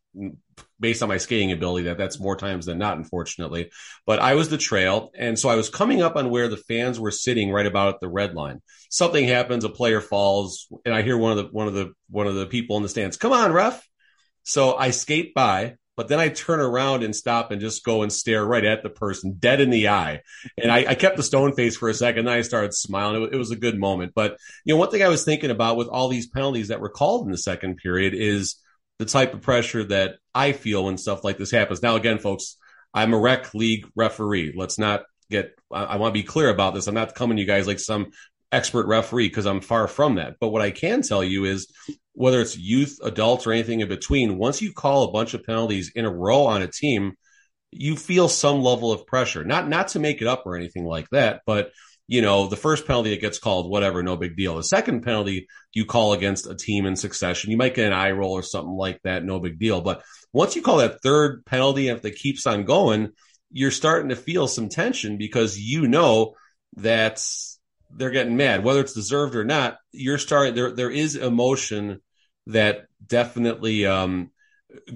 based 0.79 1.01
on 1.01 1.09
my 1.09 1.17
skating 1.17 1.51
ability 1.51 1.85
that 1.85 1.97
that's 1.97 2.19
more 2.19 2.35
times 2.35 2.65
than 2.65 2.77
not 2.77 2.97
unfortunately 2.97 3.69
but 4.05 4.19
i 4.19 4.35
was 4.35 4.49
the 4.49 4.57
trail 4.57 5.11
and 5.17 5.37
so 5.37 5.49
i 5.49 5.55
was 5.55 5.69
coming 5.69 6.01
up 6.01 6.15
on 6.15 6.29
where 6.29 6.47
the 6.47 6.57
fans 6.57 6.99
were 6.99 7.11
sitting 7.11 7.51
right 7.51 7.65
about 7.65 7.93
at 7.93 7.99
the 7.99 8.09
red 8.09 8.33
line 8.33 8.61
something 8.89 9.27
happens 9.27 9.63
a 9.63 9.69
player 9.69 10.01
falls 10.01 10.67
and 10.85 10.93
i 10.93 11.01
hear 11.01 11.17
one 11.17 11.31
of 11.31 11.37
the 11.37 11.51
one 11.51 11.67
of 11.67 11.73
the 11.73 11.91
one 12.09 12.27
of 12.27 12.35
the 12.35 12.45
people 12.45 12.77
in 12.77 12.83
the 12.83 12.89
stands 12.89 13.17
come 13.17 13.33
on 13.33 13.51
ref 13.51 13.87
so 14.43 14.75
i 14.75 14.89
skate 14.91 15.33
by 15.33 15.75
but 15.99 16.07
then 16.07 16.21
I 16.21 16.29
turn 16.29 16.61
around 16.61 17.03
and 17.03 17.13
stop 17.13 17.51
and 17.51 17.59
just 17.59 17.83
go 17.83 18.03
and 18.03 18.13
stare 18.13 18.45
right 18.45 18.63
at 18.63 18.83
the 18.83 18.89
person 18.89 19.35
dead 19.37 19.59
in 19.59 19.69
the 19.69 19.89
eye. 19.89 20.21
And 20.57 20.71
I, 20.71 20.91
I 20.91 20.95
kept 20.95 21.17
the 21.17 21.23
stone 21.23 21.55
face 21.55 21.75
for 21.75 21.89
a 21.89 21.93
second. 21.93 22.23
Then 22.23 22.35
I 22.35 22.41
started 22.41 22.73
smiling. 22.73 23.23
It, 23.23 23.33
it 23.33 23.37
was 23.37 23.51
a 23.51 23.57
good 23.57 23.77
moment. 23.77 24.13
But, 24.15 24.37
you 24.63 24.73
know, 24.73 24.79
one 24.79 24.91
thing 24.91 25.03
I 25.03 25.09
was 25.09 25.25
thinking 25.25 25.51
about 25.51 25.75
with 25.75 25.89
all 25.89 26.07
these 26.07 26.29
penalties 26.29 26.69
that 26.69 26.79
were 26.79 26.87
called 26.87 27.25
in 27.25 27.33
the 27.33 27.37
second 27.37 27.79
period 27.83 28.13
is 28.15 28.55
the 28.99 29.05
type 29.05 29.33
of 29.33 29.41
pressure 29.41 29.83
that 29.85 30.17
I 30.35 30.51
feel 30.51 30.85
when 30.85 30.97
stuff 30.97 31.23
like 31.23 31.37
this 31.37 31.51
happens. 31.51 31.81
Now, 31.81 31.95
again, 31.95 32.19
folks, 32.19 32.57
I'm 32.93 33.13
a 33.13 33.19
rec 33.19 33.53
league 33.53 33.87
referee. 33.95 34.53
Let's 34.55 34.77
not 34.77 35.03
get, 35.31 35.57
I, 35.71 35.83
I 35.85 35.95
want 35.95 36.13
to 36.13 36.19
be 36.19 36.27
clear 36.27 36.49
about 36.49 36.73
this. 36.73 36.87
I'm 36.87 36.95
not 36.95 37.15
coming 37.15 37.37
to 37.37 37.41
you 37.41 37.47
guys 37.47 37.65
like 37.65 37.79
some 37.79 38.11
expert 38.51 38.87
referee 38.87 39.29
because 39.29 39.45
I'm 39.45 39.61
far 39.61 39.87
from 39.87 40.15
that. 40.15 40.35
But 40.39 40.49
what 40.49 40.61
I 40.61 40.71
can 40.71 41.01
tell 41.01 41.23
you 41.23 41.45
is 41.45 41.71
whether 42.13 42.41
it's 42.41 42.57
youth, 42.57 42.99
adults, 43.01 43.47
or 43.47 43.53
anything 43.53 43.79
in 43.79 43.87
between, 43.87 44.37
once 44.37 44.61
you 44.61 44.73
call 44.73 45.03
a 45.03 45.11
bunch 45.11 45.33
of 45.33 45.43
penalties 45.45 45.91
in 45.95 46.05
a 46.05 46.13
row 46.13 46.45
on 46.45 46.61
a 46.61 46.67
team, 46.67 47.13
you 47.71 47.95
feel 47.95 48.27
some 48.27 48.61
level 48.61 48.91
of 48.91 49.05
pressure. 49.05 49.45
Not 49.45 49.69
not 49.69 49.89
to 49.89 49.99
make 49.99 50.21
it 50.21 50.27
up 50.27 50.43
or 50.45 50.55
anything 50.55 50.85
like 50.85 51.07
that, 51.11 51.41
but 51.45 51.71
you 52.09 52.23
know, 52.23 52.47
the 52.47 52.55
first 52.55 52.87
penalty 52.87 53.11
that 53.11 53.21
gets 53.21 53.37
called, 53.37 53.69
whatever, 53.69 54.01
no 54.01 54.17
big 54.17 54.35
deal. 54.35 54.55
The 54.55 54.63
second 54.63 55.01
penalty 55.01 55.47
you 55.73 55.85
call 55.85 56.13
against 56.13 56.47
a 56.47 56.55
team 56.55 56.87
in 56.87 56.95
succession, 56.95 57.51
you 57.51 57.57
might 57.57 57.75
get 57.75 57.85
an 57.85 57.93
eye 57.93 58.09
roll 58.09 58.31
or 58.31 58.41
something 58.41 58.73
like 58.73 58.99
that, 59.03 59.23
no 59.23 59.39
big 59.39 59.59
deal. 59.59 59.81
But 59.81 60.01
once 60.33 60.55
you 60.55 60.63
call 60.63 60.77
that 60.77 61.03
third 61.03 61.45
penalty, 61.45 61.87
if 61.87 62.03
it 62.03 62.15
keeps 62.15 62.47
on 62.47 62.63
going, 62.63 63.11
you're 63.51 63.69
starting 63.69 64.09
to 64.09 64.15
feel 64.15 64.47
some 64.47 64.69
tension 64.69 65.19
because 65.19 65.59
you 65.59 65.87
know 65.87 66.33
that 66.77 67.23
they're 67.91 68.09
getting 68.09 68.37
mad, 68.37 68.63
whether 68.63 68.79
it's 68.79 68.93
deserved 68.93 69.35
or 69.35 69.45
not. 69.45 69.77
You're 69.91 70.17
starting 70.17 70.55
there. 70.55 70.71
There 70.71 70.89
is 70.89 71.15
emotion 71.15 72.01
that 72.47 72.87
definitely 73.05 73.85
um, 73.85 74.31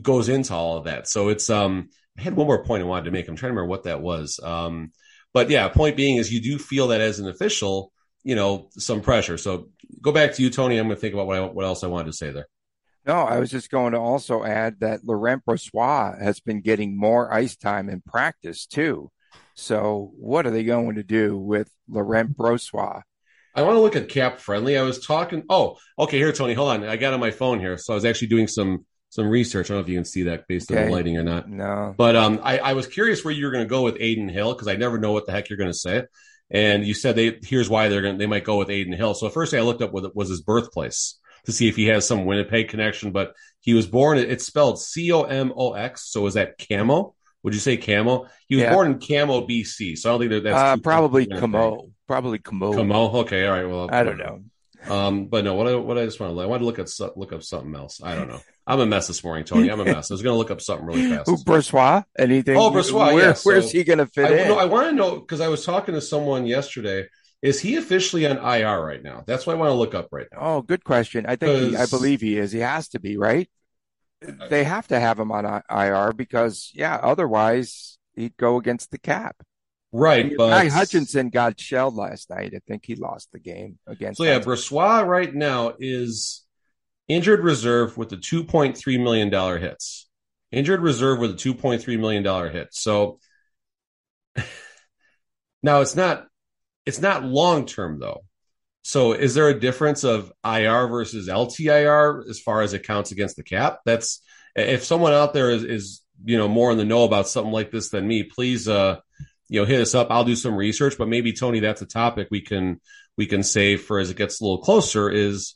goes 0.01 0.29
into 0.29 0.55
all 0.55 0.77
of 0.77 0.85
that. 0.85 1.07
So 1.07 1.29
it's 1.29 1.51
um, 1.51 1.89
I 2.17 2.23
had 2.23 2.35
one 2.35 2.47
more 2.47 2.63
point 2.63 2.81
I 2.81 2.87
wanted 2.87 3.05
to 3.05 3.11
make. 3.11 3.27
I'm 3.27 3.35
trying 3.35 3.51
to 3.51 3.53
remember 3.53 3.69
what 3.69 3.83
that 3.83 4.01
was. 4.01 4.39
Um, 4.41 4.91
but 5.33 5.49
yeah, 5.49 5.67
point 5.69 5.97
being 5.97 6.17
is 6.17 6.31
you 6.31 6.41
do 6.41 6.57
feel 6.57 6.89
that 6.89 7.01
as 7.01 7.19
an 7.19 7.27
official, 7.27 7.91
you 8.23 8.35
know, 8.35 8.69
some 8.71 9.01
pressure. 9.01 9.37
So 9.37 9.69
go 10.01 10.11
back 10.11 10.33
to 10.33 10.43
you, 10.43 10.49
Tony. 10.49 10.77
I'm 10.77 10.87
going 10.87 10.95
to 10.95 11.01
think 11.01 11.13
about 11.13 11.27
what 11.27 11.37
I, 11.37 11.41
what 11.41 11.65
else 11.65 11.83
I 11.83 11.87
wanted 11.87 12.07
to 12.07 12.13
say 12.13 12.31
there. 12.31 12.47
No, 13.05 13.15
I 13.15 13.39
was 13.39 13.51
just 13.51 13.69
going 13.69 13.91
to 13.91 13.99
also 13.99 14.45
add 14.45 14.79
that 14.79 15.03
Laurent 15.03 15.43
Brossoit 15.45 16.21
has 16.21 16.39
been 16.39 16.61
getting 16.61 16.97
more 16.97 17.33
ice 17.33 17.57
time 17.57 17.89
in 17.89 18.01
practice 18.01 18.65
too. 18.65 19.11
So 19.55 20.13
what 20.17 20.45
are 20.47 20.51
they 20.51 20.63
going 20.63 20.95
to 20.95 21.03
do 21.03 21.37
with 21.37 21.69
Laurent 21.89 22.37
Brossoit? 22.37 23.01
I 23.55 23.61
want 23.61 23.75
to 23.75 23.81
look 23.81 23.95
at 23.95 24.07
CapFriendly. 24.07 24.79
I 24.79 24.83
was 24.83 25.05
talking. 25.05 25.43
Oh, 25.49 25.77
okay. 25.99 26.17
Here, 26.17 26.31
Tony, 26.31 26.53
hold 26.53 26.69
on. 26.69 26.85
I 26.85 26.95
got 26.95 27.13
on 27.13 27.19
my 27.19 27.31
phone 27.31 27.59
here. 27.59 27.77
So 27.77 27.93
I 27.93 27.95
was 27.95 28.05
actually 28.05 28.29
doing 28.29 28.47
some 28.47 28.85
some 29.13 29.29
research. 29.29 29.69
I 29.69 29.75
don't 29.75 29.77
know 29.77 29.83
if 29.83 29.89
you 29.89 29.97
can 29.97 30.05
see 30.05 30.23
that 30.23 30.47
based 30.47 30.71
okay. 30.71 30.81
on 30.81 30.87
the 30.87 30.91
lighting 30.91 31.17
or 31.17 31.23
not. 31.23 31.47
No. 31.47 31.93
But 31.95 32.15
um, 32.15 32.39
I, 32.43 32.57
I 32.57 32.73
was 32.73 32.87
curious 32.87 33.23
where 33.23 33.31
you 33.31 33.45
were 33.45 33.51
going 33.51 33.63
to 33.63 33.69
go 33.69 33.83
with 33.83 33.97
Adin 33.97 34.27
Hill 34.27 34.53
because 34.53 34.67
I 34.67 34.75
never 34.75 34.97
know 34.97 35.11
what 35.11 35.27
the 35.27 35.31
heck 35.31 35.49
you're 35.49 35.57
going 35.57 35.69
to 35.69 35.77
say. 35.77 36.05
And 36.49 36.83
you 36.83 36.95
said 36.95 37.15
they 37.15 37.37
here's 37.43 37.69
why 37.69 37.89
they're 37.89 38.01
going 38.01 38.17
they 38.17 38.25
might 38.25 38.43
go 38.43 38.57
with 38.57 38.71
Adin 38.71 38.91
Hill. 38.91 39.13
So 39.13 39.29
first 39.29 39.51
thing 39.51 39.59
I 39.59 39.63
looked 39.63 39.83
up 39.83 39.93
was, 39.93 40.07
was 40.15 40.29
his 40.29 40.41
birthplace 40.41 41.19
to 41.45 41.51
see 41.51 41.67
if 41.67 41.75
he 41.75 41.85
has 41.85 42.07
some 42.07 42.25
Winnipeg 42.25 42.69
connection. 42.69 43.11
But 43.11 43.35
he 43.59 43.75
was 43.75 43.85
born. 43.85 44.17
It's 44.17 44.47
spelled 44.47 44.81
C 44.81 45.11
O 45.11 45.21
M 45.21 45.53
O 45.55 45.73
X. 45.73 46.09
So 46.09 46.25
is 46.25 46.33
that 46.33 46.55
Camo? 46.57 47.13
Would 47.43 47.53
you 47.53 47.59
say 47.59 47.77
Camo? 47.77 48.25
He 48.47 48.55
was 48.55 48.63
yeah. 48.63 48.73
born 48.73 48.87
in 48.87 48.99
Camo, 48.99 49.45
BC. 49.45 49.95
So 49.95 50.09
I 50.09 50.13
don't 50.13 50.21
think 50.21 50.31
that 50.31 50.43
that's 50.43 50.57
uh, 50.57 50.77
probably 50.77 51.27
Camo. 51.27 51.91
Probably 52.07 52.39
Camo. 52.39 52.73
Camo. 52.73 53.11
Okay. 53.19 53.45
All 53.45 53.53
right. 53.53 53.69
Well, 53.69 53.89
I 53.91 54.03
don't 54.03 54.17
know. 54.17 54.43
Um, 54.89 55.27
but 55.27 55.43
no, 55.43 55.53
what 55.53 55.67
I 55.67 55.75
what 55.75 55.99
I 55.99 56.05
just 56.05 56.19
want 56.19 56.35
to 56.35 56.41
I 56.41 56.47
want 56.47 56.61
to 56.61 56.65
look 56.65 56.79
at 56.79 56.89
look 57.15 57.31
up 57.31 57.43
something 57.43 57.75
else. 57.75 58.01
I 58.03 58.15
don't 58.15 58.27
know. 58.27 58.41
I'm 58.65 58.79
a 58.79 58.85
mess 58.85 59.07
this 59.07 59.23
morning, 59.23 59.43
Tony. 59.43 59.69
I'm 59.69 59.79
a 59.79 59.85
mess. 59.85 60.09
I 60.09 60.13
was 60.13 60.21
going 60.21 60.33
to 60.33 60.37
look 60.37 60.51
up 60.51 60.61
something 60.61 60.85
really 60.85 61.09
fast. 61.09 61.29
Who, 61.29 61.37
Brossoit? 61.37 62.05
Anything? 62.17 62.55
Oh, 62.55 62.71
Brossoit. 62.71 63.13
Where, 63.13 63.29
yeah. 63.29 63.35
Where's 63.43 63.71
he 63.71 63.83
going 63.83 63.99
to 63.99 64.05
fit 64.05 64.31
I, 64.31 64.43
in? 64.43 64.47
No, 64.47 64.57
I 64.57 64.65
want 64.65 64.87
to 64.87 64.93
know 64.93 65.19
because 65.19 65.41
I 65.41 65.49
was 65.49 65.65
talking 65.65 65.95
to 65.95 66.01
someone 66.01 66.45
yesterday. 66.45 67.07
Is 67.41 67.59
he 67.59 67.75
officially 67.75 68.25
on 68.25 68.37
IR 68.37 68.81
right 68.81 69.03
now? 69.03 69.23
That's 69.27 69.45
what 69.45 69.57
I 69.57 69.59
want 69.59 69.71
to 69.71 69.75
look 69.75 69.93
up 69.93 70.07
right 70.13 70.27
now. 70.31 70.37
Oh, 70.39 70.61
good 70.61 70.85
question. 70.85 71.25
I 71.27 71.35
think 71.35 71.71
he, 71.71 71.75
I 71.75 71.87
believe 71.87 72.21
he 72.21 72.37
is. 72.37 72.53
He 72.53 72.59
has 72.59 72.87
to 72.89 72.99
be, 72.99 73.17
right? 73.17 73.49
They 74.49 74.63
have 74.63 74.87
to 74.87 74.99
have 74.99 75.19
him 75.19 75.33
on 75.33 75.61
IR 75.69 76.13
because, 76.13 76.71
yeah, 76.73 76.95
otherwise 76.95 77.97
he'd 78.15 78.37
go 78.37 78.55
against 78.55 78.91
the 78.91 78.97
cap. 78.97 79.35
Right, 79.91 80.31
but 80.35 80.49
Guy 80.49 80.69
Hutchinson 80.69 81.29
got 81.29 81.59
shelled 81.59 81.95
last 81.95 82.29
night. 82.29 82.53
I 82.55 82.61
think 82.67 82.83
he 82.83 82.95
lost 82.95 83.31
the 83.31 83.39
game 83.39 83.77
against. 83.85 84.17
So 84.17 84.23
yeah, 84.23 84.39
Brossoit 84.39 85.05
right 85.05 85.31
now 85.33 85.73
is 85.77 86.42
injured 87.15 87.41
reserve 87.43 87.97
with 87.97 88.09
the 88.09 88.17
two 88.17 88.43
point 88.43 88.77
three 88.77 88.97
million 88.97 89.29
dollar 89.29 89.57
hits. 89.59 90.07
injured 90.51 90.81
reserve 90.81 91.19
with 91.19 91.31
a 91.31 91.35
$2.3 91.35 91.99
million 91.99 92.51
hit. 92.51 92.69
So 92.71 93.19
now 95.63 95.81
it's 95.81 95.95
not 95.95 96.27
it's 96.85 96.99
not 96.99 97.23
long 97.23 97.65
term 97.65 97.99
though. 97.99 98.23
So 98.83 99.13
is 99.13 99.33
there 99.33 99.47
a 99.47 99.59
difference 99.59 100.03
of 100.03 100.31
IR 100.43 100.87
versus 100.87 101.29
LTIR 101.29 102.29
as 102.29 102.39
far 102.39 102.61
as 102.61 102.73
it 102.73 102.85
counts 102.85 103.11
against 103.11 103.37
the 103.37 103.43
cap? 103.43 103.79
That's 103.85 104.21
if 104.55 104.83
someone 104.83 105.13
out 105.13 105.33
there 105.33 105.51
is, 105.51 105.63
is 105.63 106.01
you 106.23 106.37
know 106.37 106.47
more 106.47 106.71
in 106.71 106.77
the 106.77 106.85
know 106.85 107.03
about 107.03 107.27
something 107.27 107.53
like 107.53 107.71
this 107.71 107.89
than 107.89 108.07
me, 108.07 108.23
please 108.23 108.67
uh 108.67 108.99
you 109.49 109.61
know 109.61 109.65
hit 109.65 109.81
us 109.81 109.95
up. 109.95 110.07
I'll 110.11 110.25
do 110.25 110.35
some 110.35 110.55
research, 110.55 110.97
but 110.97 111.07
maybe 111.07 111.33
Tony, 111.33 111.59
that's 111.61 111.81
a 111.81 111.85
topic 111.85 112.27
we 112.29 112.41
can 112.41 112.81
we 113.17 113.25
can 113.25 113.43
save 113.43 113.83
for 113.83 113.99
as 113.99 114.09
it 114.11 114.17
gets 114.17 114.41
a 114.41 114.43
little 114.43 114.61
closer. 114.61 115.09
Is 115.09 115.55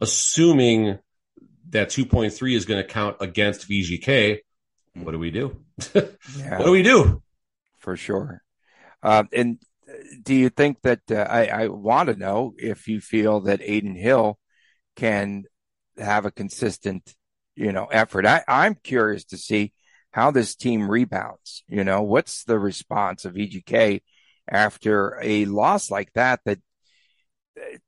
assuming 0.00 0.98
that 1.70 1.88
2.3 1.88 2.56
is 2.56 2.64
going 2.64 2.82
to 2.82 2.88
count 2.88 3.16
against 3.20 3.68
VGK. 3.68 4.38
What 4.94 5.12
do 5.12 5.18
we 5.18 5.30
do? 5.30 5.56
yeah, 5.94 6.58
what 6.58 6.64
do 6.64 6.70
we 6.70 6.82
do? 6.82 7.22
For 7.78 7.96
sure. 7.96 8.42
Uh, 9.02 9.24
and 9.32 9.58
do 10.22 10.34
you 10.34 10.48
think 10.48 10.80
that 10.82 11.00
uh, 11.10 11.14
I, 11.16 11.46
I 11.46 11.68
want 11.68 12.08
to 12.08 12.16
know 12.16 12.54
if 12.58 12.88
you 12.88 13.00
feel 13.00 13.42
that 13.42 13.60
Adin 13.60 13.94
Hill 13.94 14.38
can 14.96 15.44
have 15.98 16.24
a 16.24 16.30
consistent, 16.30 17.14
you 17.54 17.72
know, 17.72 17.86
effort? 17.86 18.26
I, 18.26 18.42
I'm 18.48 18.74
curious 18.74 19.24
to 19.26 19.36
see 19.36 19.72
how 20.10 20.30
this 20.30 20.56
team 20.56 20.90
rebounds. 20.90 21.62
You 21.68 21.84
know, 21.84 22.02
what's 22.02 22.44
the 22.44 22.58
response 22.58 23.24
of 23.24 23.34
VGK 23.34 24.00
after 24.48 25.18
a 25.22 25.44
loss 25.44 25.90
like 25.90 26.12
that? 26.14 26.40
That 26.46 26.58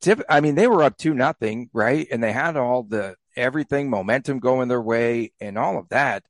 tip, 0.00 0.22
I 0.28 0.40
mean, 0.40 0.54
they 0.54 0.66
were 0.66 0.82
up 0.82 0.96
two 0.96 1.14
nothing, 1.14 1.70
right? 1.72 2.06
And 2.10 2.22
they 2.22 2.32
had 2.32 2.56
all 2.56 2.82
the 2.82 3.16
everything 3.36 3.90
momentum 3.90 4.40
going 4.40 4.68
their 4.68 4.82
way 4.82 5.32
and 5.40 5.56
all 5.56 5.78
of 5.78 5.88
that, 5.90 6.24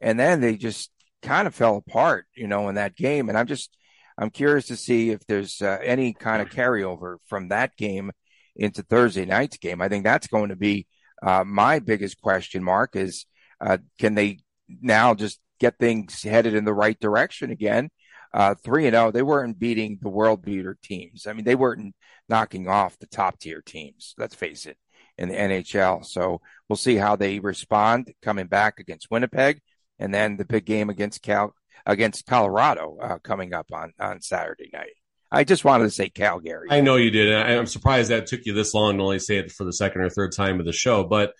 and 0.00 0.18
then 0.18 0.40
they 0.40 0.56
just 0.56 0.90
kind 1.22 1.46
of 1.46 1.54
fell 1.54 1.76
apart, 1.76 2.26
you 2.34 2.46
know, 2.46 2.68
in 2.68 2.76
that 2.76 2.96
game. 2.96 3.28
And 3.28 3.36
I'm 3.38 3.46
just 3.46 3.76
I'm 4.18 4.30
curious 4.30 4.66
to 4.66 4.76
see 4.76 5.10
if 5.10 5.26
there's 5.26 5.62
uh, 5.62 5.78
any 5.82 6.12
kind 6.12 6.42
of 6.42 6.50
carryover 6.50 7.16
from 7.26 7.48
that 7.48 7.76
game 7.76 8.10
into 8.56 8.82
Thursday 8.82 9.24
night's 9.24 9.56
game. 9.56 9.80
I 9.80 9.88
think 9.88 10.04
that's 10.04 10.26
going 10.26 10.50
to 10.50 10.56
be 10.56 10.86
uh, 11.22 11.44
my 11.44 11.78
biggest 11.78 12.20
question 12.20 12.62
mark 12.62 12.96
is 12.96 13.26
uh, 13.60 13.78
can 13.98 14.14
they 14.14 14.38
now 14.80 15.14
just 15.14 15.40
get 15.58 15.78
things 15.78 16.22
headed 16.22 16.54
in 16.54 16.64
the 16.64 16.74
right 16.74 16.98
direction 16.98 17.50
again? 17.50 17.90
Uh, 18.32 18.54
three 18.54 18.86
and 18.86 18.94
zero, 18.94 19.08
oh, 19.08 19.10
they 19.10 19.22
weren't 19.22 19.58
beating 19.58 19.98
the 20.00 20.08
world 20.08 20.42
beater 20.42 20.78
teams. 20.82 21.26
I 21.26 21.32
mean, 21.32 21.44
they 21.44 21.56
weren't 21.56 21.94
knocking 22.28 22.68
off 22.68 22.98
the 22.98 23.06
top 23.06 23.38
tier 23.38 23.60
teams. 23.60 24.14
Let's 24.18 24.34
face 24.34 24.66
it, 24.66 24.76
in 25.18 25.28
the 25.28 25.34
NHL. 25.34 26.04
So 26.04 26.40
we'll 26.68 26.76
see 26.76 26.96
how 26.96 27.16
they 27.16 27.40
respond 27.40 28.12
coming 28.22 28.46
back 28.46 28.78
against 28.78 29.10
Winnipeg, 29.10 29.60
and 29.98 30.14
then 30.14 30.36
the 30.36 30.44
big 30.44 30.64
game 30.64 30.90
against 30.90 31.22
Cal 31.22 31.54
against 31.86 32.26
Colorado 32.26 32.98
uh, 33.00 33.18
coming 33.18 33.52
up 33.54 33.66
on, 33.72 33.92
on 33.98 34.20
Saturday 34.20 34.70
night. 34.72 34.92
I 35.32 35.44
just 35.44 35.64
wanted 35.64 35.84
to 35.84 35.90
say 35.90 36.08
Calgary. 36.08 36.68
I 36.70 36.80
know 36.80 36.96
you 36.96 37.10
did. 37.10 37.32
I'm 37.32 37.66
surprised 37.66 38.10
that 38.10 38.26
took 38.26 38.46
you 38.46 38.52
this 38.52 38.74
long 38.74 38.96
to 38.96 39.02
only 39.02 39.20
say 39.20 39.38
it 39.38 39.52
for 39.52 39.64
the 39.64 39.72
second 39.72 40.02
or 40.02 40.10
third 40.10 40.32
time 40.32 40.58
of 40.58 40.66
the 40.66 40.72
show. 40.72 41.04
But 41.04 41.34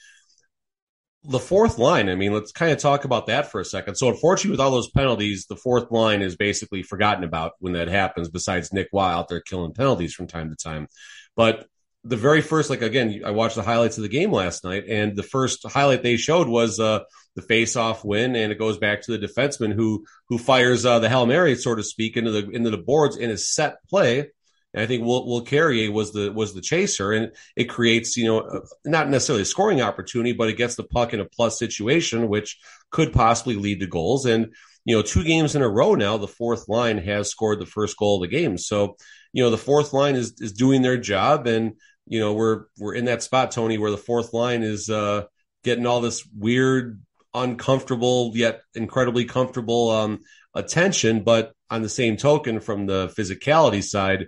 the 1.25 1.39
fourth 1.39 1.79
line, 1.79 2.09
I 2.09 2.14
mean, 2.14 2.33
let's 2.33 2.53
kind 2.53 2.73
of 2.73 2.79
talk 2.79 3.05
about 3.05 3.27
that 3.27 3.51
for 3.51 3.61
a 3.61 3.64
second. 3.64 3.97
So, 3.97 4.09
unfortunately, 4.09 4.53
with 4.53 4.61
all 4.61 4.71
those 4.71 4.91
penalties, 4.91 5.47
the 5.47 5.57
fourth 5.57 5.91
line 5.91 6.23
is 6.23 6.37
basically 6.37 6.83
forgotten 6.83 7.25
about 7.25 7.53
when 7.59 7.75
that 7.75 7.89
happens, 7.89 8.31
besides 8.31 8.73
Nick 8.73 8.89
Waugh 8.93 9.18
out 9.18 9.29
there 9.29 9.41
killing 9.41 9.75
penalties 9.75 10.14
from 10.14 10.27
time 10.27 10.49
to 10.49 10.57
time. 10.57 10.89
But 11.37 11.66
the 12.05 12.16
very 12.16 12.41
first, 12.41 12.71
like 12.71 12.81
again, 12.81 13.23
I 13.25 13.33
watched 13.33 13.57
the 13.57 13.62
highlights 13.62 13.99
of 13.99 14.03
the 14.03 14.09
game 14.09 14.33
last 14.33 14.64
night, 14.64 14.85
and 14.89 15.14
the 15.14 15.23
first 15.23 15.66
highlight 15.68 16.03
they 16.03 16.16
showed 16.16 16.49
was 16.49 16.81
uh, 16.81 17.01
the 17.37 17.43
face-off 17.43 18.03
win, 18.03 18.35
and 18.35 18.51
it 18.51 18.59
goes 18.59 18.79
back 18.79 19.03
to 19.03 19.16
the 19.16 19.27
defenseman 19.27 19.75
who 19.75 20.07
who 20.29 20.39
fires 20.39 20.87
uh, 20.87 20.99
the 21.01 21.11
hail 21.11 21.27
mary, 21.27 21.55
so 21.55 21.75
to 21.75 21.83
speak, 21.83 22.16
into 22.16 22.31
the 22.31 22.49
into 22.49 22.71
the 22.71 22.79
boards 22.79 23.16
in 23.16 23.31
a 23.31 23.37
set 23.37 23.77
play. 23.89 24.31
And 24.73 24.83
I 24.83 24.87
think 24.87 25.05
Will, 25.05 25.27
Will 25.27 25.43
Carrier 25.43 25.91
was 25.91 26.12
the 26.12 26.33
was 26.33 26.55
the 26.55 26.61
chaser, 26.61 27.12
and 27.12 27.33
it 27.57 27.64
creates 27.64 28.16
you 28.16 28.27
know 28.27 28.62
not 28.85 29.09
necessarily 29.09 29.43
a 29.43 29.47
scoring 29.47 29.81
opportunity, 29.81 30.33
but 30.33 30.49
it 30.49 30.57
gets 30.57 30.77
the 30.77 30.85
puck 30.85 31.12
in 31.12 31.21
a 31.21 31.25
plus 31.25 31.59
situation, 31.59 32.29
which 32.29 32.59
could 32.91 33.12
possibly 33.12 33.57
lead 33.57 33.81
to 33.81 33.87
goals. 33.87 34.27
And 34.27 34.55
you 34.85 34.97
know, 34.97 35.03
two 35.03 35.25
games 35.25 35.55
in 35.55 35.62
a 35.62 35.68
row 35.68 35.95
now, 35.95 36.16
the 36.16 36.29
fourth 36.29 36.68
line 36.68 36.99
has 36.99 37.31
scored 37.31 37.61
the 37.61 37.66
first 37.66 37.97
goal 37.97 38.23
of 38.23 38.31
the 38.31 38.37
game. 38.37 38.57
So 38.57 38.97
you 39.33 39.43
know, 39.43 39.51
the 39.51 39.59
fourth 39.59 39.93
line 39.93 40.16
is 40.16 40.35
is 40.39 40.53
doing 40.53 40.83
their 40.83 40.97
job, 40.97 41.47
and 41.47 41.75
you 42.07 42.21
know 42.21 42.33
we're 42.33 42.64
we're 42.79 42.95
in 42.95 43.07
that 43.07 43.23
spot, 43.23 43.51
Tony, 43.51 43.79
where 43.79 43.91
the 43.91 43.97
fourth 43.97 44.33
line 44.33 44.62
is 44.62 44.89
uh, 44.89 45.25
getting 45.64 45.87
all 45.87 46.01
this 46.01 46.27
weird, 46.37 47.01
uncomfortable 47.35 48.33
yet 48.35 48.62
incredibly 48.75 49.25
comfortable 49.25 49.91
um, 49.91 50.21
attention. 50.55 51.23
But 51.23 51.53
on 51.71 51.83
the 51.83 51.89
same 51.89 52.16
token, 52.16 52.61
from 52.61 52.87
the 52.87 53.09
physicality 53.16 53.83
side, 53.83 54.27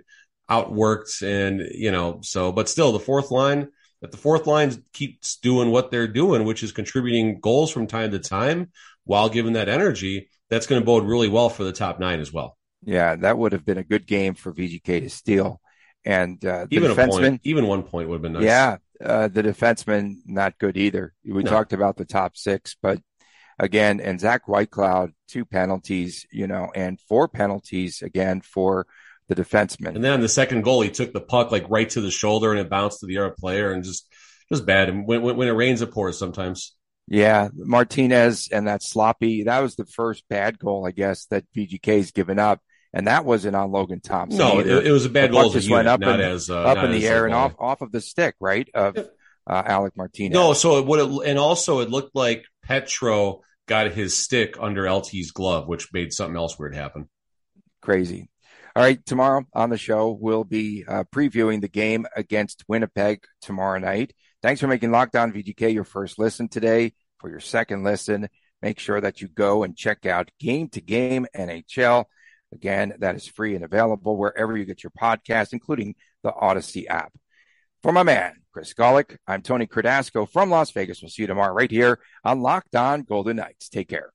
outworked, 0.53 1.21
and 1.21 1.61
you 1.73 1.91
know, 1.91 2.19
so 2.21 2.51
but 2.51 2.69
still, 2.69 2.91
the 2.91 2.99
fourth 2.99 3.31
line. 3.31 3.69
If 4.01 4.11
the 4.11 4.17
fourth 4.17 4.47
line 4.47 4.83
keeps 4.91 5.37
doing 5.37 5.71
what 5.71 5.89
they're 5.89 6.09
doing, 6.09 6.43
which 6.43 6.61
is 6.61 6.73
contributing 6.73 7.39
goals 7.39 7.71
from 7.71 7.87
time 7.87 8.11
to 8.11 8.19
time 8.19 8.71
while 9.05 9.29
giving 9.29 9.53
that 9.53 9.69
energy, 9.69 10.29
that's 10.49 10.67
going 10.67 10.81
to 10.81 10.85
bode 10.85 11.05
really 11.05 11.29
well 11.29 11.49
for 11.49 11.63
the 11.63 11.71
top 11.71 11.99
nine 12.01 12.19
as 12.19 12.33
well. 12.33 12.57
Yeah, 12.83 13.15
that 13.15 13.37
would 13.37 13.53
have 13.53 13.65
been 13.65 13.77
a 13.77 13.83
good 13.83 14.05
game 14.05 14.33
for 14.33 14.51
VGK 14.51 15.01
to 15.01 15.09
steal. 15.09 15.61
And 16.03 16.43
uh, 16.43 16.67
even 16.69 16.91
defenseman, 16.91 17.29
point, 17.29 17.41
even 17.45 17.67
one 17.67 17.83
point 17.83 18.09
would 18.09 18.15
have 18.15 18.21
been 18.21 18.33
nice. 18.33 18.43
Yeah, 18.43 18.77
uh, 19.03 19.29
the 19.29 19.41
defenseman 19.41 20.15
not 20.25 20.59
good 20.59 20.75
either. 20.75 21.13
We 21.25 21.43
no. 21.43 21.49
talked 21.49 21.71
about 21.71 21.95
the 21.95 22.03
top 22.03 22.35
six, 22.35 22.75
but 22.81 22.99
again, 23.57 24.01
and 24.01 24.19
Zach 24.19 24.47
Whitecloud 24.47 25.13
two 25.33 25.45
penalties, 25.45 26.27
you 26.31 26.45
know, 26.45 26.71
and 26.75 26.99
four 27.01 27.27
penalties 27.27 28.01
again 28.01 28.41
for 28.41 28.85
the 29.33 29.43
defenseman. 29.43 29.95
And 29.95 30.03
then 30.03 30.13
on 30.13 30.21
the 30.21 30.29
second 30.29 30.63
goal, 30.63 30.81
he 30.81 30.89
took 30.89 31.13
the 31.13 31.21
puck 31.21 31.51
like 31.51 31.65
right 31.69 31.89
to 31.91 32.01
the 32.01 32.11
shoulder 32.11 32.51
and 32.51 32.59
it 32.59 32.69
bounced 32.69 32.99
to 32.99 33.05
the 33.05 33.17
other 33.17 33.35
player 33.37 33.71
and 33.71 33.83
just 33.83 34.07
just 34.49 34.65
bad. 34.65 34.89
And 34.89 35.07
when, 35.07 35.21
when, 35.21 35.37
when 35.37 35.47
it 35.47 35.51
rains, 35.51 35.81
it 35.81 35.91
pours 35.91 36.17
sometimes. 36.17 36.75
Yeah, 37.07 37.49
Martinez 37.53 38.49
and 38.51 38.67
that 38.67 38.81
sloppy. 38.81 39.43
That 39.43 39.59
was 39.59 39.75
the 39.75 39.85
first 39.85 40.23
bad 40.29 40.57
goal, 40.57 40.87
I 40.87 40.91
guess, 40.91 41.25
that 41.25 41.43
VGK's 41.55 42.11
given 42.11 42.39
up 42.39 42.61
and 42.93 43.07
that 43.07 43.25
wasn't 43.25 43.55
on 43.55 43.71
Logan 43.71 43.99
Thompson. 43.99 44.37
No, 44.37 44.59
it, 44.59 44.67
it, 44.67 44.91
was 44.91 45.05
a 45.05 45.09
bad 45.09 45.31
goal. 45.31 45.49
Just 45.49 45.69
went 45.69 45.87
up 45.87 46.01
and, 46.01 46.21
as, 46.21 46.49
uh, 46.49 46.61
up 46.61 46.83
in 46.83 46.91
the 46.91 47.07
air 47.07 47.25
and 47.25 47.33
off 47.33 47.55
off 47.57 47.81
of 47.81 47.91
the 47.91 47.99
stick, 47.99 48.35
right 48.39 48.69
of 48.73 48.95
uh, 48.97 49.63
Alec 49.65 49.97
Martinez. 49.97 50.33
No, 50.33 50.53
so 50.53 50.77
it 50.77 50.85
would 50.85 51.25
and 51.25 51.39
also 51.39 51.79
it 51.79 51.89
looked 51.89 52.15
like 52.15 52.45
Petro 52.63 53.41
got 53.67 53.91
his 53.91 54.15
stick 54.15 54.57
under 54.59 54.87
LT's 54.87 55.31
glove, 55.31 55.67
which 55.67 55.91
made 55.91 56.13
something 56.13 56.35
else 56.35 56.57
weird 56.59 56.75
happen. 56.75 57.09
Crazy. 57.81 58.29
All 58.75 58.81
right, 58.81 59.05
tomorrow 59.05 59.45
on 59.53 59.69
the 59.69 59.77
show 59.77 60.17
we'll 60.19 60.43
be 60.43 60.83
uh, 60.87 61.03
previewing 61.13 61.61
the 61.61 61.67
game 61.67 62.07
against 62.15 62.63
Winnipeg 62.67 63.23
tomorrow 63.39 63.77
night. 63.77 64.13
Thanks 64.41 64.61
for 64.61 64.67
making 64.67 64.89
Locked 64.89 65.15
On 65.15 65.31
VGK 65.31 65.71
your 65.71 65.83
first 65.83 66.17
listen 66.17 66.47
today. 66.47 66.93
For 67.19 67.29
your 67.29 67.39
second 67.39 67.83
listen, 67.83 68.29
make 68.63 68.79
sure 68.79 68.99
that 68.99 69.21
you 69.21 69.27
go 69.27 69.61
and 69.61 69.77
check 69.77 70.07
out 70.07 70.31
Game 70.39 70.69
to 70.69 70.81
Game 70.81 71.27
NHL. 71.35 72.05
Again, 72.51 72.95
that 72.97 73.15
is 73.15 73.27
free 73.27 73.53
and 73.53 73.63
available 73.63 74.17
wherever 74.17 74.57
you 74.57 74.65
get 74.65 74.81
your 74.81 74.91
podcast, 74.99 75.53
including 75.53 75.93
the 76.23 76.33
Odyssey 76.33 76.87
app. 76.87 77.13
For 77.83 77.91
my 77.91 78.01
man, 78.01 78.37
Chris 78.53 78.73
Gawlik, 78.73 79.17
I'm 79.27 79.43
Tony 79.43 79.67
Cardasco 79.67 80.27
from 80.27 80.49
Las 80.49 80.71
Vegas. 80.71 80.99
We'll 80.99 81.09
see 81.09 81.23
you 81.23 81.27
tomorrow 81.27 81.53
right 81.53 81.69
here 81.69 81.99
on 82.23 82.41
Locked 82.41 82.75
On 82.75 83.03
Golden 83.03 83.35
Knights. 83.35 83.69
Take 83.69 83.89
care. 83.89 84.11